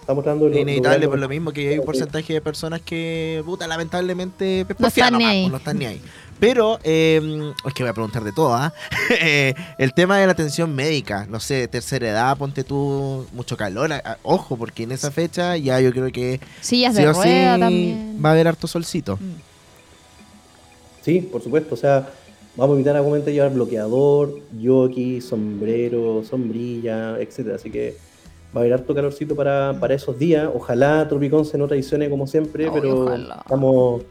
estamos 0.01 0.23
tratando 0.23 0.45
de 0.45 0.51
lo- 0.51 0.57
Inevitable 0.59 1.07
por 1.07 1.19
lo 1.19 1.29
mismo 1.29 1.51
que 1.51 1.69
hay 1.69 1.77
un 1.79 1.85
porcentaje 1.85 2.33
de 2.33 2.41
personas 2.41 2.81
que, 2.81 3.41
puta, 3.45 3.67
lamentablemente, 3.67 4.65
pues, 4.65 4.79
No 4.79 4.87
están 4.87 5.13
ni 5.13 5.19
nomás, 5.19 5.31
ahí. 5.31 5.41
pues, 5.43 5.51
no 5.51 5.57
están 5.59 5.77
ni 5.79 5.85
ahí. 5.85 6.01
Pero, 6.39 6.79
eh, 6.83 7.51
es 7.65 7.73
que 7.73 7.83
voy 7.83 7.89
a 7.89 7.93
preguntar 7.93 8.23
de 8.23 8.31
todo, 8.33 8.53
¿ah? 8.55 8.73
Eh, 9.21 9.53
el 9.77 9.93
tema 9.93 10.17
de 10.17 10.25
la 10.25 10.31
atención 10.33 10.73
médica, 10.75 11.25
no 11.29 11.39
sé, 11.39 11.67
tercera 11.67 12.09
edad, 12.09 12.37
ponte 12.37 12.63
tú 12.63 13.27
mucho 13.33 13.55
calor, 13.55 13.93
a- 13.93 13.97
a- 14.03 14.17
ojo, 14.23 14.57
porque 14.57 14.83
en 14.83 14.91
esa 14.93 15.11
fecha 15.11 15.55
ya 15.57 15.79
yo 15.79 15.91
creo 15.91 16.11
que 16.11 16.39
Sillas 16.61 16.95
sí 16.95 17.01
de 17.01 17.07
o 17.09 17.13
sí 17.13 17.19
rueda 17.21 17.59
también. 17.59 18.19
va 18.23 18.29
a 18.29 18.31
haber 18.33 18.47
harto 18.47 18.67
solcito. 18.67 19.15
Mm. 19.17 19.35
Sí, 21.01 21.21
por 21.21 21.41
supuesto, 21.41 21.75
o 21.75 21.77
sea, 21.77 22.09
vamos 22.59 22.75
a 22.75 22.79
invitar 22.79 22.95
a 22.97 22.99
a 22.99 23.31
llevar 23.31 23.53
bloqueador, 23.53 24.39
jockey, 24.61 25.21
sombrero, 25.21 26.23
sombrilla, 26.23 27.19
etcétera, 27.19 27.55
así 27.55 27.71
que 27.71 27.95
va 28.55 28.59
a 28.59 28.63
haber 28.63 28.73
harto 28.73 28.93
calorcito 28.93 29.35
para, 29.35 29.77
para 29.79 29.93
esos 29.93 30.19
días. 30.19 30.49
Ojalá 30.53 31.07
Tropicón 31.07 31.45
se 31.45 31.57
no 31.57 31.67
traicione 31.67 32.09
como 32.09 32.27
siempre, 32.27 32.69
pero 32.71 33.05
ojalá. 33.05 33.37
estamos 33.41 34.03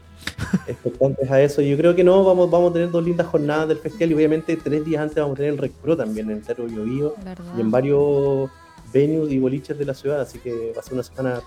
expectantes 0.67 1.29
a 1.29 1.41
eso. 1.41 1.61
Yo 1.61 1.77
creo 1.77 1.95
que 1.95 2.03
no, 2.03 2.23
vamos, 2.23 2.49
vamos 2.49 2.71
a 2.71 2.73
tener 2.73 2.89
dos 2.89 3.03
lindas 3.03 3.27
jornadas 3.27 3.67
del 3.67 3.77
festival 3.77 4.11
y 4.11 4.13
obviamente 4.15 4.57
tres 4.57 4.83
días 4.83 5.01
antes 5.01 5.17
vamos 5.17 5.33
a 5.33 5.37
tener 5.37 5.51
el 5.51 5.57
Rec 5.57 5.71
Pro 5.73 5.95
también 5.95 6.29
en 6.29 6.37
el 6.37 6.43
Teatro 6.43 6.65
Bio 6.65 6.83
Bio 6.83 7.13
¿Verdad? 7.23 7.53
y 7.57 7.61
en 7.61 7.71
varios 7.71 8.49
venues 8.91 9.31
y 9.31 9.37
boliches 9.37 9.77
de 9.77 9.85
la 9.85 9.93
ciudad, 9.93 10.21
así 10.21 10.39
que 10.39 10.73
va 10.75 10.79
a 10.79 10.83
ser 10.83 10.93
una 10.93 11.03
semana 11.03 11.41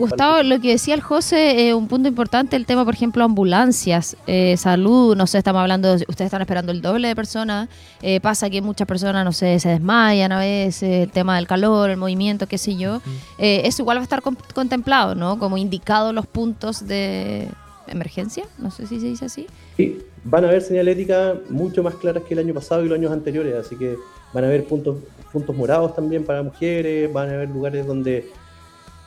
Gustavo, 0.00 0.42
lo 0.42 0.60
que 0.60 0.70
decía 0.70 0.94
el 0.94 1.00
José, 1.00 1.68
eh, 1.68 1.74
un 1.74 1.86
punto 1.86 2.08
importante, 2.08 2.56
el 2.56 2.66
tema, 2.66 2.84
por 2.84 2.94
ejemplo, 2.94 3.22
ambulancias, 3.24 4.16
eh, 4.26 4.56
salud, 4.56 5.16
no 5.16 5.26
sé, 5.26 5.38
estamos 5.38 5.60
hablando, 5.60 5.94
ustedes 5.94 6.20
están 6.22 6.40
esperando 6.40 6.72
el 6.72 6.82
doble 6.82 7.08
de 7.08 7.14
personas, 7.16 7.68
eh, 8.02 8.20
pasa 8.20 8.50
que 8.50 8.60
muchas 8.62 8.86
personas, 8.88 9.24
no 9.24 9.32
sé, 9.32 9.58
se 9.60 9.68
desmayan 9.68 10.32
a 10.32 10.38
veces, 10.40 11.04
el 11.04 11.10
tema 11.10 11.36
del 11.36 11.46
calor, 11.46 11.90
el 11.90 11.96
movimiento, 11.96 12.46
qué 12.48 12.58
sé 12.58 12.76
yo, 12.76 13.00
eh, 13.38 13.62
eso 13.64 13.82
igual 13.82 13.98
va 13.98 14.00
a 14.00 14.04
estar 14.04 14.22
con- 14.22 14.36
contemplado, 14.54 15.14
¿no? 15.14 15.38
Como 15.38 15.56
indicado 15.56 16.12
los 16.12 16.26
puntos 16.26 16.86
de 16.86 17.48
emergencia, 17.86 18.44
no 18.58 18.70
sé 18.70 18.86
si 18.86 18.98
se 18.98 19.06
dice 19.06 19.26
así. 19.26 19.46
Sí, 19.76 19.98
van 20.24 20.44
a 20.44 20.48
haber 20.48 20.62
señaléticas 20.62 21.36
mucho 21.50 21.82
más 21.82 21.94
claras 21.96 22.22
que 22.24 22.34
el 22.34 22.40
año 22.40 22.54
pasado 22.54 22.84
y 22.84 22.88
los 22.88 22.98
años 22.98 23.12
anteriores, 23.12 23.54
así 23.54 23.76
que 23.76 23.96
van 24.32 24.42
a 24.44 24.46
haber 24.46 24.64
puntos, 24.64 24.96
puntos 25.32 25.54
morados 25.54 25.94
también 25.94 26.24
para 26.24 26.42
mujeres, 26.42 27.12
van 27.12 27.28
a 27.30 27.34
haber 27.34 27.50
lugares 27.50 27.86
donde 27.86 28.30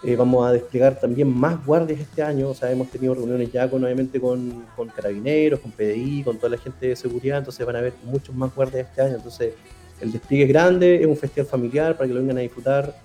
eh, 0.03 0.15
vamos 0.15 0.47
a 0.47 0.51
desplegar 0.51 0.99
también 0.99 1.27
más 1.27 1.65
guardias 1.65 1.99
este 1.99 2.21
año, 2.21 2.49
o 2.49 2.53
sea, 2.53 2.71
hemos 2.71 2.89
tenido 2.89 3.15
reuniones 3.15 3.51
ya 3.51 3.69
con, 3.69 3.83
obviamente 3.83 4.19
con, 4.19 4.65
con 4.75 4.89
carabineros, 4.89 5.59
con 5.59 5.71
PDI, 5.71 6.23
con 6.23 6.37
toda 6.37 6.49
la 6.51 6.57
gente 6.57 6.87
de 6.89 6.95
seguridad, 6.95 7.39
entonces 7.39 7.65
van 7.65 7.75
a 7.75 7.79
haber 7.79 7.93
muchos 8.03 8.35
más 8.35 8.53
guardias 8.55 8.87
este 8.89 9.01
año, 9.01 9.15
entonces 9.15 9.53
el 9.99 10.11
despliegue 10.11 10.43
es 10.43 10.49
grande, 10.49 11.01
es 11.01 11.07
un 11.07 11.17
festival 11.17 11.47
familiar 11.47 11.97
para 11.97 12.07
que 12.07 12.13
lo 12.13 12.19
vengan 12.19 12.37
a 12.37 12.41
disfrutar 12.41 12.95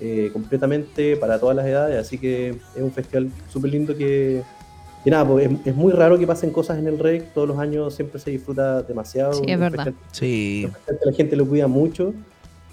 eh, 0.00 0.30
completamente 0.32 1.16
para 1.16 1.38
todas 1.38 1.56
las 1.56 1.66
edades, 1.66 1.98
así 1.98 2.18
que 2.18 2.50
es 2.50 2.82
un 2.82 2.92
festival 2.92 3.30
súper 3.48 3.70
lindo 3.70 3.96
que, 3.96 4.42
que 5.04 5.10
nada, 5.10 5.26
pues, 5.26 5.50
es, 5.50 5.66
es 5.68 5.74
muy 5.74 5.92
raro 5.92 6.18
que 6.18 6.26
pasen 6.26 6.50
cosas 6.50 6.78
en 6.78 6.86
el 6.86 6.98
REC, 6.98 7.32
todos 7.32 7.48
los 7.48 7.58
años 7.58 7.94
siempre 7.94 8.20
se 8.20 8.30
disfruta 8.30 8.82
demasiado. 8.82 9.32
Sí, 9.32 9.44
es 9.48 9.58
verdad. 9.58 9.84
festival- 9.86 9.94
Sí. 10.12 10.68
la 11.06 11.12
gente 11.12 11.34
lo 11.36 11.46
cuida 11.46 11.66
mucho, 11.66 12.12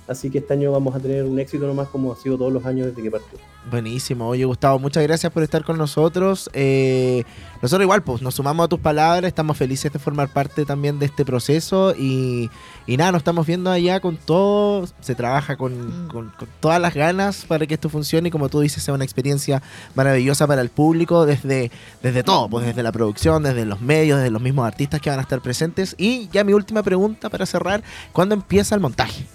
Así 0.10 0.32
que 0.32 0.40
este 0.40 0.54
año 0.54 0.72
vamos 0.72 0.96
a 0.96 1.00
tener 1.00 1.24
un 1.24 1.40
éxito 1.40 1.68
nomás 1.68 1.88
como 1.90 2.12
ha 2.12 2.16
sido 2.16 2.36
todos 2.36 2.52
los 2.52 2.66
años 2.66 2.88
desde 2.88 3.04
que 3.04 3.12
partió. 3.12 3.38
Buenísimo. 3.70 4.28
Oye, 4.28 4.44
Gustavo, 4.46 4.80
muchas 4.80 5.04
gracias 5.04 5.32
por 5.32 5.44
estar 5.44 5.64
con 5.64 5.78
nosotros. 5.78 6.50
Eh, 6.54 7.24
nosotros 7.62 7.84
igual, 7.84 8.02
pues, 8.02 8.22
nos 8.24 8.34
sumamos 8.34 8.66
a 8.66 8.68
tus 8.68 8.80
palabras. 8.80 9.28
Estamos 9.28 9.56
felices 9.56 9.94
de 9.94 10.00
formar 10.00 10.34
parte 10.34 10.66
también 10.66 10.98
de 10.98 11.06
este 11.06 11.24
proceso. 11.26 11.94
Y, 11.96 12.50
y 12.88 12.98
nada, 12.98 13.12
nos 13.12 13.20
estamos 13.20 13.46
viendo 13.46 13.70
allá 13.70 14.00
con 14.00 14.18
todo. 14.18 14.88
Se 15.02 15.14
trabaja 15.14 15.58
con, 15.58 16.06
Mm. 16.06 16.08
con- 16.08 16.30
con 16.40 16.50
todas 16.60 16.82
las 16.82 16.96
ganas 16.96 17.46
para 17.46 17.68
que 17.68 17.76
esto 17.76 17.90
funcione. 17.90 18.30
Y 18.30 18.32
como 18.32 18.50
tú 18.50 18.62
dices, 18.62 18.82
sea 18.82 18.96
una 18.96 19.04
experiencia 19.04 19.62
maravillosa 19.94 20.48
para 20.48 20.62
el 20.62 20.70
público 20.70 21.28
desde, 21.28 21.70
desde 22.02 22.24
todo. 22.24 22.50
Pues 22.50 22.66
desde 22.66 22.82
la 22.82 22.92
producción, 22.92 23.44
desde 23.44 23.66
los 23.66 23.80
medios, 23.82 24.18
desde 24.18 24.32
los 24.32 24.42
mismos 24.42 24.66
artistas 24.66 25.02
que 25.02 25.12
van 25.12 25.20
a 25.20 25.22
estar 25.22 25.42
presentes. 25.42 25.94
Y 26.00 26.30
ya 26.30 26.44
mi 26.44 26.54
última 26.54 26.82
pregunta 26.82 27.30
para 27.30 27.46
cerrar. 27.46 27.84
¿Cuándo 28.12 28.34
empieza 28.34 28.74
el 28.74 28.82
montaje? 28.82 29.26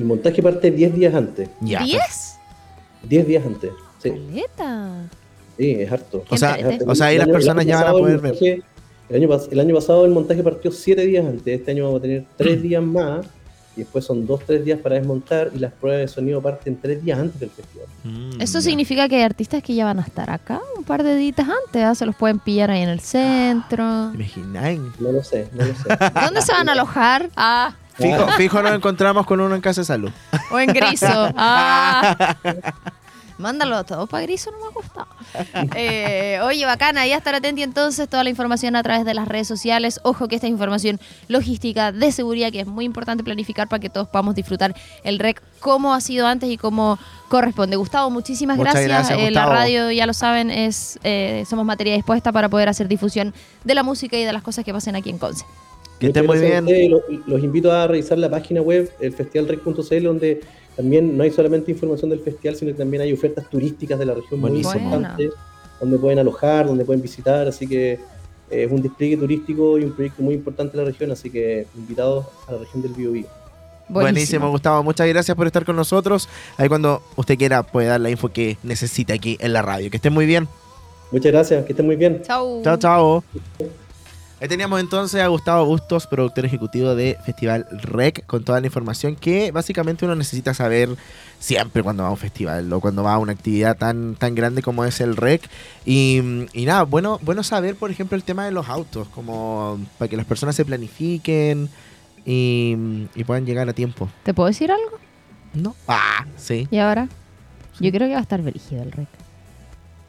El 0.00 0.06
montaje 0.06 0.42
parte 0.42 0.70
10 0.70 0.94
días 0.94 1.14
antes. 1.14 1.48
Ya. 1.60 1.82
¿Diez? 1.84 2.38
10 3.02 3.26
días 3.26 3.44
antes. 3.46 3.70
Sí, 4.02 4.10
Caleta. 4.10 5.02
sí, 5.58 5.70
es 5.78 5.92
harto. 5.92 6.24
O 6.30 6.36
sea, 6.38 6.52
harto. 6.54 6.84
o 6.86 6.94
sea, 6.94 7.06
ahí 7.08 7.14
El 7.16 7.18
las 7.18 7.26
año- 7.28 7.32
personas 7.34 7.66
ya 7.66 7.76
van 7.76 7.88
a 7.88 7.92
poder 7.92 8.18
ver. 8.18 8.32
montaje- 8.32 8.62
El 9.10 9.16
año, 9.16 9.28
el 9.50 9.60
año 9.60 9.74
pasado 9.74 10.04
el 10.06 10.12
montaje 10.12 10.42
partió 10.42 10.70
7 10.72 11.04
días 11.04 11.26
antes. 11.26 11.58
Este 11.60 11.70
año 11.72 11.84
vamos 11.84 11.98
a 11.98 12.02
tener 12.02 12.24
3 12.38 12.62
días 12.62 12.82
más. 12.82 13.26
Y 13.76 13.80
después 13.80 14.04
son 14.04 14.26
2-3 14.26 14.64
días 14.64 14.78
para 14.80 14.94
desmontar. 14.96 15.50
Y 15.54 15.58
las 15.58 15.72
pruebas 15.72 16.00
de 16.00 16.08
sonido 16.08 16.40
parten 16.40 16.78
3 16.80 17.04
días 17.04 17.18
antes 17.18 17.38
del 17.38 17.50
festival. 17.50 17.86
Mm, 18.04 18.40
Eso 18.40 18.58
ya. 18.58 18.62
significa 18.62 19.08
que 19.08 19.16
hay 19.16 19.22
artistas 19.22 19.62
que 19.62 19.74
ya 19.74 19.84
van 19.84 19.98
a 19.98 20.02
estar 20.02 20.30
acá 20.30 20.60
un 20.78 20.84
par 20.84 21.02
de 21.02 21.14
días 21.16 21.36
antes, 21.38 21.82
¿ah? 21.84 21.94
se 21.94 22.06
los 22.06 22.16
pueden 22.16 22.38
pillar 22.38 22.70
ahí 22.70 22.82
en 22.82 22.88
el 22.88 23.00
centro. 23.00 24.12
Imagináis. 24.14 24.80
No 24.98 25.12
lo 25.12 25.22
sé, 25.22 25.48
no 25.52 25.64
lo 25.66 25.74
sé. 25.74 25.82
¿Dónde 26.24 26.40
se 26.42 26.52
van 26.52 26.68
a 26.68 26.72
alojar? 26.72 27.28
Ah, 27.36 27.74
Fijo, 28.00 28.26
fijo 28.36 28.62
nos 28.62 28.72
encontramos 28.72 29.26
con 29.26 29.40
uno 29.40 29.54
en 29.54 29.60
casa 29.60 29.80
de 29.82 29.84
salud. 29.86 30.10
o 30.50 30.58
en 30.58 30.72
Griso. 30.72 31.30
Ah. 31.36 32.36
Mándalo 33.38 33.74
a 33.76 33.84
todos 33.84 34.06
para 34.06 34.22
Griso, 34.24 34.50
no 34.50 34.58
me 34.58 34.66
ha 34.66 34.68
gustado. 34.68 35.06
Eh, 35.74 36.38
oye, 36.42 36.66
bacana, 36.66 37.06
ya 37.06 37.16
estar 37.16 37.34
atenti 37.34 37.62
entonces 37.62 38.06
toda 38.06 38.22
la 38.22 38.28
información 38.28 38.76
a 38.76 38.82
través 38.82 39.06
de 39.06 39.14
las 39.14 39.26
redes 39.26 39.48
sociales. 39.48 39.98
Ojo 40.02 40.28
que 40.28 40.34
esta 40.34 40.46
es 40.46 40.50
información 40.50 41.00
logística 41.26 41.90
de 41.90 42.12
seguridad 42.12 42.52
que 42.52 42.60
es 42.60 42.66
muy 42.66 42.84
importante 42.84 43.24
planificar 43.24 43.66
para 43.66 43.80
que 43.80 43.88
todos 43.88 44.08
podamos 44.08 44.34
disfrutar 44.34 44.74
el 45.04 45.18
REC 45.18 45.42
como 45.60 45.94
ha 45.94 46.02
sido 46.02 46.26
antes 46.26 46.50
y 46.50 46.58
como 46.58 46.98
corresponde. 47.28 47.76
Gustavo, 47.76 48.10
muchísimas 48.10 48.58
Muchas 48.58 48.74
gracias. 48.74 49.08
gracias, 49.08 49.18
Eh, 49.18 49.30
la 49.30 49.46
radio, 49.46 49.90
ya 49.90 50.04
lo 50.04 50.12
saben, 50.12 50.50
es 50.50 50.98
eh, 51.02 51.44
somos 51.48 51.64
materia 51.64 51.94
dispuesta 51.94 52.32
para 52.32 52.50
poder 52.50 52.68
hacer 52.68 52.88
difusión 52.88 53.32
de 53.64 53.74
la 53.74 53.82
música 53.82 54.18
y 54.18 54.24
de 54.24 54.34
las 54.34 54.42
cosas 54.42 54.66
que 54.66 54.74
pasen 54.74 54.96
aquí 54.96 55.08
en 55.08 55.16
Conce. 55.16 55.46
Que 56.00 56.06
esté 56.08 56.22
muy 56.22 56.38
bien. 56.38 56.64
ustedes. 56.64 56.90
Los, 56.90 57.02
los 57.26 57.44
invito 57.44 57.70
a 57.70 57.86
revisar 57.86 58.18
la 58.18 58.30
página 58.30 58.62
web, 58.62 58.90
el 59.00 59.12
festivalrec.cl, 59.12 60.02
donde 60.02 60.40
también 60.76 61.16
no 61.16 61.22
hay 61.22 61.30
solamente 61.30 61.70
información 61.70 62.10
del 62.10 62.20
festival, 62.20 62.56
sino 62.56 62.72
que 62.72 62.78
también 62.78 63.02
hay 63.02 63.12
ofertas 63.12 63.48
turísticas 63.50 63.98
de 63.98 64.06
la 64.06 64.14
región 64.14 64.40
muy 64.40 64.50
Buenísimo. 64.50 64.82
importantes, 64.82 65.32
donde 65.78 65.98
pueden 65.98 66.18
alojar, 66.18 66.66
donde 66.66 66.84
pueden 66.84 67.02
visitar, 67.02 67.46
así 67.46 67.66
que 67.66 67.92
eh, 67.92 67.98
es 68.64 68.72
un 68.72 68.80
despliegue 68.80 69.16
turístico 69.16 69.78
y 69.78 69.84
un 69.84 69.92
proyecto 69.92 70.22
muy 70.22 70.34
importante 70.34 70.76
en 70.76 70.84
la 70.84 70.90
región, 70.90 71.10
así 71.10 71.30
que 71.30 71.66
invitados 71.76 72.26
a 72.48 72.52
la 72.52 72.58
región 72.58 72.82
del 72.82 72.92
Biobío. 72.92 73.26
Buenísimo. 73.88 74.50
Gustavo. 74.50 74.82
Muchas 74.84 75.08
gracias 75.08 75.36
por 75.36 75.46
estar 75.46 75.64
con 75.64 75.76
nosotros. 75.76 76.28
Ahí 76.56 76.68
cuando 76.68 77.02
usted 77.16 77.36
quiera 77.36 77.62
puede 77.64 77.88
dar 77.88 78.00
la 78.00 78.08
info 78.08 78.28
que 78.28 78.56
necesita 78.62 79.14
aquí 79.14 79.36
en 79.40 79.52
la 79.52 79.62
radio. 79.62 79.90
Que 79.90 79.96
esté 79.96 80.10
muy 80.10 80.26
bien. 80.26 80.48
Muchas 81.10 81.32
gracias, 81.32 81.64
que 81.64 81.72
estén 81.72 81.86
muy 81.86 81.96
bien. 81.96 82.22
Chau. 82.22 82.62
Chao, 82.62 82.76
chao. 82.76 83.24
Ahí 84.40 84.48
teníamos 84.48 84.80
entonces 84.80 85.20
a 85.20 85.26
Gustavo 85.26 85.66
Bustos, 85.66 86.06
productor 86.06 86.46
ejecutivo 86.46 86.94
de 86.94 87.18
Festival 87.26 87.66
Rec, 87.70 88.24
con 88.24 88.42
toda 88.42 88.58
la 88.58 88.66
información 88.66 89.14
que 89.14 89.52
básicamente 89.52 90.06
uno 90.06 90.16
necesita 90.16 90.54
saber 90.54 90.88
siempre 91.38 91.82
cuando 91.82 92.04
va 92.04 92.08
a 92.08 92.12
un 92.12 92.16
festival 92.16 92.72
o 92.72 92.80
cuando 92.80 93.02
va 93.02 93.12
a 93.12 93.18
una 93.18 93.32
actividad 93.32 93.76
tan, 93.76 94.14
tan 94.14 94.34
grande 94.34 94.62
como 94.62 94.86
es 94.86 95.02
el 95.02 95.16
Rec. 95.18 95.42
Y, 95.84 96.22
y 96.54 96.64
nada, 96.64 96.84
bueno, 96.84 97.20
bueno 97.22 97.42
saber, 97.42 97.76
por 97.76 97.90
ejemplo, 97.90 98.16
el 98.16 98.24
tema 98.24 98.46
de 98.46 98.50
los 98.50 98.70
autos, 98.70 99.08
como 99.08 99.78
para 99.98 100.08
que 100.08 100.16
las 100.16 100.24
personas 100.24 100.56
se 100.56 100.64
planifiquen 100.64 101.68
y, 102.24 103.08
y 103.14 103.24
puedan 103.24 103.44
llegar 103.44 103.68
a 103.68 103.74
tiempo. 103.74 104.08
¿Te 104.22 104.32
puedo 104.32 104.46
decir 104.46 104.72
algo? 104.72 104.98
¿No? 105.52 105.76
Ah, 105.86 106.24
sí, 106.38 106.66
¿Y 106.70 106.78
ahora? 106.78 107.08
Yo 107.78 107.90
creo 107.90 108.08
que 108.08 108.14
va 108.14 108.20
a 108.20 108.22
estar 108.22 108.40
brígido 108.40 108.82
el 108.82 108.92
REC. 108.92 109.08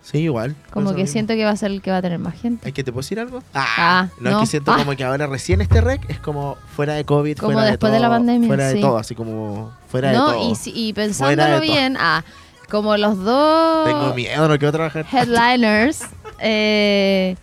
Sí, 0.04 0.20
igual. 0.20 0.56
Como 0.72 0.93
que 0.95 1.08
siento 1.08 1.34
que 1.34 1.43
va 1.45 1.52
a 1.52 1.56
ser 1.56 1.72
el 1.72 1.82
que 1.82 1.91
va 1.91 1.97
a 1.97 2.02
tener 2.02 2.20
más 2.20 2.39
gente. 2.39 2.68
¿Es 2.68 2.74
que 2.74 2.84
te 2.84 2.91
puedo 2.91 3.02
decir 3.02 3.20
algo? 3.20 3.41
Ah, 3.54 4.08
no, 4.20 4.30
es 4.32 4.38
que 4.38 4.45
siento 4.45 4.72
Ah. 4.72 4.78
como 4.78 4.95
que 4.95 5.04
ahora 5.04 5.28
recién 5.28 5.62
este 5.62 5.82
rec 5.82 6.10
es 6.10 6.20
como 6.20 6.58
fuera 6.76 6.93
de 6.93 7.06
COVID, 7.06 7.38
Como 7.38 7.54
fuera 7.54 7.68
después 7.68 7.91
de, 7.91 7.97
de 7.97 8.02
la 8.02 8.08
todo, 8.08 8.16
pandemia, 8.18 8.47
Fuera 8.47 8.68
de 8.68 8.74
sí. 8.76 8.82
todo, 8.82 8.97
así 8.97 9.16
como 9.16 9.72
fuera 9.89 10.10
de 10.10 10.16
todo. 10.18 10.52
y, 10.52 10.56
si- 10.56 10.74
y 10.76 10.93
pensándolo 10.93 11.49
todo. 11.58 11.62
bien, 11.62 11.97
ah, 11.99 12.24
como 12.70 12.95
los 12.97 13.18
dos 13.24 13.86
Tengo 13.86 14.14
miedo, 14.14 14.47
no 14.47 14.58
quiero 14.58 14.72
trabajar. 14.72 15.06
headliners, 15.12 16.02
eh, 16.39 17.36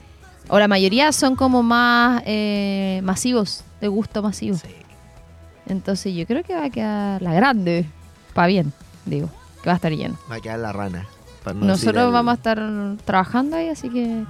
o 0.49 0.59
la 0.59 0.69
mayoría 0.69 1.13
son 1.13 1.37
como 1.37 1.63
más 1.63 2.23
eh, 2.27 3.01
masivos, 3.05 3.63
de 3.81 3.89
gusto 3.89 4.23
masivo. 4.23 4.57
Sí. 4.57 4.69
Entonces 5.67 6.15
yo 6.15 6.27
creo 6.27 6.43
que 6.43 6.55
va 6.55 6.65
a 6.65 6.71
quedar 6.71 7.21
la 7.23 7.35
grande, 7.35 7.85
para 8.33 8.47
bien, 8.49 8.73
digo, 9.05 9.29
que 9.63 9.67
va 9.69 9.75
a 9.75 9.77
estar 9.77 9.93
lleno. 9.93 10.17
Va 10.31 10.37
a 10.37 10.41
quedar 10.41 10.59
la 10.61 10.73
rana. 10.73 11.07
Para 11.55 11.67
no 11.67 11.73
decir 11.73 11.87
Nosotros 11.87 12.13
vamos 12.13 12.33
a 12.33 12.35
estar 12.35 12.63
trabajando 13.05 13.57
ahí, 13.57 13.69
así 13.69 13.89
que... 13.91 14.25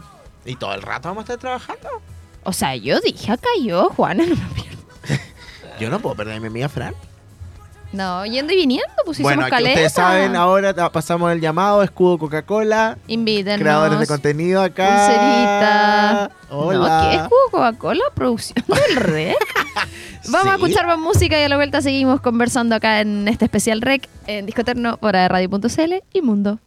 ¿Y 0.44 0.56
todo 0.56 0.74
el 0.74 0.82
rato 0.82 1.08
vamos 1.08 1.22
a 1.22 1.24
estar 1.24 1.38
trabajando? 1.38 1.88
O 2.44 2.52
sea, 2.52 2.76
yo 2.76 3.00
dije 3.00 3.32
acá 3.32 3.48
yo, 3.62 3.90
Juana, 3.90 4.24
no 4.28 4.34
me 4.34 4.54
pierdo. 4.54 4.78
Yo 5.80 5.90
no 5.90 6.00
puedo 6.00 6.16
perderme 6.16 6.50
mi 6.50 6.66
Fran. 6.68 6.94
No, 7.92 8.26
yendo 8.26 8.52
y 8.52 8.56
viniendo, 8.56 8.92
pues 9.04 9.16
si 9.16 9.22
bueno, 9.22 9.42
somos 9.42 9.52
aquí 9.52 9.62
ustedes 9.64 9.94
caleta. 9.94 10.10
saben, 10.18 10.36
ahora 10.36 10.92
pasamos 10.92 11.32
el 11.32 11.40
llamado, 11.40 11.82
escudo 11.82 12.18
Coca-Cola, 12.18 12.98
Invítenos. 13.06 13.60
creadores 13.60 13.98
de 13.98 14.06
contenido 14.06 14.60
acá. 14.60 14.88
Pulserita. 14.88 16.30
Hola. 16.50 17.02
No, 17.02 17.10
¿qué 17.10 17.16
es 17.16 17.22
jugo 17.22 17.50
Coca-Cola? 17.50 18.04
Producción 18.14 18.62
del 18.88 18.96
rec. 18.96 19.36
Vamos 20.30 20.52
a 20.52 20.56
escuchar 20.56 20.86
más 20.86 20.98
música 20.98 21.40
y 21.40 21.44
a 21.44 21.48
la 21.48 21.56
vuelta 21.56 21.80
seguimos 21.80 22.20
conversando 22.20 22.74
acá 22.74 23.00
en 23.00 23.26
este 23.26 23.46
especial 23.46 23.80
rec 23.80 24.06
en 24.26 24.44
Disco 24.44 24.60
Eterno 24.60 24.98
por 24.98 25.14
radio.cl 25.14 25.94
y 26.12 26.20
Mundo. 26.20 26.58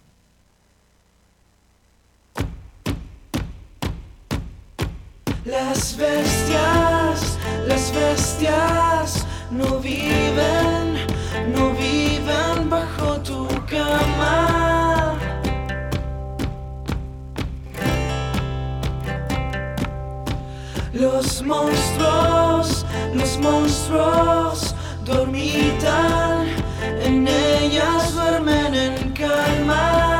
Las 5.43 5.97
bestias, 5.97 7.39
las 7.67 7.91
bestias 7.91 9.25
no 9.49 9.79
viven, 9.79 10.97
no 11.51 11.71
viven 11.71 12.69
bajo 12.69 13.19
tu 13.21 13.47
cama. 13.65 15.17
Los 20.93 21.41
monstruos, 21.41 22.85
los 23.15 23.39
monstruos 23.39 24.75
dormitan, 25.03 26.45
en 27.03 27.27
ellas 27.27 28.13
duermen 28.13 28.75
en 28.75 29.11
calma. 29.13 30.10